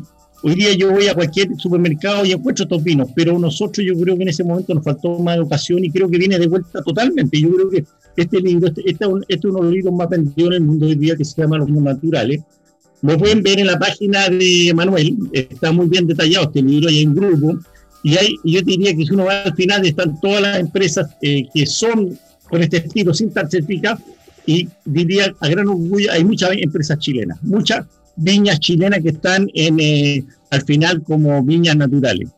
hoy 0.43 0.55
día 0.55 0.73
yo 0.73 0.91
voy 0.91 1.07
a 1.07 1.15
cualquier 1.15 1.49
supermercado 1.57 2.25
y 2.25 2.31
encuentro 2.31 2.63
estos 2.63 2.83
vinos, 2.83 3.09
pero 3.15 3.37
nosotros 3.39 3.85
yo 3.85 3.99
creo 3.99 4.15
que 4.15 4.23
en 4.23 4.29
ese 4.29 4.43
momento 4.43 4.73
nos 4.73 4.83
faltó 4.83 5.19
más 5.19 5.37
educación 5.37 5.83
y 5.83 5.91
creo 5.91 6.09
que 6.09 6.17
viene 6.17 6.37
de 6.37 6.47
vuelta 6.47 6.81
totalmente. 6.83 7.39
Yo 7.39 7.51
creo 7.53 7.69
que 7.69 7.85
este 8.15 8.39
libro, 8.39 8.67
este, 8.67 8.81
este, 8.85 9.05
este 9.27 9.33
es 9.35 9.45
uno 9.45 9.59
de 9.59 9.63
los 9.63 9.73
libros 9.73 9.93
más 9.93 10.09
vendidos 10.09 10.47
en 10.49 10.53
el 10.53 10.61
mundo 10.61 10.85
hoy 10.85 10.95
día 10.95 11.15
que 11.15 11.25
se 11.25 11.41
llama 11.41 11.57
Los 11.57 11.67
vinos 11.67 11.83
naturales, 11.83 12.41
lo 13.01 13.17
pueden 13.17 13.43
ver 13.43 13.59
en 13.59 13.67
la 13.67 13.77
página 13.77 14.29
de 14.29 14.71
Manuel, 14.73 15.15
está 15.31 15.71
muy 15.71 15.87
bien 15.87 16.07
detallado 16.07 16.45
este 16.45 16.61
libro, 16.61 16.89
hay 16.89 17.01
en 17.01 17.13
grupo, 17.13 17.59
y 18.03 18.17
hay, 18.17 18.35
yo 18.43 18.61
diría 18.61 18.95
que 18.95 19.05
si 19.05 19.13
uno 19.13 19.25
va 19.25 19.43
al 19.43 19.55
final 19.55 19.85
están 19.85 20.19
todas 20.21 20.41
las 20.41 20.59
empresas 20.59 21.09
eh, 21.21 21.47
que 21.53 21.65
son 21.65 22.17
con 22.49 22.61
este 22.61 22.77
estilo 22.77 23.13
sin 23.13 23.29
estar 23.29 23.49
y 24.45 24.69
diría 24.85 25.33
a 25.39 25.47
gran 25.47 25.67
orgullo, 25.67 26.11
hay 26.11 26.23
muchas 26.23 26.51
empresas 26.57 26.99
chilenas, 26.99 27.41
muchas 27.41 27.85
viñas 28.15 28.59
chilenas 28.59 29.01
que 29.01 29.09
están 29.09 29.49
en, 29.53 29.79
eh, 29.79 30.23
al 30.51 30.63
final 30.63 31.03
como 31.03 31.43
viñas 31.43 31.75
naturales, 31.75 32.29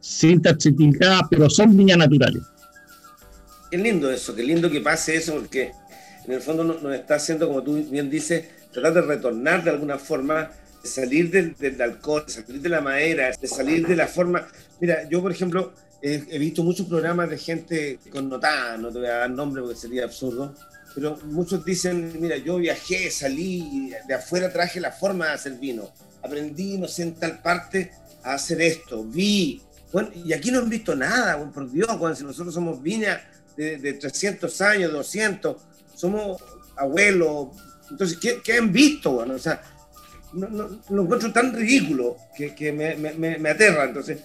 sin 0.00 0.42
certificadas, 0.42 1.22
pero 1.30 1.48
son 1.48 1.76
viñas 1.76 1.98
naturales. 1.98 2.42
Qué 3.70 3.78
lindo 3.78 4.10
eso, 4.10 4.34
qué 4.34 4.42
lindo 4.42 4.70
que 4.70 4.80
pase 4.80 5.16
eso, 5.16 5.34
porque 5.34 5.72
en 6.26 6.32
el 6.32 6.40
fondo 6.40 6.64
nos, 6.64 6.94
está 6.94 7.14
haciendo, 7.14 7.48
como 7.48 7.62
tú 7.62 7.82
bien 7.90 8.10
dices, 8.10 8.44
tratar 8.70 8.94
de 8.94 9.02
retornar 9.02 9.64
de 9.64 9.70
alguna 9.70 9.98
forma, 9.98 10.50
de 10.82 10.88
salir 10.88 11.30
del, 11.30 11.54
del, 11.56 11.80
alcohol, 11.80 12.24
de 12.26 12.32
salir 12.32 12.60
de 12.60 12.68
la 12.68 12.80
madera, 12.80 13.30
de 13.40 13.48
salir 13.48 13.86
de 13.86 13.96
la 13.96 14.06
forma. 14.06 14.46
Mira, 14.80 15.08
yo, 15.08 15.22
por 15.22 15.32
ejemplo, 15.32 15.72
he 16.02 16.38
visto 16.38 16.64
muchos 16.64 16.86
programas 16.86 17.30
de 17.30 17.38
gente 17.38 17.98
connotada, 18.10 18.76
no 18.76 18.90
te 18.90 18.98
voy 18.98 19.08
a 19.08 19.18
dar 19.18 19.30
nombre 19.30 19.62
porque 19.62 19.78
sería 19.78 20.04
absurdo, 20.04 20.54
pero 20.94 21.18
muchos 21.24 21.64
dicen, 21.64 22.12
mira, 22.20 22.36
yo 22.36 22.56
viajé, 22.56 23.10
salí, 23.10 23.92
de 24.06 24.14
afuera 24.14 24.52
traje 24.52 24.80
la 24.80 24.92
forma 24.92 25.26
de 25.26 25.32
hacer 25.32 25.52
vino, 25.54 25.90
aprendí, 26.22 26.78
no 26.78 26.88
sé, 26.88 27.02
en 27.02 27.14
tal 27.14 27.40
parte 27.40 27.92
a 28.22 28.34
hacer 28.34 28.60
esto, 28.60 29.04
vi. 29.04 29.62
Bueno, 29.92 30.10
y 30.14 30.32
aquí 30.32 30.50
no 30.50 30.58
han 30.60 30.68
visto 30.68 30.94
nada, 30.94 31.36
bueno, 31.36 31.52
por 31.52 31.70
Dios, 31.70 31.88
cuando 31.98 32.14
si 32.14 32.24
nosotros 32.24 32.54
somos 32.54 32.82
viñas 32.82 33.20
de, 33.56 33.78
de 33.78 33.94
300 33.94 34.60
años, 34.60 34.92
200, 34.92 35.56
somos 35.94 36.42
abuelos, 36.76 37.48
entonces, 37.92 38.18
¿qué, 38.18 38.52
han 38.56 38.72
visto? 38.72 39.12
Bueno? 39.12 39.34
O 39.34 39.38
sea, 39.38 39.62
no, 40.32 40.48
no, 40.48 40.80
lo 40.88 41.02
encuentro 41.02 41.32
tan 41.32 41.54
ridículo 41.54 42.16
que, 42.34 42.54
que 42.54 42.72
me, 42.72 42.96
me, 42.96 43.38
me, 43.38 43.50
aterra. 43.50 43.84
Entonces, 43.84 44.20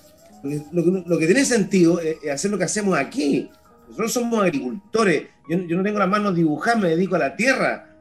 lo 0.71 0.83
que, 0.83 1.03
lo 1.05 1.19
que, 1.19 1.25
tiene 1.25 1.43
sentido 1.43 1.99
es 1.99 2.17
hacer 2.31 2.49
lo 2.49 2.57
que 2.57 2.63
hacemos 2.63 2.97
aquí. 2.97 3.49
Nosotros 3.87 4.13
somos 4.13 4.43
agricultores. 4.43 5.23
Yo, 5.49 5.57
yo 5.59 5.77
no 5.77 5.83
tengo 5.83 5.99
las 5.99 6.09
manos 6.09 6.35
dibujadas, 6.35 6.81
me 6.81 6.89
dedico 6.89 7.15
a 7.15 7.19
la 7.19 7.35
tierra. 7.35 7.95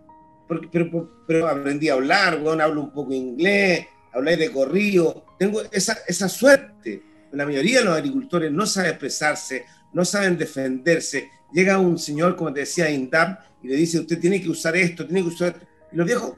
pero, 0.72 1.10
pero, 1.26 1.48
aprendí 1.48 1.88
a 1.88 1.94
hablar, 1.94 2.38
bueno, 2.40 2.62
hablo 2.62 2.82
un 2.82 2.92
poco 2.92 3.12
inglés, 3.12 3.86
habláis 4.12 4.38
de 4.38 4.50
corrido. 4.50 5.24
Tengo 5.38 5.62
esa, 5.70 5.96
esa 6.06 6.28
suerte. 6.28 7.02
La 7.32 7.44
mayoría 7.44 7.80
de 7.80 7.84
los 7.84 7.96
agricultores 7.96 8.50
no 8.50 8.66
saben 8.66 8.90
expresarse, 8.90 9.64
no 9.92 10.04
saben 10.04 10.38
defenderse. 10.38 11.30
Llega 11.52 11.78
un 11.78 11.98
señor, 11.98 12.36
como 12.36 12.52
te 12.52 12.60
decía, 12.60 12.90
INDAP, 12.90 13.40
y 13.62 13.68
le 13.68 13.76
dice, 13.76 14.00
usted 14.00 14.18
tiene 14.18 14.40
que 14.40 14.48
usar 14.48 14.76
esto, 14.76 15.06
tiene 15.06 15.22
que 15.22 15.28
usar... 15.28 15.54
Y 15.92 15.96
los 15.96 16.06
viejos 16.06 16.32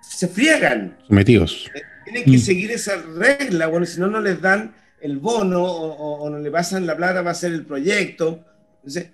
se 0.00 0.28
friegan. 0.28 0.96
Sometidos. 1.06 1.70
Eh, 1.74 1.82
tienen 2.04 2.24
que 2.24 2.36
mm. 2.36 2.40
seguir 2.40 2.70
esa 2.70 2.96
regla, 2.96 3.66
bueno, 3.66 3.86
si 3.86 3.98
no, 3.98 4.06
no 4.06 4.20
les 4.20 4.40
dan 4.40 4.74
el 5.04 5.18
bono 5.18 5.62
o, 5.62 6.30
no 6.30 6.38
le 6.38 6.50
pasan 6.50 6.86
la 6.86 6.96
plata 6.96 7.16
para 7.16 7.32
hacer 7.32 7.52
el 7.52 7.66
proyecto. 7.66 8.42
Entonces, 8.76 9.10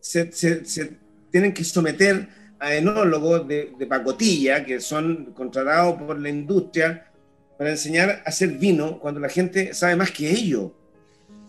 se, 0.00 0.98
tienen 1.30 1.52
que 1.52 1.62
someter 1.64 2.26
a 2.58 2.74
enólogos 2.74 3.46
de, 3.46 3.86
pacotilla 3.86 4.64
que 4.64 4.80
son 4.80 5.34
contratados 5.34 6.00
por 6.00 6.18
la 6.18 6.30
industria 6.30 7.12
para 7.58 7.70
enseñar 7.72 8.22
a 8.24 8.28
hacer 8.30 8.52
vino 8.52 8.98
cuando 8.98 9.20
la 9.20 9.28
gente 9.28 9.74
sabe 9.74 9.96
más 9.96 10.10
que 10.12 10.30
ellos. 10.30 10.72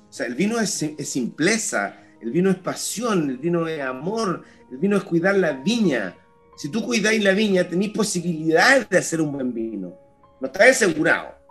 O 0.09 0.11
sea, 0.11 0.25
el 0.25 0.35
vino 0.35 0.59
es, 0.59 0.83
es 0.83 1.07
simpleza, 1.07 1.95
el 2.21 2.31
vino 2.31 2.49
es 2.49 2.57
pasión, 2.57 3.29
el 3.29 3.37
vino 3.37 3.65
es 3.65 3.79
amor, 3.79 4.43
el 4.73 4.77
vino 4.77 4.97
es 4.97 5.03
cuidar 5.03 5.37
la 5.37 5.53
viña. 5.53 6.17
Si 6.57 6.67
tú 6.67 6.83
cuidáis 6.83 7.23
la 7.23 7.31
viña, 7.31 7.65
tenéis 7.65 7.93
posibilidades 7.93 8.89
de 8.89 8.97
hacer 8.97 9.21
un 9.21 9.31
buen 9.31 9.53
vino. 9.53 9.97
No 10.41 10.47
estás 10.47 10.71
asegurado 10.71 11.44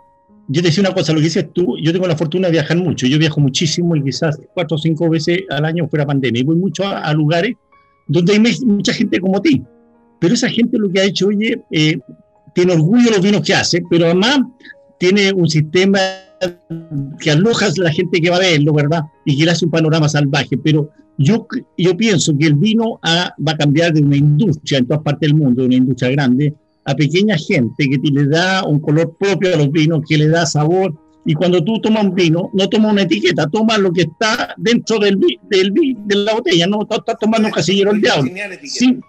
yo 0.47 0.61
te 0.61 0.67
decía 0.67 0.81
una 0.81 0.93
cosa, 0.93 1.13
lo 1.13 1.19
que 1.19 1.25
dices 1.25 1.47
tú, 1.53 1.77
yo 1.81 1.91
tengo 1.91 2.07
la 2.07 2.15
fortuna 2.15 2.47
de 2.47 2.53
viajar 2.53 2.77
mucho, 2.77 3.07
yo 3.07 3.17
viajo 3.17 3.39
muchísimo 3.39 3.95
y 3.95 4.03
quizás 4.03 4.39
cuatro 4.53 4.75
o 4.75 4.77
cinco 4.79 5.09
veces 5.09 5.39
al 5.49 5.65
año 5.65 5.87
fuera 5.87 6.05
pandemia, 6.05 6.41
y 6.41 6.45
voy 6.45 6.55
mucho 6.55 6.87
a, 6.87 7.11
lugares 7.13 7.55
donde 8.07 8.33
hay 8.33 8.39
mucha 8.65 8.93
gente 8.93 9.19
como 9.19 9.41
ti, 9.41 9.63
pero 10.19 10.33
esa 10.33 10.49
gente 10.49 10.77
lo 10.77 10.91
que 10.91 10.99
ha 10.99 11.03
hecho, 11.05 11.27
oye, 11.27 11.61
eh, 11.71 11.97
tiene 12.53 12.73
orgullo 12.73 13.05
de 13.05 13.11
los 13.11 13.21
vinos 13.21 13.41
que 13.41 13.53
hace, 13.53 13.81
pero 13.89 14.05
además 14.05 14.39
tiene 14.99 15.33
un 15.33 15.49
sistema 15.49 15.99
que 17.19 17.31
aloja 17.31 17.67
a 17.67 17.71
la 17.77 17.91
gente 17.91 18.21
que 18.21 18.29
va 18.29 18.37
a 18.37 18.39
verlo, 18.39 18.73
¿verdad? 18.73 19.03
Y 19.25 19.37
que 19.37 19.45
le 19.45 19.51
hace 19.51 19.65
un 19.65 19.71
panorama 19.71 20.07
salvaje, 20.07 20.57
pero 20.57 20.89
yo, 21.17 21.47
yo 21.77 21.97
pienso 21.97 22.37
que 22.37 22.47
el 22.47 22.55
vino 22.55 22.99
va 23.03 23.51
a 23.51 23.57
cambiar 23.57 23.93
de 23.93 24.01
una 24.01 24.17
industria 24.17 24.79
en 24.79 24.87
todas 24.87 25.03
partes 25.03 25.29
del 25.29 25.37
mundo, 25.37 25.61
de 25.61 25.67
una 25.67 25.75
industria 25.75 26.11
grande, 26.11 26.53
a 26.85 26.95
pequeña 26.95 27.35
gente 27.37 27.89
que 27.89 27.97
le 27.97 28.27
da 28.27 28.63
un 28.63 28.79
color 28.79 29.15
propio 29.17 29.53
a 29.53 29.57
los 29.57 29.71
vinos, 29.71 30.03
que 30.07 30.17
le 30.17 30.27
da 30.27 30.45
sabor. 30.45 30.93
Y 31.25 31.33
cuando 31.33 31.63
tú 31.63 31.81
tomas 31.81 32.05
un 32.05 32.13
vino, 32.13 32.51
no 32.53 32.69
tomas 32.69 32.93
una 32.93 33.01
etiqueta, 33.01 33.47
tomas 33.47 33.79
lo 33.79 33.91
que 33.91 34.03
está 34.03 34.53
dentro 34.57 34.99
del, 34.99 35.19
del, 35.49 35.73
de 35.73 36.15
la 36.15 36.35
botella, 36.35 36.67
no 36.67 36.83
estás 36.83 37.17
tomando 37.19 37.47
un 37.47 37.53
casillero 37.53 37.91
del 37.91 38.01
diablo. 38.01 38.31
Sin, 38.63 39.01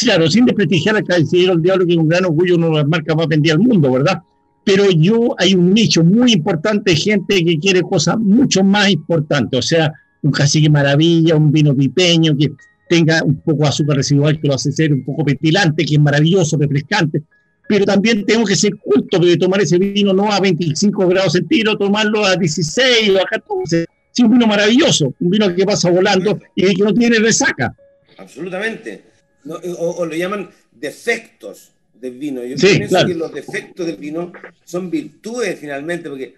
claro, 0.00 0.30
sin 0.30 0.44
desprestigiar 0.44 0.96
al 0.96 1.04
casillero 1.04 1.54
del 1.54 1.62
diablo, 1.62 1.86
que 1.86 1.92
es 1.92 1.98
un 1.98 2.08
gran 2.08 2.26
orgullo 2.26 2.58
no 2.58 2.70
las 2.70 2.86
marcas 2.86 3.16
a 3.18 3.26
vender 3.26 3.52
al 3.52 3.60
mundo, 3.60 3.90
¿verdad? 3.90 4.22
Pero 4.64 4.90
yo, 4.90 5.34
hay 5.38 5.54
un 5.54 5.72
nicho 5.72 6.04
muy 6.04 6.32
importante 6.32 6.90
de 6.90 6.96
gente 6.96 7.42
que 7.42 7.58
quiere 7.58 7.80
cosas 7.80 8.18
mucho 8.18 8.62
más 8.62 8.90
importantes, 8.90 9.58
o 9.58 9.62
sea, 9.62 9.92
un 10.20 10.30
cacique 10.30 10.68
maravilla, 10.68 11.36
un 11.36 11.50
vino 11.50 11.74
pipeño, 11.74 12.36
que 12.36 12.52
tenga 12.92 13.22
un 13.24 13.40
poco 13.40 13.62
de 13.62 13.68
azúcar 13.70 13.96
residual 13.96 14.38
que 14.38 14.48
lo 14.48 14.54
hace 14.54 14.70
ser 14.70 14.92
un 14.92 15.02
poco 15.02 15.24
petilante, 15.24 15.82
que 15.82 15.94
es 15.94 16.00
maravilloso, 16.00 16.58
refrescante. 16.58 17.22
Pero 17.66 17.86
también 17.86 18.26
tengo 18.26 18.44
que 18.44 18.54
ser 18.54 18.76
culto 18.76 19.18
de 19.18 19.38
tomar 19.38 19.62
ese 19.62 19.78
vino 19.78 20.12
no 20.12 20.30
a 20.30 20.38
25 20.40 21.08
grados 21.08 21.32
centígrados, 21.32 21.78
tomarlo 21.78 22.22
a 22.22 22.36
16 22.36 23.10
o 23.10 23.18
a 23.18 23.24
14. 23.24 23.86
Sí, 24.10 24.22
un 24.22 24.32
vino 24.32 24.46
maravilloso, 24.46 25.14
un 25.20 25.30
vino 25.30 25.54
que 25.54 25.64
pasa 25.64 25.88
volando 25.88 26.38
y 26.54 26.74
que 26.74 26.84
no 26.84 26.92
tiene 26.92 27.18
resaca. 27.18 27.74
Absolutamente. 28.18 29.04
o, 29.46 30.04
lo 30.04 30.14
llaman 30.14 30.50
defectos 30.70 31.72
del 31.94 32.18
vino. 32.18 32.44
Yo 32.44 32.56
pienso 32.56 33.06
que 33.06 33.14
los 33.14 33.32
defectos 33.32 33.86
del 33.86 33.96
vino 33.96 34.32
son 34.64 34.90
virtudes 34.90 35.58
finalmente, 35.58 36.10
porque 36.10 36.34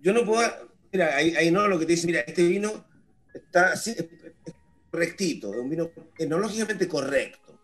yo 0.00 0.12
no 0.12 0.24
puedo. 0.24 0.48
Mira, 0.92 1.16
ahí, 1.16 1.50
no 1.50 1.66
lo 1.66 1.80
que 1.80 1.86
te 1.86 1.92
dice, 1.92 2.06
mira, 2.06 2.20
este 2.20 2.46
vino 2.46 2.84
está 3.34 3.72
así, 3.72 3.92
correctito, 4.90 5.52
es 5.52 5.60
un 5.60 5.70
vino 5.70 5.90
enológicamente 6.18 6.88
correcto. 6.88 7.58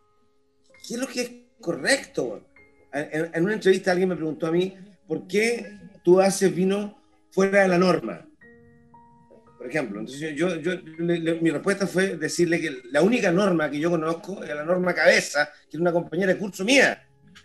¿Qué 0.86 0.94
es 0.94 1.00
lo 1.00 1.06
que 1.06 1.20
es 1.20 1.30
correcto? 1.60 2.48
En, 2.92 3.44
una 3.44 3.54
entrevista 3.54 3.90
alguien 3.90 4.08
me 4.08 4.16
preguntó 4.16 4.46
a 4.46 4.52
mí, 4.52 4.74
¿por 5.06 5.26
qué 5.26 5.78
tú 6.04 6.20
haces 6.20 6.54
vino 6.54 7.02
fuera 7.30 7.62
de 7.62 7.68
la 7.68 7.78
norma? 7.78 8.26
Por 9.58 9.68
ejemplo, 9.68 10.00
entonces 10.00 10.34
yo, 10.36 10.48
mi 11.40 11.50
respuesta 11.50 11.86
fue 11.86 12.16
decirle 12.16 12.60
que 12.60 12.82
la 12.92 13.02
única 13.02 13.32
norma 13.32 13.70
que 13.70 13.80
yo 13.80 13.90
conozco 13.90 14.44
es 14.44 14.54
la 14.54 14.64
norma 14.64 14.94
cabeza, 14.94 15.50
que 15.68 15.76
es 15.76 15.80
una 15.80 15.92
compañera 15.92 16.32
de 16.32 16.38
curso 16.38 16.64
mía. 16.64 17.02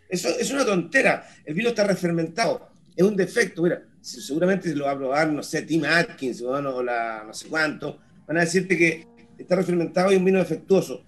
Eso 0.07 0.29
es 0.29 0.51
una 0.51 0.65
tontera. 0.65 1.27
El 1.43 1.55
vino 1.55 1.69
está 1.69 1.85
refermentado. 1.85 2.69
Es 2.95 3.03
un 3.03 3.15
defecto. 3.15 3.63
Mira, 3.63 3.81
seguramente 4.01 4.73
lo 4.75 4.85
va 4.85 4.91
a 4.91 4.97
probar, 4.97 5.29
no 5.29 5.41
sé, 5.41 5.61
Tim 5.63 5.85
Atkins 5.85 6.41
o 6.41 6.83
la 6.83 7.23
no 7.25 7.33
sé 7.33 7.47
cuánto, 7.47 7.99
van 8.27 8.37
a 8.37 8.41
decirte 8.41 8.77
que 8.77 9.07
está 9.41 9.55
refermentado 9.55 10.11
y 10.11 10.15
un 10.15 10.25
vino 10.25 10.39
defectuoso. 10.39 11.03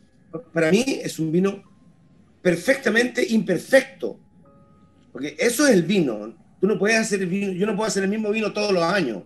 Para 0.53 0.71
mí 0.71 0.83
es 0.87 1.19
un 1.19 1.31
vino 1.31 1.63
perfectamente 2.41 3.25
imperfecto, 3.29 4.19
porque 5.11 5.35
eso 5.39 5.65
es 5.67 5.73
el 5.73 5.83
vino. 5.83 6.35
Tú 6.59 6.67
no 6.67 6.77
puedes 6.77 6.99
hacer 6.99 7.25
vino, 7.25 7.51
yo 7.51 7.65
no 7.65 7.75
puedo 7.75 7.87
hacer 7.87 8.03
el 8.03 8.09
mismo 8.09 8.31
vino 8.31 8.51
todos 8.51 8.71
los 8.71 8.83
años, 8.83 9.23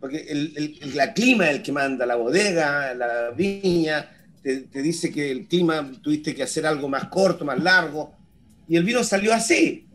porque 0.00 0.18
el, 0.28 0.52
el, 0.56 0.96
la 0.96 1.12
clima 1.14 1.50
es 1.50 1.56
el 1.56 1.62
que 1.62 1.72
manda, 1.72 2.04
la 2.04 2.16
bodega, 2.16 2.94
la 2.94 3.30
viña, 3.30 4.10
te, 4.42 4.60
te, 4.62 4.82
dice 4.82 5.10
que 5.10 5.30
el 5.30 5.46
clima 5.48 5.90
tuviste 6.02 6.34
que 6.34 6.42
hacer 6.42 6.66
algo 6.66 6.88
más 6.88 7.08
corto, 7.08 7.44
más 7.44 7.62
largo, 7.62 8.14
y 8.68 8.76
el 8.76 8.84
vino 8.84 9.02
salió 9.02 9.32
así. 9.32 9.86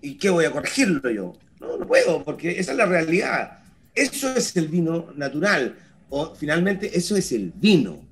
¿Y 0.00 0.14
qué 0.14 0.30
voy 0.30 0.46
a 0.46 0.50
corregirlo 0.50 1.10
yo? 1.10 1.34
No, 1.60 1.76
no 1.76 1.86
puedo, 1.86 2.24
porque 2.24 2.58
esa 2.58 2.72
es 2.72 2.78
la 2.78 2.86
realidad. 2.86 3.58
Eso 3.94 4.34
es 4.34 4.56
el 4.56 4.68
vino 4.68 5.12
natural 5.14 5.76
o 6.10 6.34
finalmente 6.34 6.96
eso 6.96 7.16
es 7.16 7.32
el 7.32 7.52
vino. 7.54 8.10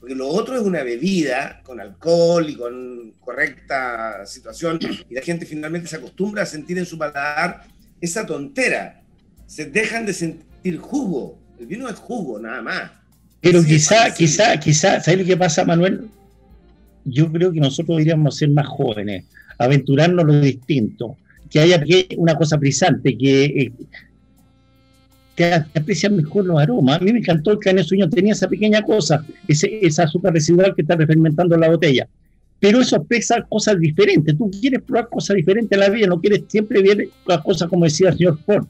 Porque 0.00 0.14
lo 0.14 0.28
otro 0.28 0.56
es 0.56 0.62
una 0.62 0.82
bebida 0.82 1.60
con 1.62 1.78
alcohol 1.78 2.48
y 2.48 2.56
con 2.56 3.12
correcta 3.20 4.24
situación, 4.24 4.78
y 5.08 5.14
la 5.14 5.20
gente 5.20 5.44
finalmente 5.44 5.88
se 5.88 5.96
acostumbra 5.96 6.42
a 6.42 6.46
sentir 6.46 6.78
en 6.78 6.86
su 6.86 6.96
paladar 6.96 7.64
esa 8.00 8.24
tontera. 8.24 9.02
Se 9.46 9.66
dejan 9.66 10.06
de 10.06 10.14
sentir 10.14 10.78
jugo. 10.78 11.38
El 11.60 11.66
vino 11.66 11.88
es 11.88 11.96
jugo, 11.96 12.38
nada 12.38 12.62
más. 12.62 12.90
Pero 13.40 13.62
quizá, 13.62 14.12
quizá, 14.14 14.58
quizá, 14.58 15.00
¿sabes 15.00 15.20
lo 15.20 15.26
que 15.26 15.36
pasa, 15.36 15.64
Manuel? 15.64 16.08
Yo 17.04 17.30
creo 17.30 17.52
que 17.52 17.60
nosotros 17.60 17.98
deberíamos 17.98 18.36
ser 18.36 18.50
más 18.50 18.66
jóvenes, 18.66 19.24
aventurarnos 19.58 20.24
lo 20.24 20.40
distinto, 20.40 21.16
que 21.50 21.60
haya 21.60 21.82
una 22.16 22.36
cosa 22.36 22.56
brisante, 22.56 23.16
que 23.16 23.44
eh, 23.44 23.72
te 25.38 25.78
aprecian 25.78 26.16
mejor 26.16 26.46
los 26.46 26.58
aromas. 26.58 27.00
A 27.00 27.04
mí 27.04 27.12
me 27.12 27.20
encantó 27.20 27.52
el 27.52 27.58
cane 27.58 27.84
sueño, 27.84 28.08
tenía 28.08 28.32
esa 28.32 28.48
pequeña 28.48 28.82
cosa, 28.82 29.24
ese, 29.46 29.78
esa 29.86 30.04
azúcar 30.04 30.32
residual 30.32 30.74
que 30.74 30.82
está 30.82 30.96
refermentando 30.96 31.54
en 31.54 31.60
la 31.60 31.70
botella. 31.70 32.08
Pero 32.60 32.80
eso 32.80 32.96
expresa 32.96 33.46
cosas 33.48 33.78
diferentes. 33.78 34.36
Tú 34.36 34.50
quieres 34.50 34.82
probar 34.82 35.08
cosas 35.08 35.36
diferentes 35.36 35.70
en 35.70 35.80
la 35.80 35.90
vida, 35.90 36.08
no 36.08 36.20
quieres 36.20 36.42
siempre 36.48 36.82
ver 36.82 37.08
las 37.26 37.40
cosas 37.42 37.68
como 37.68 37.84
decía 37.84 38.08
el 38.08 38.16
señor 38.16 38.38
Ford. 38.44 38.66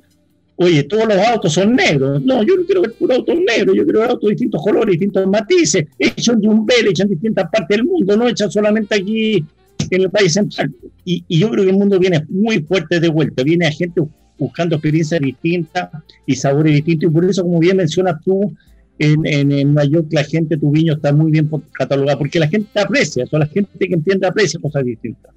Oye, 0.56 0.82
todos 0.82 1.06
los 1.06 1.16
autos 1.16 1.52
son 1.52 1.74
negros. 1.74 2.20
No, 2.22 2.42
yo 2.42 2.56
no 2.56 2.64
quiero 2.66 2.82
ver 2.82 2.92
puro 2.92 3.14
autos 3.14 3.38
negros, 3.38 3.74
yo 3.74 3.84
quiero 3.84 4.00
ver 4.00 4.10
autos 4.10 4.28
de 4.28 4.34
distintos 4.34 4.62
colores, 4.62 4.92
distintos 4.92 5.26
matices, 5.26 5.86
hechos 5.98 6.40
de 6.40 6.48
un 6.48 6.66
bel, 6.66 6.88
hechos 6.88 7.04
en 7.04 7.12
distintas 7.12 7.48
partes 7.50 7.76
del 7.76 7.86
mundo, 7.86 8.16
no 8.16 8.28
hechos 8.28 8.52
solamente 8.52 8.96
aquí 8.96 9.44
en 9.88 10.02
el 10.02 10.10
país 10.10 10.34
central. 10.34 10.74
Y, 11.04 11.24
y 11.28 11.38
yo 11.38 11.48
creo 11.50 11.64
que 11.64 11.70
el 11.70 11.76
mundo 11.76 11.98
viene 11.98 12.24
muy 12.28 12.60
fuerte 12.60 13.00
de 13.00 13.08
vuelta, 13.08 13.42
viene 13.42 13.68
a 13.68 13.70
gente 13.70 14.02
buscando 14.38 14.76
experiencias 14.76 15.20
distintas 15.20 15.90
y 16.26 16.36
sabores 16.36 16.74
distintos. 16.74 17.10
Y 17.10 17.12
por 17.12 17.24
eso, 17.24 17.42
como 17.42 17.58
bien 17.58 17.76
mencionas 17.76 18.22
tú, 18.24 18.54
en, 18.98 19.24
en, 19.26 19.52
en 19.52 19.74
Nueva 19.74 19.88
York 19.88 20.08
la 20.10 20.24
gente, 20.24 20.56
tu 20.56 20.70
viño 20.70 20.94
está 20.94 21.12
muy 21.12 21.30
bien 21.30 21.48
catalogado, 21.72 22.18
porque 22.18 22.38
la 22.38 22.48
gente 22.48 22.80
aprecia, 22.80 23.24
eso, 23.24 23.38
la 23.38 23.46
gente 23.46 23.70
que 23.78 23.94
entiende 23.94 24.26
aprecia 24.26 24.60
cosas 24.60 24.84
distintas. 24.84 25.32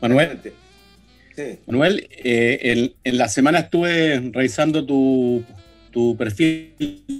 Manuel, 0.00 0.38
Manuel 1.66 2.06
eh, 2.22 2.92
en, 3.04 3.18
la 3.18 3.28
semana 3.28 3.60
estuve 3.60 4.30
revisando 4.32 4.84
tu, 4.84 5.42
tu 5.90 6.16
perfil 6.16 6.74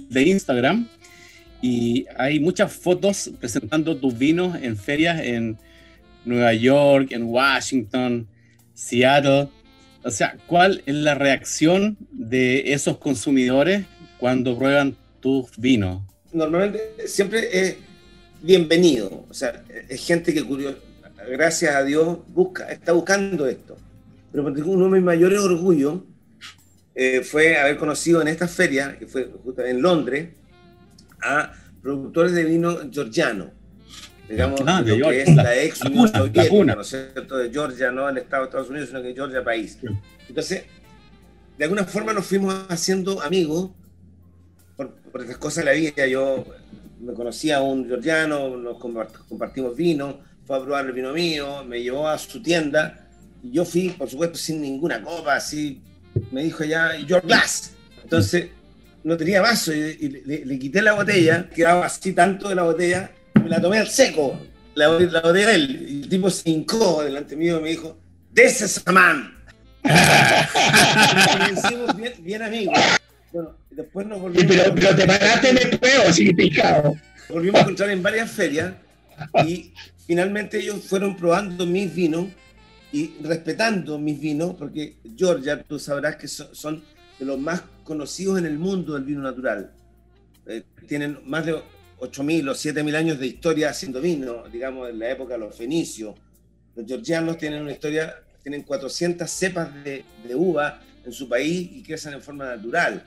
de 0.09 0.21
Instagram 0.21 0.87
y 1.61 2.05
hay 2.15 2.39
muchas 2.39 2.71
fotos 2.71 3.31
presentando 3.39 3.97
tus 3.97 4.15
vinos 4.17 4.55
en 4.61 4.77
ferias 4.77 5.19
en 5.23 5.57
Nueva 6.25 6.53
York, 6.53 7.11
en 7.11 7.23
Washington, 7.23 8.27
Seattle. 8.73 9.47
O 10.05 10.11
sea, 10.11 10.37
¿cuál 10.45 10.83
es 10.85 10.93
la 10.93 11.15
reacción 11.15 11.97
de 12.11 12.73
esos 12.73 12.99
consumidores 12.99 13.85
cuando 14.19 14.55
prueban 14.55 14.95
tus 15.19 15.57
vinos? 15.57 16.03
Normalmente 16.31 17.07
siempre 17.07 17.49
es 17.51 17.77
bienvenido. 18.39 19.25
O 19.27 19.33
sea, 19.33 19.63
es 19.89 20.05
gente 20.05 20.31
que 20.31 20.45
gracias 21.31 21.75
a 21.75 21.83
Dios 21.83 22.19
busca, 22.27 22.71
está 22.71 22.91
buscando 22.91 23.47
esto. 23.47 23.77
Pero 24.31 24.45
uno 24.45 24.85
de 24.85 24.91
mis 24.91 25.01
mayores 25.01 25.39
orgullos 25.39 26.01
eh, 26.93 27.21
fue 27.21 27.57
haber 27.57 27.77
conocido 27.77 28.21
en 28.21 28.27
esta 28.27 28.47
feria, 28.47 28.99
que 28.99 29.07
fue 29.07 29.27
en 29.65 29.81
Londres, 29.81 30.29
a 31.23 31.51
productores 31.81 32.33
de 32.33 32.43
vino 32.43 32.77
georgiano, 32.91 33.49
digamos, 34.29 34.61
Ah, 34.65 34.81
de 34.81 34.97
lo 34.97 35.09
que 35.09 35.21
es 35.21 35.35
La- 35.35 35.43
la 35.43 35.55
ex 35.61 35.81
Unión 35.81 36.07
Soviética. 36.07 36.43
¿no 36.75 36.81
es 36.81 36.87
cierto? 36.87 37.37
De 37.37 37.49
Georgia, 37.51 37.91
no 37.91 38.09
el 38.09 38.17
Estado 38.17 38.43
de 38.43 38.47
Estados 38.49 38.69
Unidos, 38.69 38.89
sino 38.89 39.01
que 39.01 39.13
Georgia 39.13 39.43
país. 39.43 39.77
Entonces, 40.27 40.63
de 41.57 41.63
alguna 41.63 41.83
forma 41.85 42.11
nos 42.13 42.25
fuimos 42.25 42.65
haciendo 42.69 43.21
amigos 43.21 43.71
por, 44.75 44.91
por 44.95 45.21
estas 45.21 45.37
cosas 45.37 45.63
de 45.63 45.71
la 45.71 45.77
vida. 45.77 46.07
Yo 46.07 46.45
me 46.99 47.13
conocía 47.13 47.57
a 47.57 47.61
un 47.61 47.87
georgiano, 47.87 48.57
nos 48.57 48.77
compart- 48.77 49.25
compartimos 49.29 49.75
vino, 49.75 50.19
fue 50.45 50.57
a 50.57 50.61
probar 50.61 50.85
el 50.85 50.91
vino 50.91 51.13
mío, 51.13 51.63
me 51.63 51.81
llevó 51.81 52.07
a 52.07 52.17
su 52.17 52.41
tienda 52.41 53.07
y 53.43 53.51
yo 53.51 53.63
fui, 53.65 53.89
por 53.89 54.09
supuesto, 54.09 54.37
sin 54.37 54.61
ninguna 54.61 55.01
copa, 55.01 55.35
así 55.35 55.81
me 56.31 56.43
dijo 56.43 56.63
ya, 56.63 56.95
your 56.97 57.21
glass. 57.21 57.73
Entonces, 58.03 58.49
no 59.03 59.15
tenía 59.17 59.41
vaso 59.41 59.71
y, 59.73 59.97
y 59.99 60.09
le, 60.25 60.45
le 60.45 60.59
quité 60.59 60.81
la 60.81 60.93
botella, 60.93 61.47
quedaba 61.49 61.85
así 61.85 62.13
tanto 62.13 62.49
de 62.49 62.55
la 62.55 62.63
botella, 62.63 63.11
me 63.41 63.49
la 63.49 63.61
tomé 63.61 63.77
al 63.79 63.87
seco, 63.89 64.39
la, 64.75 64.87
la 64.99 65.21
botella 65.21 65.47
de 65.47 65.55
él. 65.55 65.85
Y 65.89 66.01
el 66.03 66.09
tipo 66.09 66.29
se 66.29 66.49
hincó 66.49 67.03
delante 67.03 67.35
mío 67.35 67.59
y 67.59 67.63
me 67.63 67.69
dijo, 67.69 67.97
this 68.33 68.61
is 68.61 68.81
a 68.85 68.91
man. 68.91 69.31
Hicimos 71.51 71.95
bien, 71.95 72.13
bien 72.19 72.41
amigos. 72.41 72.77
Bueno, 73.31 73.55
después 73.69 74.07
nos 74.07 74.21
volvimos, 74.21 74.47
Pero, 74.55 74.73
pero 74.75 74.95
te 74.95 75.05
paraste 75.05 75.49
en 75.49 75.57
el 75.57 75.77
juego, 75.77 76.95
volvimos 77.29 77.59
a 77.59 77.61
encontrar 77.63 77.89
en 77.89 78.01
varias 78.01 78.31
ferias 78.31 78.73
y 79.45 79.73
finalmente 80.07 80.59
ellos 80.59 80.83
fueron 80.87 81.15
probando 81.17 81.65
mis 81.65 81.93
vinos 81.93 82.27
y 82.91 83.13
respetando 83.21 83.97
mis 83.99 84.19
vinos, 84.19 84.55
porque 84.57 84.97
Georgia, 85.17 85.61
tú 85.63 85.77
sabrás 85.79 86.15
que 86.15 86.27
so- 86.27 86.53
son 86.55 86.81
de 87.19 87.25
los 87.25 87.37
más 87.37 87.61
conocidos 87.83 88.39
en 88.39 88.45
el 88.45 88.57
mundo 88.57 88.93
del 88.93 89.03
vino 89.03 89.21
natural. 89.21 89.71
Eh, 90.47 90.63
tienen 90.87 91.19
más 91.25 91.45
de 91.45 91.61
8.000 91.99 92.49
o 92.49 92.53
7.000 92.53 92.95
años 92.95 93.19
de 93.19 93.27
historia 93.27 93.69
haciendo 93.69 94.01
vino, 94.01 94.43
digamos, 94.51 94.89
en 94.89 94.99
la 94.99 95.11
época 95.11 95.33
de 95.33 95.39
los 95.39 95.55
fenicios. 95.55 96.15
Los 96.75 96.85
georgianos 96.85 97.37
tienen 97.37 97.61
una 97.61 97.71
historia, 97.71 98.15
tienen 98.43 98.63
400 98.63 99.29
cepas 99.29 99.83
de, 99.83 100.03
de 100.27 100.35
uva 100.35 100.81
en 101.05 101.11
su 101.11 101.29
país 101.29 101.69
y 101.71 101.83
crecen 101.83 102.13
en 102.13 102.21
forma 102.21 102.45
natural. 102.45 103.03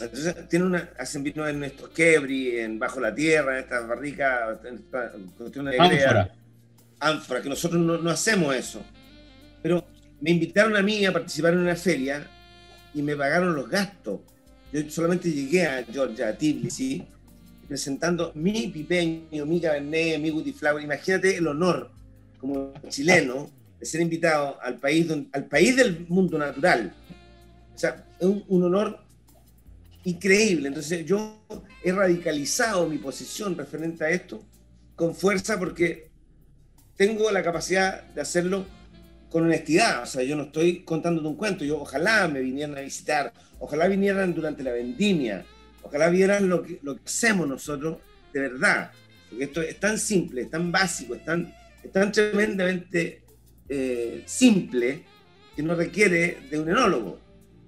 Entonces, 0.00 0.48
tienen 0.48 0.68
una, 0.68 0.90
hacen 0.98 1.22
vino 1.22 1.46
en 1.46 1.62
estos 1.62 1.88
quebri, 1.90 2.58
en 2.58 2.78
bajo 2.78 3.00
la 3.00 3.14
tierra, 3.14 3.58
en 3.58 3.64
estas 3.64 3.86
barricas, 3.86 4.58
en 4.64 4.74
esta 4.76 5.12
cuestión 5.38 5.66
de 5.66 5.78
Ánfora. 5.78 6.34
ánfora, 6.98 7.42
que 7.42 7.48
nosotros 7.48 7.80
no, 7.80 7.98
no 7.98 8.10
hacemos 8.10 8.54
eso. 8.54 8.82
Pero 9.62 9.84
me 10.20 10.30
invitaron 10.30 10.76
a 10.76 10.82
mí 10.82 11.04
a 11.06 11.12
participar 11.12 11.52
en 11.52 11.60
una 11.60 11.76
feria 11.76 12.26
y 12.92 13.02
me 13.02 13.16
pagaron 13.16 13.54
los 13.54 13.68
gastos. 13.68 14.20
Yo 14.72 14.90
solamente 14.90 15.30
llegué 15.30 15.64
a 15.64 15.84
Georgia, 15.84 16.28
a 16.28 16.32
Tbilisi, 16.32 17.06
presentando 17.66 18.32
mi 18.34 18.68
pipeño, 18.68 19.46
mi 19.46 19.60
cabernet, 19.60 20.20
mi 20.20 20.30
Guti 20.30 20.52
Flower. 20.52 20.82
Imagínate 20.82 21.36
el 21.36 21.46
honor 21.46 21.90
como 22.38 22.72
chileno 22.88 23.50
de 23.78 23.86
ser 23.86 24.00
invitado 24.00 24.60
al 24.62 24.78
país, 24.78 25.06
al 25.32 25.46
país 25.46 25.76
del 25.76 26.06
mundo 26.08 26.38
natural. 26.38 26.94
O 27.74 27.78
sea, 27.78 28.06
es 28.18 28.26
un, 28.26 28.44
un 28.48 28.64
honor 28.64 29.00
increíble. 30.04 30.68
Entonces 30.68 31.04
yo 31.04 31.44
he 31.82 31.92
radicalizado 31.92 32.88
mi 32.88 32.98
posición 32.98 33.56
referente 33.56 34.04
a 34.04 34.10
esto 34.10 34.44
con 34.94 35.14
fuerza 35.14 35.58
porque 35.58 36.10
tengo 36.96 37.30
la 37.30 37.42
capacidad 37.42 38.02
de 38.02 38.20
hacerlo 38.20 38.66
con 39.30 39.44
honestidad. 39.44 40.02
O 40.02 40.06
sea, 40.06 40.22
yo 40.22 40.36
no 40.36 40.44
estoy 40.44 40.84
contándote 40.84 41.26
un 41.26 41.36
cuento. 41.36 41.64
Yo 41.64 41.80
ojalá 41.80 42.28
me 42.28 42.40
vinieran 42.40 42.78
a 42.78 42.82
visitar, 42.82 43.32
ojalá 43.58 43.88
vinieran 43.88 44.34
durante 44.34 44.62
la 44.62 44.72
vendimia, 44.72 45.44
ojalá 45.84 46.08
vieran 46.10 46.48
lo 46.48 46.62
que, 46.62 46.78
lo 46.82 46.96
que 46.96 47.02
hacemos 47.04 47.46
nosotros 47.48 47.98
de 48.32 48.40
verdad. 48.40 48.90
Porque 49.30 49.44
esto 49.44 49.62
es 49.62 49.78
tan 49.80 49.98
simple, 49.98 50.42
es 50.42 50.50
tan 50.50 50.72
básico, 50.72 51.14
es 51.14 51.24
tan, 51.24 51.52
es 51.82 51.92
tan 51.92 52.10
tremendamente 52.12 53.22
eh, 53.68 54.22
simple 54.26 55.02
que 55.56 55.62
no 55.62 55.74
requiere 55.74 56.38
de 56.50 56.58
un 56.58 56.68
enólogo. 56.68 57.20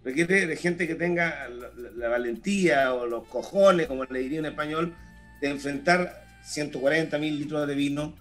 Requiere 0.05 0.47
de 0.47 0.57
gente 0.57 0.87
que 0.87 0.95
tenga 0.95 1.49
la, 1.49 1.69
la- 1.77 1.91
la 1.91 2.09
valentía 2.09 2.95
o 2.95 3.07
los 3.07 3.27
cojones, 3.29 3.87
como 3.87 4.05
le 4.05 4.21
diría 4.21 4.39
en 4.41 4.47
español, 4.47 4.95
de 5.41 5.49
enfrentar 5.49 6.25
140 6.45 7.19
mil 7.19 7.39
litros 7.39 7.67
de 7.67 7.75
vino 7.75 8.15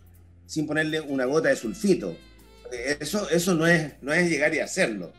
sin 0.48 0.66
ponerle 0.68 1.02
una 1.02 1.26
gota 1.26 1.50
de 1.50 1.56
sulfito. 1.56 2.18
Eso, 3.00 3.30
eso 3.30 3.54
no, 3.54 3.68
es, 3.68 3.94
no 4.02 4.12
es 4.14 4.30
llegar 4.30 4.54
y 4.56 4.60
hacerlo. 4.60 5.14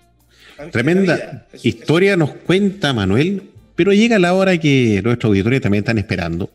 Tremenda 0.72 1.46
historia 1.62 2.16
nos 2.16 2.30
cuenta 2.34 2.92
Manuel, 2.92 3.50
pero 3.76 3.92
llega 3.92 4.18
la 4.18 4.34
hora 4.34 4.58
que 4.58 5.00
nuestros 5.04 5.30
auditores 5.30 5.60
también 5.60 5.82
están 5.82 5.98
esperando. 5.98 6.50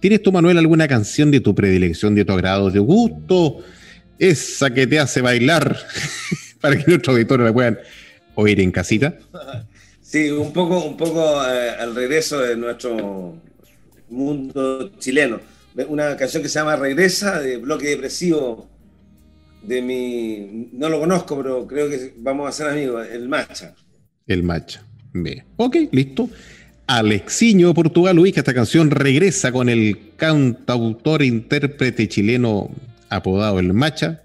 ¿Tienes 0.00 0.22
tú, 0.22 0.32
Manuel, 0.32 0.58
alguna 0.58 0.88
canción 0.88 1.30
de 1.30 1.40
tu 1.40 1.54
predilección, 1.54 2.14
de 2.14 2.24
tu 2.24 2.32
agrado, 2.32 2.70
de 2.70 2.78
gusto? 2.78 3.62
Esa 4.18 4.72
que 4.72 4.86
te 4.86 4.98
hace 4.98 5.20
bailar 5.20 5.76
para 6.60 6.76
que 6.76 6.84
nuestros 6.86 7.14
auditores 7.14 7.46
la 7.46 7.52
puedan 7.52 7.78
oír 8.34 8.60
en 8.60 8.70
casita. 8.70 9.16
Sí, 10.00 10.30
un 10.30 10.52
poco, 10.52 10.82
un 10.84 10.96
poco 10.96 11.20
eh, 11.44 11.70
al 11.78 11.94
regreso 11.94 12.40
de 12.40 12.56
nuestro 12.56 13.40
mundo 14.08 14.92
chileno. 14.98 15.40
Una 15.88 16.16
canción 16.16 16.42
que 16.42 16.48
se 16.48 16.58
llama 16.58 16.76
Regresa, 16.76 17.40
de 17.40 17.58
Bloque 17.58 17.88
Depresivo, 17.88 18.68
de 19.62 19.82
mi... 19.82 20.70
No 20.72 20.88
lo 20.88 20.98
conozco, 20.98 21.36
pero 21.36 21.66
creo 21.66 21.88
que 21.90 22.14
vamos 22.16 22.48
a 22.48 22.52
ser 22.52 22.68
amigos, 22.68 23.06
el 23.12 23.28
Macha. 23.28 23.74
El 24.26 24.42
match. 24.42 24.78
Bien. 25.12 25.44
Ok, 25.56 25.76
listo. 25.92 26.28
Alexiño 26.86 27.74
Portugal 27.74 28.18
ubica 28.18 28.40
esta 28.40 28.54
canción, 28.54 28.90
regresa 28.90 29.52
con 29.52 29.68
el 29.68 30.14
cantautor 30.16 31.22
e 31.22 31.26
intérprete 31.26 32.08
chileno 32.08 32.70
apodado 33.10 33.58
El 33.58 33.74
Macha. 33.74 34.22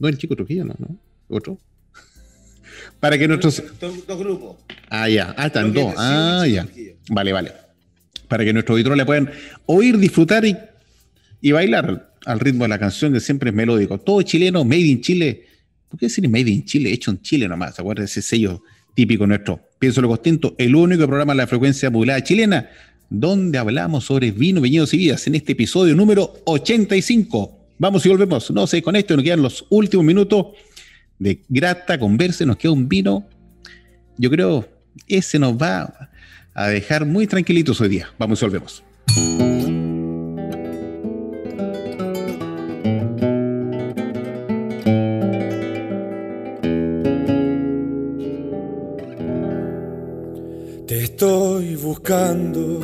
No 0.00 0.08
el 0.08 0.18
chico 0.18 0.34
Trujillo, 0.34 0.64
no, 0.64 0.74
¿no? 0.78 0.96
Otro. 1.28 1.58
Para 3.00 3.16
que 3.16 3.28
nuestros. 3.28 3.62
Dos, 3.80 4.04
dos 4.04 4.18
grupos. 4.18 4.56
Ah, 4.90 5.08
ya. 5.08 5.32
Ah, 5.36 5.46
están 5.46 5.72
dos. 5.72 5.94
Ah, 5.96 6.44
ya. 6.48 6.66
Vale, 7.08 7.32
vale. 7.32 7.52
Para 8.26 8.44
que 8.44 8.52
nuestros 8.52 8.74
auditores 8.74 8.98
le 8.98 9.06
puedan 9.06 9.30
oír, 9.66 9.96
disfrutar 9.98 10.44
y, 10.44 10.56
y 11.40 11.52
bailar 11.52 12.12
al 12.24 12.40
ritmo 12.40 12.64
de 12.64 12.68
la 12.68 12.80
canción 12.80 13.12
que 13.12 13.20
siempre 13.20 13.50
es 13.50 13.56
melódico. 13.56 13.98
Todo 13.98 14.22
chileno, 14.22 14.64
made 14.64 14.80
in 14.80 15.00
Chile. 15.00 15.46
¿Por 15.88 16.00
qué 16.00 16.06
decir 16.06 16.28
made 16.28 16.50
in 16.50 16.64
Chile? 16.64 16.92
Hecho 16.92 17.12
en 17.12 17.22
Chile 17.22 17.46
nomás. 17.46 17.76
¿Se 17.76 17.82
acuerdan 17.82 18.04
de 18.04 18.10
ese 18.10 18.22
sello 18.22 18.62
típico 18.96 19.28
nuestro? 19.28 19.60
Pienso 19.78 20.02
lo 20.02 20.08
Costinto, 20.08 20.56
el 20.58 20.74
único 20.74 21.06
programa 21.06 21.34
de 21.34 21.36
la 21.36 21.46
frecuencia 21.46 21.90
modulada 21.90 22.24
chilena 22.24 22.68
donde 23.08 23.58
hablamos 23.58 24.04
sobre 24.04 24.32
vino, 24.32 24.60
viñedos 24.60 24.92
y 24.94 24.96
vidas 24.96 25.26
en 25.26 25.36
este 25.36 25.52
episodio 25.52 25.94
número 25.94 26.34
85. 26.44 27.52
Vamos 27.78 28.04
y 28.04 28.08
volvemos. 28.08 28.50
No 28.50 28.66
sé, 28.66 28.82
con 28.82 28.96
esto 28.96 29.14
nos 29.14 29.24
quedan 29.24 29.42
los 29.42 29.64
últimos 29.68 30.04
minutos 30.04 30.46
de 31.18 31.42
grata 31.48 31.98
conversa. 31.98 32.44
Nos 32.44 32.56
queda 32.56 32.72
un 32.72 32.88
vino. 32.88 33.28
Yo 34.18 34.30
creo 34.30 34.68
ese 35.06 35.38
nos 35.38 35.54
va 35.54 36.10
a 36.54 36.68
dejar 36.68 37.04
muy 37.04 37.26
tranquilitos 37.26 37.80
hoy 37.80 37.90
día. 37.90 38.08
Vamos 38.18 38.40
y 38.42 38.44
volvemos. 38.46 38.82
Estoy 51.16 51.76
buscando. 51.76 52.80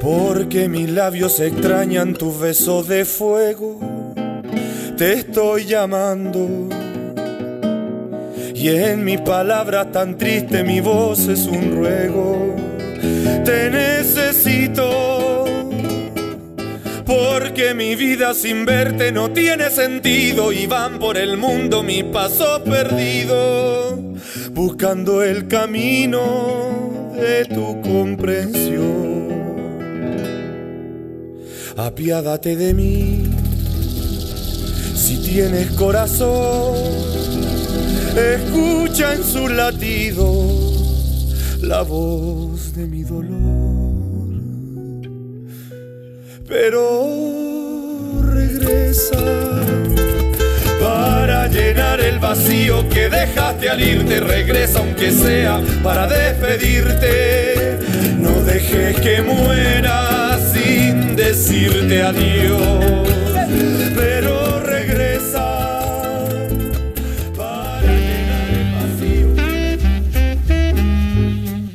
Porque 0.00 0.68
mis 0.68 0.88
labios 0.88 1.40
extrañan 1.40 2.14
tus 2.14 2.38
besos 2.38 2.86
de 2.86 3.04
fuego. 3.04 3.80
Te 4.96 5.14
estoy 5.14 5.64
llamando. 5.64 6.68
Y 8.54 8.68
en 8.68 9.02
mis 9.02 9.20
palabras 9.22 9.90
tan 9.90 10.16
triste 10.16 10.62
mi 10.62 10.80
voz 10.80 11.26
es 11.26 11.46
un 11.46 11.74
ruego. 11.74 12.54
Te 13.44 13.68
necesito. 13.70 15.44
Porque 17.04 17.74
mi 17.74 17.96
vida 17.96 18.32
sin 18.34 18.64
verte 18.64 19.10
no 19.10 19.32
tiene 19.32 19.70
sentido. 19.70 20.52
Y 20.52 20.66
van 20.66 21.00
por 21.00 21.16
el 21.16 21.36
mundo 21.36 21.82
mis 21.82 22.04
pasos 22.04 22.60
perdidos 22.60 24.11
buscando 24.54 25.22
el 25.22 25.48
camino 25.48 27.12
de 27.14 27.44
tu 27.46 27.80
comprensión. 27.80 28.92
Apiádate 31.76 32.56
de 32.56 32.74
mí 32.74 33.30
si 34.94 35.16
tienes 35.18 35.70
corazón, 35.72 36.74
escucha 38.16 39.14
en 39.14 39.24
su 39.24 39.48
latido 39.48 40.46
la 41.60 41.82
voz 41.82 42.74
de 42.74 42.86
mi 42.86 43.02
dolor. 43.02 44.32
Pero 46.46 48.20
regresa 48.22 49.18
para 50.92 51.48
llenar 51.48 52.00
el 52.00 52.18
vacío 52.18 52.88
que 52.88 53.08
dejaste 53.08 53.68
al 53.70 53.80
irte. 53.80 54.20
Regresa 54.20 54.80
aunque 54.80 55.10
sea 55.10 55.60
para 55.82 56.06
despedirte. 56.06 57.78
No 58.20 58.42
dejes 58.42 59.00
que 59.00 59.22
muera 59.22 60.38
sin 60.52 61.16
decirte 61.16 62.02
adiós, 62.02 63.08
pero 63.96 64.60
regresa 64.60 65.46
para 67.36 67.80
llenar 67.82 68.48
el 68.60 68.68
vacío. 68.78 69.28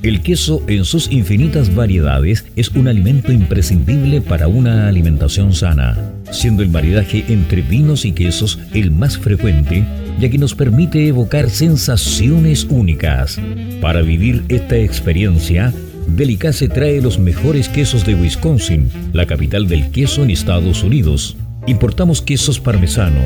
El 0.04 0.22
queso 0.22 0.64
en 0.68 0.86
sus 0.86 1.12
infinitas 1.12 1.74
variedades 1.74 2.46
es 2.56 2.70
un 2.70 2.88
alimento 2.88 3.32
imprescindible 3.32 4.22
para 4.22 4.48
una 4.48 4.88
alimentación 4.88 5.54
sana, 5.54 5.98
siendo 6.32 6.64
el 6.64 6.70
maridaje 6.70 7.26
entre 7.30 7.62
vinos 7.62 8.06
y 8.06 8.12
quesos 8.12 8.60
el 8.74 8.92
más 8.92 9.18
frecuente, 9.18 9.86
ya 10.20 10.30
que 10.30 10.38
nos 10.38 10.56
permite 10.56 11.08
evocar 11.08 11.50
sensaciones 11.50 12.66
únicas. 12.70 13.40
Para 13.82 14.02
vivir 14.02 14.44
esta 14.50 14.78
experiencia, 14.78 15.74
Delicace 16.08 16.70
trae 16.70 17.02
los 17.02 17.20
mejores 17.20 17.68
quesos 17.68 18.06
de 18.06 18.16
Wisconsin, 18.16 18.90
la 19.12 19.26
capital 19.26 19.68
del 19.68 19.92
queso 19.92 20.24
en 20.24 20.32
Estados 20.32 20.84
Unidos. 20.84 21.36
Importamos 21.68 22.22
quesos 22.22 22.60
parmesano, 22.60 23.20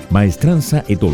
Maestranza 0.10 0.84
Etol. 0.88 1.14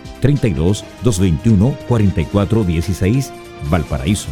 32 0.21 0.85
221 1.03 1.77
44 1.87 2.63
16, 2.63 3.33
Valparaíso. 3.69 4.29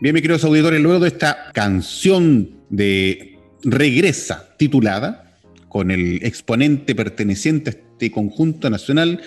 Bien, 0.00 0.14
mis 0.14 0.22
queridos 0.22 0.44
auditores, 0.44 0.80
luego 0.80 1.00
de 1.00 1.08
esta 1.08 1.50
canción 1.52 2.50
de 2.70 3.38
Regresa 3.64 4.54
titulada, 4.58 5.38
con 5.68 5.90
el 5.90 6.24
exponente 6.24 6.94
perteneciente 6.94 7.70
a 7.70 7.72
este 7.72 8.10
conjunto 8.10 8.68
nacional, 8.68 9.20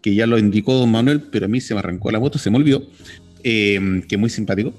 que 0.00 0.14
ya 0.14 0.26
lo 0.26 0.38
indicó 0.38 0.74
don 0.74 0.90
Manuel, 0.90 1.22
pero 1.30 1.46
a 1.46 1.48
mí 1.48 1.60
se 1.60 1.74
me 1.74 1.80
arrancó 1.80 2.10
la 2.10 2.20
moto, 2.20 2.38
se 2.38 2.50
me 2.50 2.56
olvidó, 2.56 2.82
eh, 3.42 4.02
que 4.08 4.16
muy 4.16 4.30
simpático. 4.30 4.72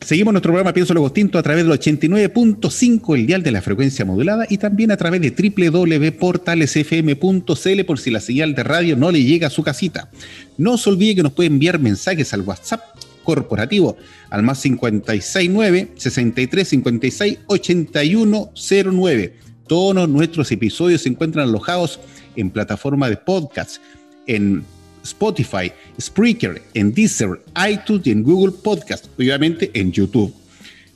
Seguimos 0.00 0.32
nuestro 0.32 0.52
programa 0.52 0.72
Pienso 0.72 0.94
Lo 0.94 1.02
Distinto 1.02 1.38
a 1.38 1.42
través 1.42 1.66
del 1.66 1.78
89.5, 1.78 3.14
el 3.14 3.26
dial 3.26 3.42
de 3.42 3.50
la 3.50 3.60
frecuencia 3.60 4.04
modulada, 4.04 4.46
y 4.48 4.58
también 4.58 4.90
a 4.90 4.96
través 4.96 5.20
de 5.20 5.30
www.portalesfm.cl 5.30 7.84
por 7.84 7.98
si 7.98 8.10
la 8.10 8.20
señal 8.20 8.54
de 8.54 8.62
radio 8.62 8.96
no 8.96 9.10
le 9.10 9.22
llega 9.22 9.48
a 9.48 9.50
su 9.50 9.62
casita. 9.62 10.10
No 10.56 10.78
se 10.78 10.88
olvide 10.88 11.16
que 11.16 11.22
nos 11.22 11.32
puede 11.32 11.48
enviar 11.48 11.78
mensajes 11.78 12.32
al 12.32 12.42
WhatsApp 12.42 12.80
corporativo 13.24 13.96
al 14.30 14.42
más 14.42 14.62
569 14.62 15.88
63 15.96 16.68
56 16.68 17.38
8109. 17.46 19.36
Todos 19.66 20.08
nuestros 20.08 20.50
episodios 20.50 21.02
se 21.02 21.10
encuentran 21.10 21.46
alojados 21.46 22.00
en 22.36 22.50
plataforma 22.50 23.10
de 23.10 23.18
podcast, 23.18 23.82
en 24.26 24.64
Spotify, 25.08 25.72
Spreaker, 26.00 26.62
en 26.74 26.92
Deezer, 26.92 27.40
iTunes 27.70 28.06
y 28.06 28.10
en 28.10 28.22
Google 28.22 28.54
Podcast, 28.62 29.06
obviamente 29.18 29.70
en 29.74 29.92
YouTube. 29.92 30.34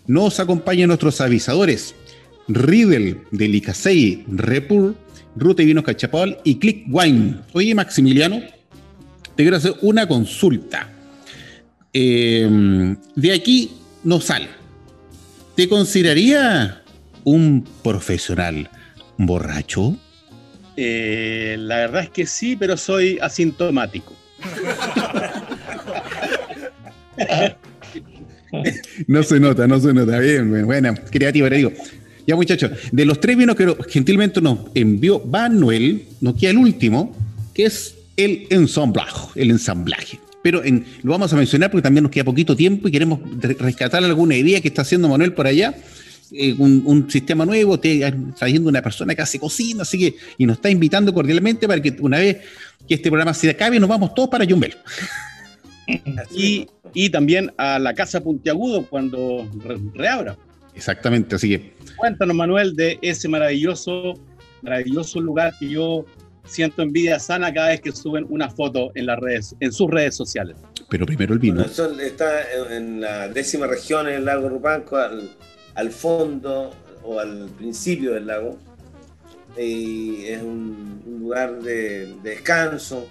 Nos 0.06 0.40
acompañan 0.40 0.88
nuestros 0.88 1.20
avisadores, 1.20 1.94
Riddle, 2.48 3.22
Delicasei, 3.30 4.24
Repur, 4.28 4.94
Ruta 5.36 5.62
y 5.62 5.66
Vinos 5.66 5.84
Cachapal 5.84 6.38
y 6.44 6.56
Click 6.56 6.86
Wine. 6.88 7.36
Oye, 7.52 7.74
Maximiliano, 7.74 8.40
te 9.34 9.42
quiero 9.42 9.56
hacer 9.56 9.74
una 9.82 10.06
consulta. 10.06 10.90
Eh, 11.92 12.96
de 13.14 13.32
aquí 13.32 13.70
no 14.04 14.20
sale. 14.20 14.48
¿Te 15.54 15.68
consideraría 15.68 16.82
un 17.24 17.66
profesional 17.82 18.70
borracho? 19.18 19.96
Eh, 20.76 21.56
la 21.58 21.76
verdad 21.76 22.02
es 22.04 22.10
que 22.10 22.26
sí, 22.26 22.56
pero 22.56 22.76
soy 22.76 23.18
asintomático. 23.20 24.14
No 29.06 29.22
se 29.22 29.40
nota, 29.40 29.66
no 29.66 29.80
se 29.80 29.92
nota. 29.92 30.18
Bien, 30.18 30.64
buena, 30.66 30.94
creativa, 30.94 31.48
le 31.48 31.56
digo. 31.56 31.72
Ya, 32.26 32.36
muchachos, 32.36 32.70
de 32.92 33.04
los 33.04 33.18
tres 33.20 33.36
vinos 33.36 33.56
que 33.56 33.74
gentilmente 33.88 34.40
nos 34.40 34.58
envió 34.74 35.20
Manuel, 35.20 36.04
nos 36.20 36.34
queda 36.36 36.50
el 36.52 36.58
último, 36.58 37.16
que 37.52 37.64
es 37.64 37.96
el 38.16 38.46
ensamblaje, 38.50 39.40
el 39.40 39.50
ensamblaje. 39.50 40.20
Pero 40.42 40.62
en- 40.64 40.84
lo 41.02 41.12
vamos 41.12 41.32
a 41.32 41.36
mencionar 41.36 41.70
porque 41.70 41.82
también 41.82 42.02
nos 42.04 42.12
queda 42.12 42.24
poquito 42.24 42.54
tiempo 42.54 42.88
y 42.88 42.92
queremos 42.92 43.20
re- 43.40 43.56
rescatar 43.58 44.04
alguna 44.04 44.36
idea 44.36 44.60
que 44.60 44.68
está 44.68 44.82
haciendo 44.82 45.08
Manuel 45.08 45.32
por 45.32 45.46
allá. 45.46 45.74
Eh, 46.35 46.55
un, 46.59 46.83
un 46.87 47.11
sistema 47.11 47.45
nuevo, 47.45 47.78
te- 47.78 48.12
trayendo 48.39 48.68
una 48.68 48.83
persona 48.83 49.14
que 49.14 49.22
hace 49.22 49.39
cocina, 49.39 49.83
así 49.83 49.99
que, 49.99 50.16
y 50.39 50.47
nos 50.47 50.57
está 50.57 50.70
invitando 50.70 51.12
cordialmente 51.12 51.66
para 51.68 51.80
que 51.80 51.95
una 52.01 52.18
vez 52.18 52.39
que 52.89 52.95
este 52.95 53.09
programa 53.11 53.33
se 53.35 53.51
acabe, 53.51 53.78
nos 53.78 53.89
vamos 53.89 54.14
todos 54.14 54.28
para 54.28 54.45
Jumbel. 54.47 54.74
Y, 56.30 56.68
y 56.95 57.11
también 57.11 57.53
a 57.59 57.78
la 57.78 57.93
Casa 57.93 58.20
Puntiagudo 58.22 58.87
cuando 58.89 59.49
re- 59.64 59.78
reabra. 59.95 60.37
Exactamente, 60.74 61.35
así 61.35 61.51
que 61.51 61.74
Cuéntanos, 61.97 62.35
Manuel, 62.37 62.74
de 62.76 62.99
ese 63.03 63.28
maravilloso, 63.28 64.14
maravilloso 64.62 65.20
lugar 65.20 65.53
que 65.59 65.68
yo 65.68 66.07
siento 66.45 66.83
envidia 66.83 67.18
sana 67.18 67.53
cada 67.53 67.68
vez 67.68 67.80
que 67.80 67.93
suben 67.93 68.26
una 68.30 68.49
foto 68.49 68.91
en 68.95 69.07
las 69.07 69.18
redes, 69.18 69.55
en 69.61 69.72
sus 69.72 69.91
redes 69.91 70.14
sociales. 70.14 70.57
Pero 70.89 71.05
primero 71.05 71.35
el 71.35 71.41
vino. 71.41 71.57
Bueno, 71.57 71.70
eso 71.70 72.01
está 72.01 72.41
en 72.70 73.01
la 73.01 73.28
décima 73.28 73.66
región, 73.66 74.09
en 74.09 74.14
el 74.14 74.24
lago 74.24 74.49
Rupanco, 74.49 74.97
al, 74.97 75.30
al 75.74 75.90
fondo 75.90 76.72
o 77.02 77.18
al 77.18 77.48
principio 77.56 78.12
del 78.14 78.26
lago. 78.26 78.58
Y 79.56 80.24
es 80.26 80.42
un, 80.42 81.02
un 81.06 81.18
lugar 81.20 81.60
de, 81.62 82.14
de 82.22 82.30
descanso. 82.30 83.06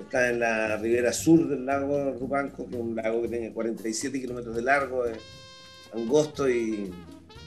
Está 0.00 0.30
en 0.30 0.40
la 0.40 0.76
ribera 0.76 1.12
sur 1.12 1.48
del 1.48 1.66
lago 1.66 2.12
Rupanco, 2.12 2.68
que 2.68 2.76
es 2.76 2.82
un 2.82 2.94
lago 2.96 3.22
que 3.22 3.28
tiene 3.28 3.52
47 3.52 4.20
kilómetros 4.20 4.54
de 4.56 4.62
largo, 4.62 5.06
es 5.06 5.18
angosto 5.94 6.48
y, 6.48 6.92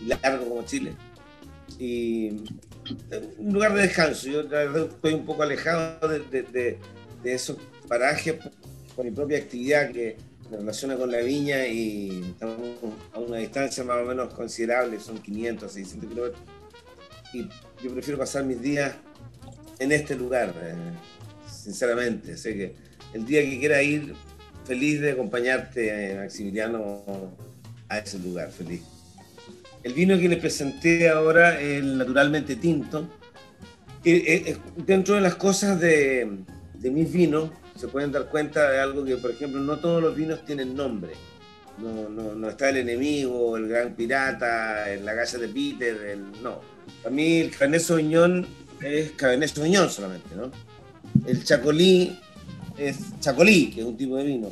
y 0.02 0.06
largo 0.22 0.48
como 0.50 0.64
Chile. 0.64 0.94
Y 1.80 2.30
un 3.38 3.54
lugar 3.54 3.74
de 3.76 3.82
descanso. 3.84 4.28
Yo 4.30 4.44
la 4.44 4.50
verdad 4.60 4.86
estoy 4.90 5.14
un 5.14 5.26
poco 5.26 5.44
alejado 5.44 6.08
de, 6.08 6.20
de- 6.20 6.44
de- 6.44 6.78
de 7.24 7.34
esos 7.34 7.58
parajes 7.88 8.36
por 8.96 9.04
mi 9.06 9.12
propia 9.12 9.38
actividad 9.40 9.92
que 9.92 10.18
relaciona 10.52 10.96
con 10.96 11.12
la 11.12 11.20
viña 11.20 11.68
y 11.68 12.32
estamos 12.32 12.60
a 13.14 13.20
una 13.20 13.38
distancia 13.38 13.84
más 13.84 13.98
o 13.98 14.06
menos 14.06 14.34
considerable, 14.34 15.00
son 15.00 15.20
500, 15.20 15.72
600 15.72 16.10
kilómetros. 16.10 16.42
Y 17.34 17.50
yo 17.84 17.94
prefiero 17.94 18.18
pasar 18.18 18.44
mis 18.44 18.62
días 18.62 18.96
en 19.80 19.92
este 19.92 20.16
lugar, 20.16 20.54
eh, 20.62 20.76
sinceramente. 21.52 22.34
Así 22.34 22.54
que 22.54 22.76
el 23.14 23.26
día 23.26 23.42
que 23.42 23.60
quiera 23.60 23.82
ir, 23.82 24.14
feliz 24.66 25.02
de 25.02 25.12
acompañarte, 25.12 26.12
eh, 26.12 26.16
Maximiliano, 26.16 27.04
a 27.90 27.98
ese 28.00 28.20
lugar, 28.20 28.52
feliz. 28.52 28.82
El 29.84 29.94
vino 29.94 30.18
que 30.18 30.28
les 30.28 30.40
presenté 30.40 31.10
ahora, 31.10 31.62
el 31.62 31.98
naturalmente 31.98 32.56
tinto, 32.56 33.10
eh, 34.04 34.24
eh, 34.26 34.44
eh, 34.52 34.58
dentro 34.86 35.16
de 35.16 35.22
las 35.22 35.36
cosas 35.36 35.80
de, 35.80 36.30
de 36.74 36.92
mis 36.92 37.12
vinos, 37.12 37.50
se 37.78 37.88
pueden 37.88 38.12
dar 38.12 38.28
cuenta 38.28 38.70
de 38.72 38.80
algo 38.80 39.06
que, 39.06 39.18
por 39.18 39.32
ejemplo, 39.32 39.60
no 39.62 39.78
todos 39.78 40.02
los 40.02 40.16
vinos 40.16 40.44
tienen 40.46 40.76
nombre. 40.76 41.14
No, 41.78 42.10
no, 42.10 42.34
no 42.34 42.50
está 42.50 42.70
el 42.70 42.78
enemigo, 42.78 43.56
el 43.56 43.68
gran 43.68 43.94
pirata, 43.94 44.88
la 45.04 45.14
galla 45.14 45.38
de 45.38 45.48
Peter, 45.48 45.96
el, 46.06 46.32
no. 46.42 46.62
Para 47.04 47.14
mí 47.14 47.40
el 47.40 47.52
Cabernet 47.52 47.82
Sauvignon 47.82 48.48
es 48.82 49.12
Cabernet 49.12 49.50
Sauvignon 49.50 49.90
solamente, 49.90 50.36
¿no? 50.36 50.52
El 51.28 51.44
Chacolí 51.44 52.18
es 52.78 53.20
Chacolí, 53.20 53.72
que 53.72 53.82
es 53.82 53.86
un 53.86 53.98
tipo 53.98 54.18
de 54.18 54.24
vino. 54.24 54.52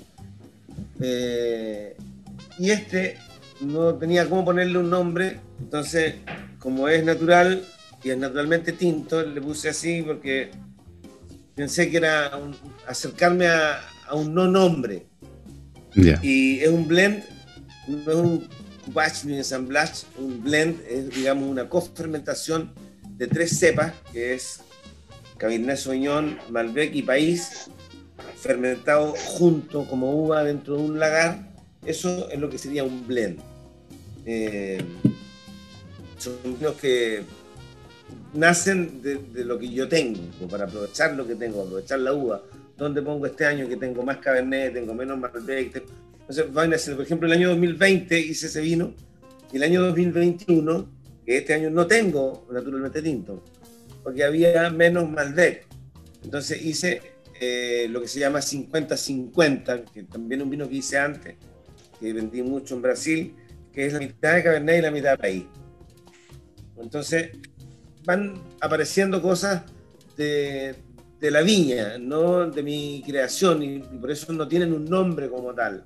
Eh, 0.99 1.95
y 2.59 2.69
este 2.69 3.17
no 3.61 3.95
tenía 3.95 4.30
cómo 4.30 4.45
ponerle 4.45 4.78
un 4.78 4.89
nombre, 4.89 5.39
entonces 5.59 6.15
como 6.59 6.88
es 6.88 7.03
natural 7.03 7.63
y 8.03 8.11
es 8.11 8.17
naturalmente 8.17 8.71
tinto, 8.71 9.23
le 9.23 9.41
puse 9.41 9.69
así 9.69 10.01
porque 10.03 10.51
pensé 11.56 11.89
que 11.89 11.97
era 11.97 12.32
acercarme 12.88 13.47
a, 13.47 13.82
un 14.14 14.34
no 14.34 14.47
nombre. 14.47 15.08
Y 16.22 16.60
es 16.60 16.70
un 16.70 16.88
blend, 16.88 17.24
no 17.88 18.12
es 18.12 18.18
un 18.18 18.47
coupage 18.84 19.26
ni 19.26 19.34
un 19.34 19.39
assemblage, 19.39 20.06
un 20.18 20.43
blend 20.43 20.82
es 20.88 21.10
digamos 21.10 21.49
una 21.49 21.70
cofermentación 21.70 22.74
de 23.18 23.28
tres 23.28 23.58
cepas, 23.58 23.93
que 24.12 24.36
es 24.36 24.60
Cabernet 25.38 25.78
Sauvignon, 25.78 26.38
Malbec 26.49 26.93
y 26.93 27.01
País, 27.01 27.70
fermentado 28.38 29.14
junto 29.16 29.88
como 29.88 30.12
uva 30.12 30.43
dentro 30.43 30.76
de 30.76 30.84
un 30.84 30.99
lagar. 30.99 31.49
Eso 31.86 32.30
es 32.30 32.39
lo 32.39 32.49
que 32.49 32.58
sería 32.58 32.84
un 32.84 33.08
blend. 33.08 33.39
Eh, 34.26 34.84
son 36.18 36.36
vinos 36.43 36.76
que 36.76 37.24
nacen 38.34 39.01
de, 39.01 39.45
lo 39.45 39.58
que 39.58 39.70
yo 39.70 39.88
tengo, 39.88 40.20
para 40.49 40.66
aprovechar 40.66 41.16
lo 41.16 41.26
que 41.26 41.36
tengo, 41.36 41.64
aprovechar 41.64 41.99
la 41.99 42.14
uva. 42.14 42.43
¿Dónde 42.78 43.01
pongo 43.01 43.26
este 43.26 43.45
año 43.45 43.68
que 43.68 43.78
tengo 43.78 44.03
más 44.03 44.18
Cabernet, 44.18 44.74
tengo 44.74 44.93
menos 44.93 45.18
Malbec? 45.18 45.84
Entonces, 46.28 46.95
por 46.95 47.06
ejemplo, 47.06 47.28
el 47.28 47.34
año 47.34 47.49
2020 47.49 48.20
hice 48.20 48.47
ese 48.47 48.62
vino 48.62 48.93
y 49.53 49.58
el 49.58 49.64
año 49.64 49.82
2021, 49.86 50.89
que 51.26 51.38
este 51.38 51.53
año 51.53 51.70
no 51.70 51.88
tengo 51.88 52.45
naturalmente 52.51 53.01
tinto, 53.01 53.43
porque 54.03 54.24
había 54.24 54.70
menos 54.70 55.10
Malbec. 55.10 55.66
Entonces 56.24 56.64
hice 56.66 57.01
eh, 57.39 57.88
lo 57.89 58.01
que 58.01 58.08
se 58.08 58.20
llama 58.20 58.39
50-50, 58.39 59.91
que 59.91 60.03
también 60.03 60.41
un 60.41 60.49
vino 60.49 60.68
que 60.68 60.76
hice 60.76 60.97
antes, 60.97 61.36
que 61.99 62.14
vendí 62.14 62.41
mucho 62.41 62.76
en 62.76 62.82
Brasil, 62.82 63.36
que 63.72 63.86
es 63.86 63.93
la 63.93 63.99
mitad 63.99 64.36
de 64.36 64.43
Cabernet 64.43 64.80
y 64.80 64.82
la 64.82 64.91
mitad 64.91 65.12
de 65.12 65.18
país. 65.18 65.45
Entonces, 66.78 67.32
van 68.06 68.41
apareciendo 68.62 69.22
cosas 69.22 69.64
de, 70.18 70.76
la 71.22 71.41
viña, 71.41 71.97
no 71.97 72.49
de 72.51 72.62
mi 72.62 73.01
creación, 73.06 73.64
y, 73.64 73.80
por 73.80 74.12
eso 74.12 74.32
no 74.32 74.47
tienen 74.47 74.74
un 74.74 74.86
nombre 74.86 75.30
como 75.30 75.53
tal. 75.53 75.84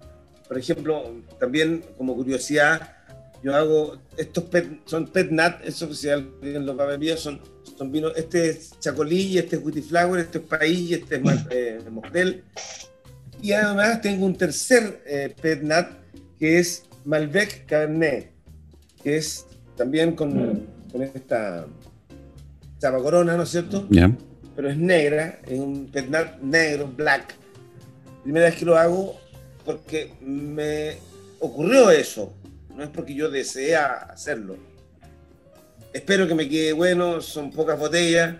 Por 0.47 0.57
ejemplo, 0.57 1.23
también 1.39 1.83
como 1.97 2.15
curiosidad, 2.15 2.95
yo 3.41 3.55
hago, 3.55 3.97
estos 4.17 4.45
son 4.85 5.07
pet 5.07 5.31
nat, 5.31 5.63
eso 5.63 5.93
si 5.93 6.09
alguien 6.09 6.65
los 6.65 6.77
va 6.77 6.83
a 6.83 6.97
ver 6.97 7.17
son, 7.17 7.39
son 7.77 7.89
vinos, 7.89 8.11
este 8.17 8.49
es 8.49 8.77
Chacolí, 8.79 9.37
este 9.37 9.55
es 9.55 9.63
Witty 9.63 9.81
Flower, 9.81 10.19
este 10.19 10.39
es 10.39 10.43
País, 10.43 10.91
este 10.91 11.15
es 11.15 11.21
eh, 11.51 12.43
Y 13.41 13.53
además 13.53 14.01
tengo 14.01 14.25
un 14.25 14.35
tercer 14.35 15.01
eh, 15.05 15.33
pet 15.41 15.61
nat 15.61 15.89
que 16.37 16.59
es 16.59 16.83
Malbec 17.05 17.65
Cabernet, 17.65 18.33
que 19.01 19.17
es 19.17 19.45
también 19.77 20.13
con, 20.13 20.67
con 20.91 21.01
esta 21.01 21.65
chapa 22.79 22.97
corona, 22.99 23.35
¿no 23.35 23.43
es 23.43 23.49
cierto? 23.49 23.85
Ya. 23.89 24.11
Pero 24.55 24.69
es 24.69 24.77
negra, 24.77 25.39
es 25.45 25.59
un 25.59 25.87
petnat 25.87 26.39
negro, 26.39 26.87
black. 26.87 27.35
Primera 28.23 28.47
vez 28.47 28.55
que 28.55 28.65
lo 28.65 28.77
hago 28.77 29.19
porque 29.65 30.13
me 30.21 30.97
ocurrió 31.39 31.91
eso, 31.91 32.33
no 32.75 32.83
es 32.83 32.89
porque 32.89 33.13
yo 33.13 33.29
desea 33.29 33.93
hacerlo. 33.93 34.57
Espero 35.93 36.27
que 36.27 36.35
me 36.35 36.47
quede 36.47 36.73
bueno, 36.73 37.21
son 37.21 37.51
pocas 37.51 37.79
botellas, 37.79 38.35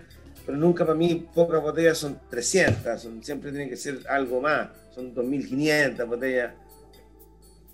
pero 0.46 0.56
nunca 0.56 0.84
para 0.84 0.96
mí 0.96 1.26
pocas 1.34 1.60
botellas 1.62 1.98
son 1.98 2.18
300, 2.28 3.08
siempre 3.22 3.50
tiene 3.50 3.68
que 3.68 3.76
ser 3.76 3.98
algo 4.08 4.40
más, 4.40 4.68
son 4.94 5.14
2.500 5.14 6.06
botellas. 6.06 6.52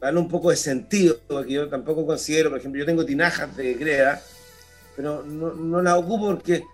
Darle 0.00 0.20
un 0.20 0.28
poco 0.28 0.50
de 0.50 0.56
sentido, 0.56 1.18
porque 1.26 1.54
yo 1.54 1.68
tampoco 1.68 2.06
considero, 2.06 2.50
por 2.50 2.58
ejemplo, 2.58 2.78
yo 2.78 2.86
tengo 2.86 3.04
tinajas 3.04 3.56
de 3.56 3.74
Greda, 3.74 4.20
pero 4.96 5.22
no, 5.22 5.52
no 5.52 5.82
la 5.82 5.96
ocupo 5.96 6.32
porque 6.32 6.64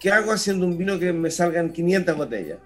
¿qué 0.00 0.10
hago 0.10 0.32
haciendo 0.32 0.66
un 0.66 0.76
vino 0.76 0.98
que 0.98 1.12
me 1.12 1.30
salgan 1.30 1.72
500 1.72 2.16
botellas? 2.16 2.58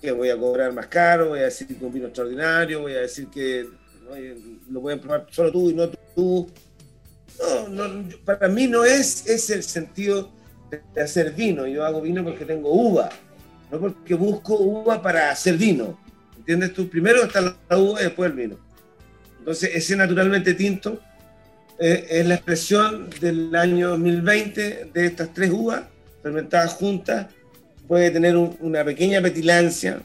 Que 0.00 0.12
voy 0.12 0.28
a 0.28 0.36
cobrar 0.36 0.72
más 0.72 0.88
caro, 0.88 1.30
voy 1.30 1.38
a 1.38 1.44
decir 1.44 1.66
que 1.66 1.74
es 1.74 1.82
un 1.82 1.92
vino 1.92 2.06
extraordinario, 2.06 2.80
voy 2.80 2.94
a 2.94 3.00
decir 3.00 3.28
que 3.28 3.66
lo 4.68 4.80
pueden 4.82 5.00
probar 5.00 5.26
solo 5.30 5.50
tú 5.50 5.70
y 5.70 5.74
no 5.74 5.88
tú. 5.88 6.50
No, 7.70 7.88
no, 7.88 8.08
para 8.24 8.48
mí 8.48 8.66
no 8.66 8.84
es, 8.84 9.26
es 9.26 9.48
el 9.50 9.62
sentido 9.62 10.30
de 10.94 11.00
hacer 11.00 11.32
vino. 11.32 11.66
Yo 11.66 11.84
hago 11.84 12.02
vino 12.02 12.22
porque 12.22 12.44
tengo 12.44 12.70
uva, 12.70 13.08
no 13.70 13.80
porque 13.80 14.14
busco 14.14 14.54
uva 14.54 15.00
para 15.00 15.30
hacer 15.30 15.56
vino. 15.56 15.98
¿Entiendes 16.36 16.74
tú? 16.74 16.90
Primero 16.90 17.22
está 17.24 17.40
la 17.40 17.78
uva 17.78 18.00
y 18.00 18.04
después 18.04 18.30
el 18.30 18.36
vino. 18.36 18.58
Entonces, 19.38 19.70
ese 19.72 19.96
naturalmente 19.96 20.54
tinto 20.54 21.00
eh, 21.84 22.20
es 22.20 22.26
la 22.26 22.36
expresión 22.36 23.10
del 23.20 23.52
año 23.56 23.88
2020 23.88 24.90
de 24.94 25.06
estas 25.06 25.34
tres 25.34 25.50
uvas 25.50 25.82
fermentadas 26.22 26.74
juntas. 26.74 27.26
Puede 27.88 28.12
tener 28.12 28.36
una 28.36 28.84
pequeña 28.84 29.20
petilancia, 29.20 30.00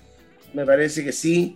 me 0.55 0.65
parece 0.65 1.03
que 1.03 1.11
sí. 1.11 1.55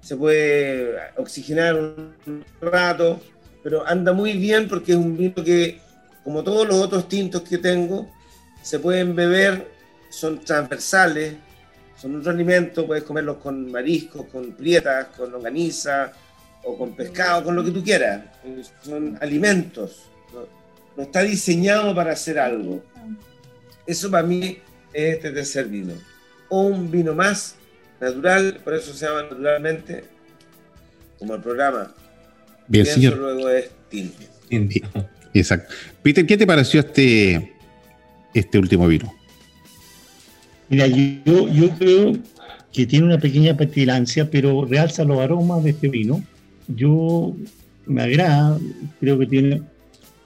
Se 0.00 0.16
puede 0.16 0.96
oxigenar 1.16 1.74
un 1.76 2.44
rato, 2.62 3.20
pero 3.62 3.86
anda 3.86 4.14
muy 4.14 4.38
bien 4.38 4.68
porque 4.68 4.92
es 4.92 4.98
un 4.98 5.18
vino 5.18 5.44
que, 5.44 5.78
como 6.24 6.42
todos 6.42 6.66
los 6.66 6.76
otros 6.78 7.06
tintos 7.06 7.42
que 7.42 7.58
tengo, 7.58 8.10
se 8.62 8.78
pueden 8.78 9.14
beber, 9.14 9.68
son 10.08 10.42
transversales, 10.42 11.34
son 11.94 12.14
un 12.14 12.26
alimento, 12.26 12.86
puedes 12.86 13.04
comerlos 13.04 13.36
con 13.36 13.70
mariscos, 13.70 14.24
con 14.32 14.52
prietas, 14.52 15.08
con 15.08 15.30
longaniza, 15.30 16.10
o 16.64 16.76
con 16.76 16.94
pescado, 16.94 17.44
con 17.44 17.54
lo 17.54 17.64
que 17.64 17.70
tú 17.70 17.82
quieras. 17.82 18.22
Son 18.82 19.18
alimentos. 19.20 20.02
No, 20.96 21.02
está 21.02 21.22
diseñado 21.22 21.94
para 21.94 22.12
hacer 22.12 22.38
algo. 22.38 22.82
Eso 23.86 24.10
para 24.10 24.26
mí 24.26 24.58
es 24.92 25.14
este 25.16 25.30
tercer 25.30 25.66
vino. 25.66 25.94
O 26.48 26.62
un 26.62 26.90
vino 26.90 27.14
más 27.14 27.56
natural, 28.00 28.60
por 28.64 28.74
eso 28.74 28.92
se 28.92 29.06
llama 29.06 29.22
naturalmente, 29.22 30.04
como 31.18 31.34
el 31.34 31.42
programa. 31.42 31.94
Bien, 32.66 32.84
señor. 32.84 33.16
luego 33.16 33.48
es 33.48 33.70
tinto. 33.88 34.24
Exacto. 35.34 35.74
Peter, 36.02 36.26
¿qué 36.26 36.36
te 36.36 36.46
pareció 36.46 36.80
este, 36.80 37.54
este 38.34 38.58
último 38.58 38.86
vino? 38.86 39.14
Mira, 40.68 40.86
yo, 40.86 41.48
yo 41.48 41.70
creo 41.78 42.12
que 42.72 42.86
tiene 42.86 43.06
una 43.06 43.18
pequeña 43.18 43.56
petilancia, 43.56 44.30
pero 44.30 44.64
realza 44.66 45.04
los 45.04 45.18
aromas 45.18 45.64
de 45.64 45.70
este 45.70 45.88
vino 45.88 46.22
yo 46.68 47.34
me 47.86 48.02
agrada, 48.02 48.58
creo 49.00 49.18
que 49.18 49.26
tiene. 49.26 49.62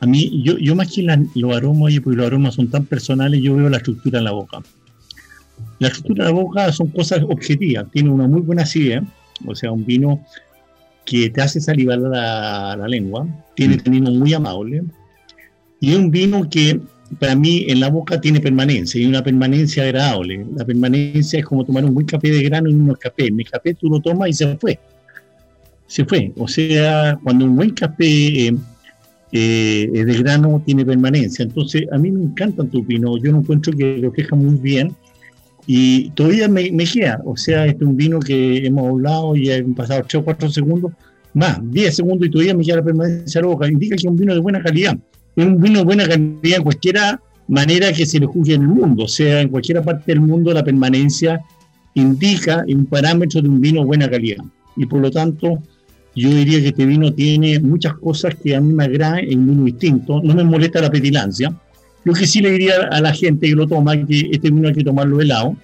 A 0.00 0.06
mí, 0.06 0.42
yo, 0.42 0.58
yo 0.58 0.74
más 0.74 0.92
que 0.92 1.02
los 1.34 1.56
aromas, 1.56 1.94
porque 2.02 2.16
los 2.16 2.26
aromas 2.26 2.54
son 2.54 2.68
tan 2.68 2.84
personales, 2.86 3.40
yo 3.40 3.54
veo 3.54 3.68
la 3.68 3.76
estructura 3.76 4.18
en 4.18 4.24
la 4.24 4.32
boca. 4.32 4.60
La 5.78 5.88
estructura 5.88 6.26
de 6.26 6.32
la 6.32 6.40
boca 6.40 6.72
son 6.72 6.88
cosas 6.88 7.22
objetivas, 7.22 7.86
tiene 7.92 8.10
una 8.10 8.26
muy 8.26 8.40
buena 8.40 8.62
acidez, 8.62 9.02
o 9.46 9.54
sea, 9.54 9.70
un 9.70 9.86
vino 9.86 10.24
que 11.04 11.30
te 11.30 11.40
hace 11.40 11.60
salivar 11.60 11.98
la, 11.98 12.76
la 12.76 12.88
lengua, 12.88 13.26
tiene 13.54 13.80
un 13.86 13.92
vino 13.92 14.10
muy 14.10 14.34
amable, 14.34 14.82
y 15.78 15.92
es 15.92 15.96
un 15.96 16.10
vino 16.10 16.48
que 16.50 16.80
para 17.20 17.36
mí 17.36 17.66
en 17.68 17.78
la 17.78 17.88
boca 17.88 18.20
tiene 18.20 18.40
permanencia 18.40 19.00
y 19.00 19.06
una 19.06 19.22
permanencia 19.22 19.84
agradable. 19.84 20.46
La 20.56 20.64
permanencia 20.64 21.38
es 21.38 21.44
como 21.44 21.64
tomar 21.64 21.84
un 21.84 21.94
buen 21.94 22.06
café 22.06 22.30
de 22.30 22.42
grano 22.42 22.70
en 22.70 22.80
un 22.80 22.94
café. 22.94 23.26
En 23.26 23.38
el 23.38 23.50
café 23.50 23.74
tú 23.74 23.88
lo 23.88 24.00
tomas 24.00 24.30
y 24.30 24.32
se 24.32 24.56
fue 24.56 24.78
se 25.92 26.06
fue. 26.06 26.32
O 26.38 26.48
sea, 26.48 27.18
cuando 27.22 27.44
un 27.44 27.54
buen 27.54 27.70
café 27.70 28.46
eh, 28.46 28.56
eh, 29.30 30.04
de 30.06 30.14
grano 30.20 30.62
tiene 30.64 30.86
permanencia. 30.86 31.42
Entonces, 31.42 31.84
a 31.92 31.98
mí 31.98 32.10
me 32.10 32.22
encantan 32.22 32.70
tus 32.70 32.86
vinos. 32.86 33.20
Yo 33.22 33.30
no 33.30 33.40
encuentro 33.40 33.74
que 33.74 33.98
lo 33.98 34.10
queja 34.10 34.34
muy 34.34 34.56
bien. 34.56 34.96
Y 35.66 36.08
todavía 36.10 36.48
me, 36.48 36.70
queda. 36.86 37.20
O 37.26 37.36
sea, 37.36 37.66
este 37.66 37.84
es 37.84 37.90
un 37.90 37.96
vino 37.98 38.20
que 38.20 38.66
hemos 38.66 38.88
hablado 38.88 39.36
y 39.36 39.50
han 39.50 39.74
pasado 39.74 40.00
8 40.02 40.20
o 40.20 40.24
4 40.24 40.50
segundos, 40.50 40.92
más 41.34 41.58
10 41.70 41.94
segundos 41.94 42.26
y 42.26 42.30
todavía 42.30 42.54
me 42.54 42.64
queda 42.64 42.76
la 42.76 42.84
permanencia 42.84 43.40
a 43.40 43.42
la 43.42 43.48
boca. 43.48 43.68
Indica 43.68 43.94
que 43.94 44.06
es 44.06 44.10
un 44.10 44.16
vino 44.16 44.32
de 44.32 44.40
buena 44.40 44.62
calidad. 44.62 44.96
Es 45.36 45.44
un 45.44 45.60
vino 45.60 45.80
de 45.80 45.84
buena 45.84 46.08
calidad 46.08 46.56
en 46.56 46.62
cualquiera 46.62 47.20
manera 47.48 47.92
que 47.92 48.06
se 48.06 48.18
le 48.18 48.24
juzgue 48.24 48.54
en 48.54 48.62
el 48.62 48.68
mundo. 48.68 49.04
O 49.04 49.08
sea, 49.08 49.42
en 49.42 49.50
cualquier 49.50 49.82
parte 49.82 50.04
del 50.06 50.22
mundo 50.22 50.54
la 50.54 50.64
permanencia 50.64 51.42
indica 51.92 52.64
un 52.66 52.86
parámetro 52.86 53.42
de 53.42 53.48
un 53.50 53.60
vino 53.60 53.80
de 53.80 53.86
buena 53.86 54.08
calidad. 54.08 54.42
Y 54.74 54.86
por 54.86 55.00
lo 55.00 55.10
tanto, 55.10 55.58
yo 56.14 56.28
diría 56.28 56.60
que 56.60 56.68
este 56.68 56.86
vino 56.86 57.12
tiene 57.12 57.58
muchas 57.60 57.94
cosas 57.94 58.34
que 58.34 58.54
a 58.54 58.60
mí 58.60 58.72
me 58.72 58.84
agradan 58.84 59.20
en 59.20 59.46
vino 59.46 59.64
distinto. 59.64 60.20
No 60.22 60.34
me 60.34 60.44
molesta 60.44 60.80
la 60.80 60.90
petilancia. 60.90 61.54
Lo 62.04 62.12
que 62.12 62.26
sí 62.26 62.40
le 62.40 62.50
diría 62.50 62.88
a 62.90 63.00
la 63.00 63.12
gente 63.12 63.48
que 63.48 63.54
lo 63.54 63.66
toma 63.66 63.96
que 64.06 64.28
este 64.30 64.50
vino 64.50 64.68
hay 64.68 64.74
que 64.74 64.84
tomarlo 64.84 65.20
helado. 65.20 65.56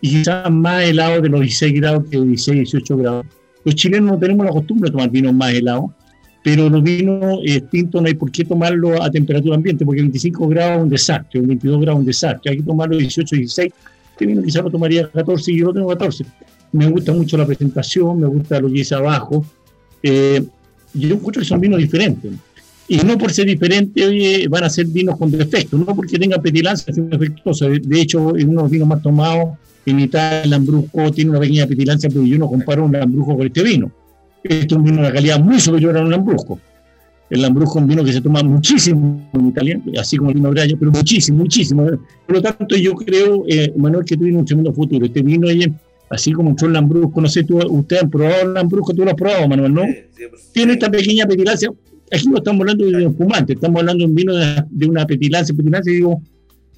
Y 0.00 0.10
quizás 0.10 0.50
más 0.50 0.84
helado 0.84 1.20
de 1.20 1.28
los 1.28 1.40
16 1.40 1.74
grados 1.74 2.04
que 2.08 2.18
de 2.18 2.26
16, 2.26 2.70
18 2.70 2.96
grados. 2.96 3.26
Los 3.64 3.74
chilenos 3.74 4.12
no 4.12 4.18
tenemos 4.18 4.46
la 4.46 4.52
costumbre 4.52 4.88
de 4.88 4.92
tomar 4.92 5.10
vinos 5.10 5.34
más 5.34 5.52
helados, 5.52 5.90
pero 6.42 6.70
los 6.70 6.82
vinos 6.82 7.42
distintos 7.42 8.00
no 8.00 8.08
hay 8.08 8.14
por 8.14 8.30
qué 8.30 8.44
tomarlo 8.44 9.02
a 9.02 9.10
temperatura 9.10 9.56
ambiente, 9.56 9.84
porque 9.84 10.00
25 10.00 10.48
grados 10.48 10.78
es 10.78 10.82
un 10.84 10.88
desastre, 10.88 11.40
un 11.40 11.48
22 11.48 11.80
grados 11.80 11.96
es 11.96 12.00
un 12.00 12.06
desastre. 12.06 12.50
Hay 12.52 12.56
que 12.58 12.62
tomarlo 12.62 12.96
18, 12.96 13.36
16. 13.36 13.72
Este 14.12 14.26
vino 14.26 14.42
quizás 14.42 14.62
lo 14.62 14.70
tomaría 14.70 15.10
14 15.10 15.52
y 15.52 15.58
yo 15.58 15.66
lo 15.66 15.74
tengo 15.74 15.88
14. 15.88 16.24
Me 16.72 16.86
gusta 16.88 17.12
mucho 17.12 17.36
la 17.36 17.44
presentación, 17.44 18.20
me 18.20 18.26
gusta 18.26 18.60
lo 18.60 18.68
que 18.68 18.74
dice 18.74 18.94
abajo, 18.94 19.44
eh, 20.02 20.42
yo 20.94 21.14
encuentro 21.14 21.40
que 21.40 21.48
son 21.48 21.60
vinos 21.60 21.78
diferentes. 21.78 22.32
Y 22.88 22.98
no 22.98 23.16
por 23.16 23.32
ser 23.32 23.46
diferentes, 23.46 24.04
oye, 24.04 24.48
van 24.48 24.64
a 24.64 24.70
ser 24.70 24.86
vinos 24.86 25.16
con 25.16 25.30
defectos, 25.30 25.78
no 25.78 25.94
porque 25.94 26.18
tengan 26.18 26.42
petilancia, 26.42 26.92
son 26.92 27.08
defectuosos. 27.08 27.70
De 27.82 28.00
hecho, 28.00 28.36
en 28.36 28.48
unos 28.48 28.68
vinos 28.68 28.88
más 28.88 29.00
tomados, 29.00 29.56
en 29.86 30.00
Italia 30.00 30.42
el 30.42 30.50
Lambrusco 30.50 31.10
tiene 31.12 31.30
una 31.30 31.40
pequeña 31.40 31.66
petilancia, 31.66 32.08
pero 32.08 32.24
yo 32.24 32.36
no 32.38 32.48
comparo 32.48 32.84
un 32.84 32.92
Lambrusco 32.92 33.36
con 33.36 33.46
este 33.46 33.62
vino. 33.62 33.92
Este 34.42 34.66
es 34.66 34.72
un 34.72 34.82
vino 34.82 34.96
de 34.96 35.02
una 35.02 35.12
calidad 35.12 35.38
muy 35.38 35.60
superior 35.60 35.96
a 35.96 36.02
un 36.02 36.10
Lambrusco. 36.10 36.58
El 37.28 37.42
Lambrusco 37.42 37.78
es 37.78 37.82
un 37.82 37.88
vino 37.88 38.04
que 38.04 38.12
se 38.12 38.20
toma 38.20 38.42
muchísimo 38.42 39.30
en 39.34 39.46
Italia, 39.46 39.80
así 39.98 40.16
como 40.16 40.30
el 40.30 40.36
vino 40.36 40.50
Braño, 40.50 40.76
pero 40.76 40.90
muchísimo, 40.90 41.38
muchísimo. 41.38 41.84
Por 42.26 42.36
lo 42.36 42.42
tanto, 42.42 42.76
yo 42.76 42.94
creo, 42.94 43.44
eh, 43.46 43.72
Manuel, 43.76 44.04
que 44.04 44.16
tiene 44.16 44.36
un 44.36 44.44
tremendo 44.44 44.72
futuro. 44.72 45.06
Este 45.06 45.22
vino, 45.22 45.46
oye, 45.46 45.72
así 46.10 46.32
como 46.32 46.50
entró 46.50 46.66
el 46.66 46.74
Lambrusco, 46.74 47.20
no 47.20 47.28
sé, 47.28 47.44
tú, 47.44 47.58
usted 47.58 47.98
han 48.02 48.10
probado 48.10 48.42
el 48.42 48.54
Lambrusco, 48.54 48.92
tú 48.92 49.04
lo 49.04 49.10
has 49.10 49.16
probado, 49.16 49.48
Manuel, 49.48 49.72
¿no? 49.72 49.82
Tiene 50.52 50.74
esta 50.74 50.90
pequeña 50.90 51.24
petilancia, 51.26 51.70
aquí 52.12 52.28
no 52.28 52.38
estamos 52.38 52.60
hablando 52.60 52.84
de 52.84 52.96
un 52.96 53.12
espumante, 53.12 53.52
estamos 53.52 53.80
hablando 53.80 54.04
de 54.04 54.10
un 54.10 54.14
vino 54.14 54.34
de, 54.34 54.86
una 54.86 55.06
petilancia, 55.06 55.54
petilancia, 55.54 55.92
digo, 55.92 56.20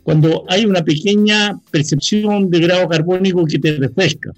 cuando 0.03 0.45
hay 0.49 0.66
una 0.66 0.85
pequeña 0.85 1.59
percepción 1.70 2.51
de 2.51 2.61
grado 2.61 2.87
carbónico 2.89 3.45
que 3.47 3.59
te 3.59 3.76
refresca. 3.76 4.33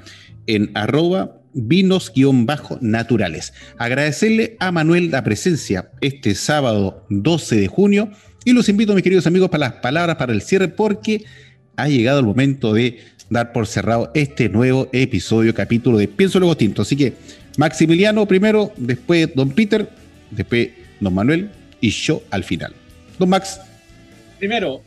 en 0.45 0.69
arroba 0.75 1.41
vinos-naturales. 1.53 3.53
Agradecerle 3.77 4.57
a 4.59 4.71
Manuel 4.71 5.09
la 5.09 5.23
presencia 5.23 5.89
este 6.01 6.35
sábado 6.35 7.07
12 7.09 7.55
de 7.55 7.67
junio 7.67 8.11
y 8.47 8.53
los 8.53 8.69
invito, 8.69 8.93
mis 8.93 9.03
queridos 9.03 9.27
amigos, 9.27 9.49
para 9.49 9.67
las 9.67 9.73
palabras 9.73 10.15
para 10.15 10.31
el 10.31 10.41
cierre, 10.41 10.69
porque 10.69 11.25
ha 11.75 11.89
llegado 11.89 12.19
el 12.19 12.25
momento 12.25 12.73
de 12.73 13.01
dar 13.29 13.51
por 13.51 13.67
cerrado 13.67 14.09
este 14.13 14.47
nuevo 14.47 14.87
episodio, 14.93 15.53
capítulo 15.53 15.97
de 15.97 16.07
Pienso 16.07 16.39
Luego 16.39 16.55
Tinto. 16.55 16.83
Así 16.83 16.95
que 16.95 17.11
Maximiliano 17.57 18.25
primero, 18.25 18.71
después 18.77 19.35
Don 19.35 19.49
Peter, 19.49 19.89
después 20.31 20.69
Don 21.01 21.13
Manuel 21.13 21.49
y 21.81 21.89
yo 21.89 22.23
al 22.31 22.45
final. 22.45 22.73
Don 23.19 23.27
Max. 23.27 23.59
Primero, 24.39 24.81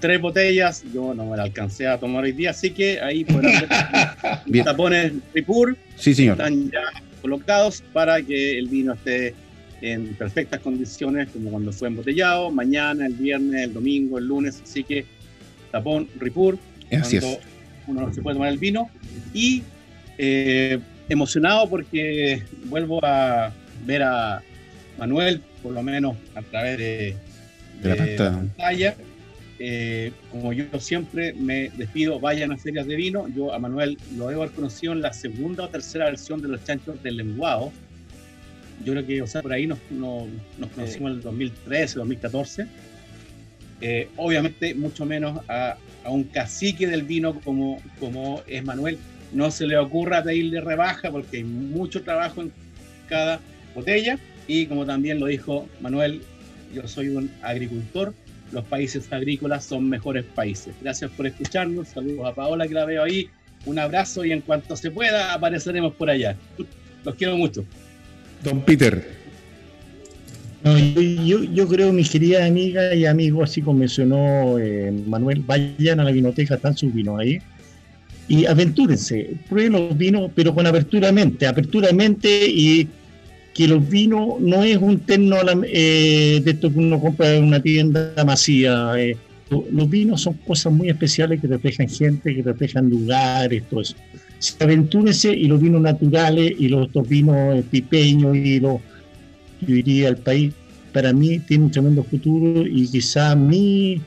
tres 0.00 0.20
botellas, 0.20 0.82
yo 0.92 1.14
no 1.14 1.24
me 1.24 1.36
la 1.36 1.44
alcancé 1.44 1.86
a 1.86 1.96
tomar 1.98 2.24
hoy 2.24 2.32
día, 2.32 2.50
así 2.50 2.70
que 2.70 3.00
ahí 3.00 3.22
podrán 3.22 3.68
ver 4.44 4.64
tapones 4.64 5.12
Ripur. 5.32 5.76
Sí, 5.94 6.16
señor. 6.16 6.32
Están 6.32 6.68
ya 6.68 6.80
colocados 7.22 7.80
para 7.92 8.20
que 8.20 8.58
el 8.58 8.66
vino 8.66 8.94
esté 8.94 9.36
en 9.84 10.14
perfectas 10.14 10.60
condiciones 10.60 11.28
como 11.28 11.50
cuando 11.50 11.70
fue 11.70 11.88
embotellado, 11.88 12.50
mañana, 12.50 13.06
el 13.06 13.12
viernes, 13.12 13.64
el 13.64 13.74
domingo, 13.74 14.16
el 14.16 14.26
lunes, 14.26 14.62
así 14.62 14.82
que 14.82 15.04
tapón, 15.70 16.08
ripur, 16.18 16.58
cuando 16.88 17.38
uno 17.86 18.14
se 18.14 18.22
puede 18.22 18.36
tomar 18.36 18.48
el 18.48 18.58
vino 18.58 18.88
y 19.34 19.62
eh, 20.16 20.78
emocionado 21.10 21.68
porque 21.68 22.42
vuelvo 22.64 23.04
a 23.04 23.52
ver 23.84 24.02
a 24.04 24.42
Manuel, 24.98 25.42
por 25.62 25.72
lo 25.72 25.82
menos 25.82 26.16
a 26.34 26.40
través 26.40 26.78
de, 26.78 27.16
la 27.82 27.96
pantalla. 27.96 28.94
Eh, 29.58 30.12
como 30.30 30.52
yo 30.52 30.64
siempre 30.80 31.34
me 31.34 31.70
despido, 31.76 32.18
vayan 32.18 32.52
a 32.52 32.56
ferias 32.56 32.86
de 32.86 32.96
vino. 32.96 33.28
Yo 33.28 33.52
a 33.52 33.58
Manuel 33.58 33.98
lo 34.16 34.28
debo 34.28 34.42
haber 34.42 34.54
conocido 34.54 34.94
en 34.94 35.02
la 35.02 35.12
segunda 35.12 35.64
o 35.64 35.68
tercera 35.68 36.06
versión 36.06 36.40
de 36.40 36.48
los 36.48 36.64
chanchos 36.64 37.02
del 37.02 37.18
lenguado 37.18 37.70
yo 38.82 38.92
creo 38.92 39.06
que, 39.06 39.22
o 39.22 39.26
sea, 39.26 39.42
por 39.42 39.52
ahí 39.52 39.66
nos, 39.66 39.78
nos, 39.90 40.28
conocimos 40.74 41.10
en 41.10 41.16
el 41.16 41.22
2013, 41.22 41.98
2014. 41.98 42.66
Eh, 43.80 44.08
obviamente, 44.16 44.74
mucho 44.74 45.04
menos 45.04 45.40
a, 45.48 45.76
un 46.06 46.24
cacique 46.24 46.86
del 46.86 47.02
vino 47.02 47.40
como, 47.40 47.80
como 47.98 48.42
es 48.46 48.64
Manuel, 48.64 48.98
no 49.32 49.50
se 49.50 49.66
le 49.66 49.76
ocurra 49.78 50.22
pedirle 50.22 50.60
rebaja 50.60 51.10
porque 51.10 51.38
hay 51.38 51.44
mucho 51.44 52.02
trabajo 52.02 52.42
en 52.42 52.52
cada 53.08 53.40
botella. 53.74 54.18
Y 54.46 54.66
como 54.66 54.84
también 54.84 55.20
lo 55.20 55.26
dijo 55.26 55.68
Manuel, 55.80 56.22
yo 56.74 56.86
soy 56.86 57.08
un 57.08 57.30
agricultor, 57.42 58.12
los 58.52 58.64
países 58.64 59.10
agrícolas 59.12 59.64
son 59.64 59.88
mejores 59.88 60.24
países. 60.24 60.74
Gracias 60.82 61.10
por 61.12 61.26
escucharnos, 61.26 61.88
saludos 61.88 62.26
a 62.26 62.34
Paola 62.34 62.68
que 62.68 62.74
la 62.74 62.84
veo 62.84 63.02
ahí, 63.02 63.30
un 63.64 63.78
abrazo 63.78 64.24
y 64.24 64.32
en 64.32 64.42
cuanto 64.42 64.76
se 64.76 64.90
pueda 64.90 65.32
apareceremos 65.32 65.94
por 65.94 66.10
allá. 66.10 66.36
Los 67.04 67.14
quiero 67.14 67.36
mucho. 67.36 67.64
Don 68.44 68.60
Peter. 68.60 69.02
yo, 70.64 71.68
creo, 71.68 71.92
mis 71.92 72.10
queridas 72.10 72.48
amigas 72.48 72.94
y 72.94 73.06
amigos, 73.06 73.50
así 73.50 73.62
como 73.62 73.80
mencionó 73.80 74.58
eh, 74.58 74.92
Manuel, 75.06 75.42
vayan 75.46 76.00
a 76.00 76.04
la 76.04 76.12
vinoteca, 76.12 76.56
están 76.56 76.76
sus 76.76 76.92
vinos 76.92 77.18
ahí. 77.18 77.38
Y 78.28 78.46
aventúrense, 78.46 79.34
prueben 79.48 79.72
los 79.72 79.96
vinos, 79.96 80.30
pero 80.34 80.54
con 80.54 80.66
apertura 80.66 81.10
mente, 81.10 81.46
apertura 81.46 81.92
mente 81.92 82.46
y 82.46 82.88
que 83.54 83.68
los 83.68 83.86
vinos 83.88 84.40
no 84.40 84.62
es 84.62 84.76
un 84.76 85.00
terno 85.00 85.36
eh, 85.64 86.40
de 86.42 86.50
esto 86.50 86.72
que 86.72 86.78
uno 86.78 87.00
compra 87.00 87.34
en 87.34 87.44
una 87.44 87.60
tienda 87.60 88.12
masiva. 88.24 89.00
Eh. 89.00 89.16
los 89.50 89.88
vinos 89.88 90.22
son 90.22 90.34
cosas 90.46 90.72
muy 90.72 90.88
especiales 90.90 91.40
que 91.40 91.46
reflejan 91.46 91.88
gente, 91.88 92.34
que 92.34 92.42
reflejan 92.42 92.88
lugares, 92.88 93.62
todo 93.70 93.80
eso 93.82 93.94
aventúrense 94.58 95.32
y 95.34 95.46
los 95.46 95.60
vinos 95.60 95.82
naturales 95.82 96.52
y 96.58 96.68
los 96.68 96.88
vinos 97.08 97.56
eh, 97.56 97.64
pipeños 97.70 98.36
y 98.36 98.60
los, 98.60 98.80
yo 99.60 99.74
diría, 99.74 100.08
el 100.08 100.16
país, 100.16 100.52
para 100.92 101.12
mí 101.12 101.38
tiene 101.40 101.64
un 101.64 101.70
tremendo 101.70 102.04
futuro 102.04 102.66
y 102.66 102.86
quizá 102.86 103.34
mi, 103.34 104.00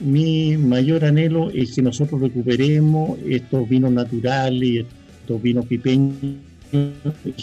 mi 0.00 0.56
mayor 0.56 1.04
anhelo 1.04 1.50
es 1.50 1.74
que 1.74 1.82
nosotros 1.82 2.20
recuperemos 2.20 3.18
estos 3.26 3.68
vinos 3.68 3.92
naturales, 3.92 4.86
estos 5.22 5.42
vinos 5.42 5.66
pipeños, 5.66 6.14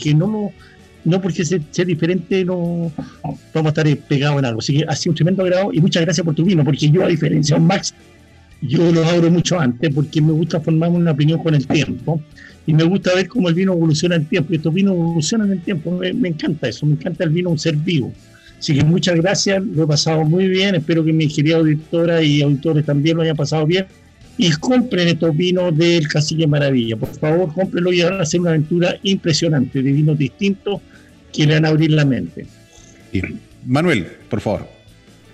que 0.02 0.14
no 0.14 0.52
no 1.06 1.22
porque 1.22 1.44
sea 1.44 1.86
diferente 1.86 2.46
no 2.46 2.92
vamos 3.54 3.78
a 3.78 3.82
estar 3.82 3.98
pegados 4.08 4.40
en 4.40 4.46
algo. 4.46 4.60
Así 4.60 4.78
que 4.78 4.86
ha 4.88 4.96
sido 4.96 5.12
un 5.12 5.16
tremendo 5.16 5.44
agrado 5.44 5.74
y 5.74 5.82
muchas 5.82 6.04
gracias 6.04 6.24
por 6.24 6.34
tu 6.34 6.46
vino, 6.46 6.64
porque 6.64 6.90
yo, 6.90 7.04
a 7.04 7.08
diferencia 7.08 7.58
de 7.58 7.62
Max, 7.62 7.94
yo 8.68 8.92
lo 8.92 9.06
abro 9.06 9.30
mucho 9.30 9.60
antes 9.60 9.94
porque 9.94 10.22
me 10.22 10.32
gusta 10.32 10.60
formarme 10.60 10.98
una 10.98 11.12
opinión 11.12 11.42
con 11.42 11.54
el 11.54 11.68
tiempo 11.68 12.22
y 12.66 12.74
me 12.74 12.84
gusta 12.84 13.14
ver 13.14 13.28
cómo 13.28 13.50
el 13.50 13.56
vino 13.56 13.74
evoluciona 13.74 14.16
en 14.16 14.22
el 14.22 14.28
tiempo. 14.28 14.54
Y 14.54 14.56
estos 14.56 14.74
vinos 14.74 14.94
evolucionan 14.94 15.48
en 15.48 15.54
el 15.54 15.62
tiempo. 15.62 15.92
Me, 15.92 16.14
me 16.14 16.30
encanta 16.30 16.68
eso, 16.68 16.86
me 16.86 16.94
encanta 16.94 17.24
el 17.26 17.32
vino 17.32 17.50
un 17.50 17.60
ser 17.60 17.76
vivo. 17.76 18.14
Así 18.58 18.74
que 18.74 18.84
muchas 18.86 19.16
gracias, 19.18 19.62
lo 19.62 19.84
he 19.84 19.88
pasado 19.88 20.24
muy 20.24 20.48
bien. 20.48 20.76
Espero 20.76 21.04
que 21.04 21.12
mi 21.12 21.28
querida 21.28 21.58
auditora 21.58 22.24
y 22.24 22.42
auditores 22.42 22.86
también 22.86 23.18
lo 23.18 23.24
hayan 23.24 23.36
pasado 23.36 23.66
bien. 23.66 23.86
Y 24.38 24.50
compren 24.52 25.10
estos 25.10 25.36
vinos 25.36 25.78
del 25.78 26.08
Cacique 26.08 26.48
Maravilla. 26.48 26.96
Por 26.96 27.14
favor, 27.14 27.54
cómprenlo 27.54 27.92
y 27.92 28.02
van 28.02 28.14
a 28.14 28.22
hacer 28.22 28.40
una 28.40 28.52
aventura 28.52 28.98
impresionante 29.04 29.84
de 29.84 29.92
vinos 29.92 30.18
distintos 30.18 30.80
que 31.34 31.46
le 31.46 31.56
van 31.56 31.66
a 31.66 31.70
abrir 31.70 31.92
la 31.92 32.06
mente. 32.06 32.46
Manuel, 33.66 34.08
por 34.30 34.40
favor. 34.40 34.83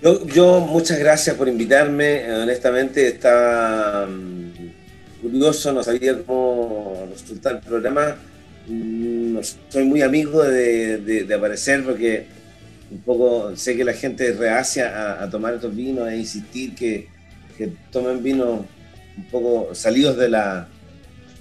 Yo, 0.01 0.25
yo, 0.27 0.61
muchas 0.61 0.97
gracias 0.97 1.35
por 1.35 1.49
invitarme. 1.49 2.31
Honestamente, 2.31 3.07
estaba 3.07 4.07
mm, 4.07 5.21
curioso, 5.21 5.73
no 5.73 5.83
sabía 5.83 6.23
cómo 6.23 7.05
resultar 7.11 7.55
el 7.55 7.61
programa. 7.61 8.15
Mm, 8.67 9.33
no 9.33 9.41
soy 9.43 9.83
muy 9.83 10.01
amigo 10.01 10.41
de, 10.41 10.99
de, 10.99 11.23
de, 11.25 11.33
aparecer 11.33 11.83
porque 11.83 12.27
un 12.89 13.01
poco 13.01 13.55
sé 13.57 13.75
que 13.75 13.83
la 13.83 13.93
gente 13.93 14.31
reacia 14.31 14.89
a, 14.89 15.23
a 15.23 15.29
tomar 15.29 15.55
estos 15.55 15.75
vinos 15.75 16.07
e 16.07 16.17
insistir 16.17 16.75
que, 16.75 17.09
que, 17.57 17.69
tomen 17.91 18.23
vinos 18.23 18.61
un 19.17 19.23
poco 19.25 19.75
salidos 19.75 20.15
de 20.15 20.29
la 20.29 20.67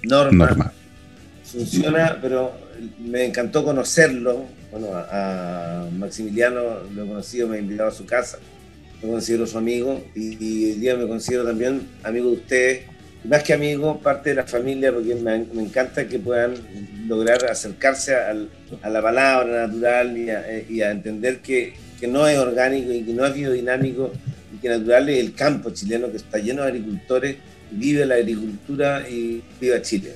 norma. 0.03 0.47
norma. 0.47 0.73
Funciona, 1.45 2.19
pero 2.21 2.51
me 2.99 3.23
encantó 3.23 3.63
conocerlo. 3.63 4.58
Bueno, 4.71 4.89
a, 4.93 5.87
Maximiliano 5.91 6.61
lo 6.93 7.03
he 7.03 7.07
conocido, 7.07 7.47
me 7.47 7.57
ha 7.57 7.59
invitado 7.59 7.89
a 7.89 7.93
su 7.93 8.05
casa, 8.05 8.37
lo 9.01 9.09
considero 9.09 9.47
su 9.47 9.57
amigo 9.57 10.03
y, 10.15 10.37
y 10.39 10.73
día 10.73 10.95
me 10.95 11.07
considero 11.07 11.43
también 11.43 11.87
amigo 12.03 12.27
de 12.29 12.35
ustedes, 12.35 12.81
más 13.23 13.43
que 13.43 13.53
amigo, 13.53 13.99
parte 13.99 14.29
de 14.29 14.35
la 14.35 14.45
familia, 14.45 14.93
porque 14.93 15.15
me, 15.15 15.35
encanta 15.35 16.07
que 16.07 16.19
puedan 16.19 16.53
lograr 17.07 17.45
acercarse 17.45 18.15
a 18.15 18.89
la 18.89 19.01
palabra 19.01 19.67
natural 19.67 20.17
y 20.17 20.29
a, 20.29 20.57
eh, 20.57 20.65
y 20.69 20.81
a 20.81 20.91
entender 20.91 21.39
que, 21.39 21.73
que, 21.99 22.07
no 22.07 22.27
es 22.27 22.37
orgánico 22.37 22.91
y 22.91 23.03
que 23.03 23.13
no 23.13 23.25
es 23.25 23.33
biodinámico 23.33 24.11
y 24.55 24.57
que 24.59 24.69
natural 24.69 25.09
es 25.09 25.19
el 25.19 25.33
campo 25.33 25.71
chileno 25.71 26.09
que 26.11 26.17
está 26.17 26.37
lleno 26.37 26.61
de 26.61 26.69
agricultores, 26.69 27.35
vive 27.71 28.05
la 28.05 28.15
agricultura 28.15 29.07
y 29.09 29.41
viva 29.59 29.81
Chile. 29.81 30.13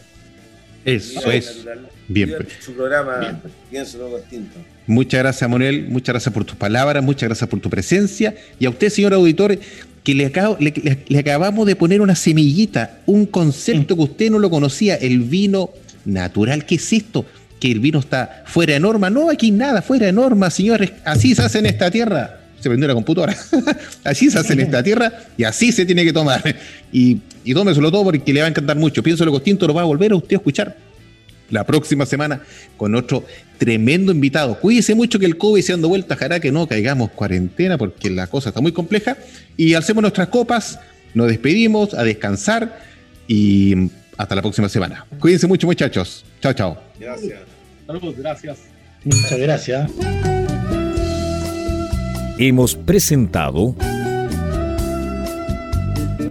Eso 0.86 1.32
es. 1.32 1.66
Bien. 2.08 2.36
Su 2.60 2.74
programa, 2.74 3.42
pienso 3.70 3.98
luego 3.98 4.18
distinto. 4.18 4.58
Muchas 4.86 5.20
gracias, 5.22 5.50
Manuel. 5.50 5.88
Muchas 5.88 6.14
gracias 6.14 6.34
por 6.34 6.44
tus 6.44 6.58
palabras, 6.58 7.04
muchas 7.04 7.30
gracias 7.30 7.50
por 7.50 7.60
tu 7.60 7.70
presencia. 7.70 8.36
Y 8.60 8.66
a 8.66 8.70
usted, 8.70 8.90
señor 8.90 9.14
auditor, 9.14 9.58
que 10.04 10.14
le, 10.14 10.26
acabo, 10.26 10.58
le, 10.60 10.74
le, 10.76 11.00
le 11.08 11.20
acabamos 11.20 11.66
de 11.66 11.76
poner 11.76 12.02
una 12.02 12.16
semillita, 12.16 13.00
un 13.06 13.26
concepto 13.26 13.96
que 13.96 14.02
usted 14.02 14.30
no 14.30 14.40
lo 14.40 14.50
conocía, 14.50 14.96
el 14.96 15.22
vino 15.22 15.70
natural. 16.06 16.66
¿Qué 16.66 16.76
es 16.76 16.94
esto? 16.94 17.26
Que 17.60 17.72
el 17.72 17.80
vino 17.80 18.00
está 18.00 18.44
fuera 18.46 18.74
de 18.74 18.80
norma. 18.80 19.10
No, 19.10 19.30
aquí 19.30 19.52
nada, 19.52 19.82
fuera 19.82 20.08
de 20.08 20.12
norma, 20.12 20.50
señores. 20.50 20.92
Así 21.06 21.34
se 21.36 21.44
hace 21.44 21.60
en 21.60 21.68
esta 21.68 21.90
tierra. 21.90 22.40
Se 22.60 22.70
prendió 22.70 22.88
la 22.88 22.94
computadora. 22.94 23.36
así 24.04 24.30
se 24.30 24.40
hace 24.40 24.54
en 24.54 24.62
esta 24.62 24.84
tierra 24.84 25.12
y 25.38 25.44
así 25.44 25.72
se 25.72 25.86
tiene 25.86 26.04
que 26.04 26.14
tomar. 26.14 26.42
Y, 26.92 27.20
y 27.44 27.54
tómeselo 27.54 27.92
todo 27.92 28.04
porque 28.04 28.34
le 28.34 28.42
va 28.42 28.48
a 28.48 28.50
encantar 28.50 28.78
mucho. 28.78 29.04
Pienso 29.04 29.26
lo 29.26 29.32
Costinto 29.32 29.68
lo 29.68 29.74
va 29.74 29.82
a 29.82 29.86
volver 29.86 30.12
a 30.12 30.16
usted 30.16 30.36
a 30.36 30.40
escuchar 30.40 30.78
la 31.50 31.66
próxima 31.66 32.06
semana 32.06 32.42
con 32.78 32.96
otro 32.96 33.26
tremendo 33.58 34.12
invitado. 34.12 34.60
Cuídese 34.60 34.96
mucho 34.96 35.20
que 35.20 35.26
el 35.26 35.38
COVID 35.38 35.62
se 35.62 35.74
dando 35.74 35.88
vueltas, 35.88 36.22
hará 36.22 36.40
que 36.40 36.52
no 36.52 36.68
caigamos 36.68 37.12
cuarentena 37.12 37.78
porque 37.78 38.10
la 38.10 38.28
cosa 38.28 38.50
está 38.50 38.62
muy 38.62 38.72
compleja. 38.72 39.18
Y 39.56 39.76
hacemos 39.76 40.02
nuestras 40.02 40.30
copas, 40.30 40.80
nos 41.14 41.28
despedimos, 41.28 41.94
a 41.94 42.04
descansar 42.04 42.80
y 43.28 43.90
hasta 44.18 44.36
la 44.36 44.42
próxima 44.42 44.68
semana. 44.70 45.06
Cuídense 45.20 45.48
mucho, 45.48 45.68
muchachos. 45.68 46.26
Chao, 46.42 46.54
chao. 46.54 46.78
Gracias. 47.00 47.40
Saludos, 47.86 48.16
gracias. 48.18 48.58
Muchas 49.04 49.40
gracias. 49.40 49.92
Hemos 52.40 52.76
presentado 52.76 53.76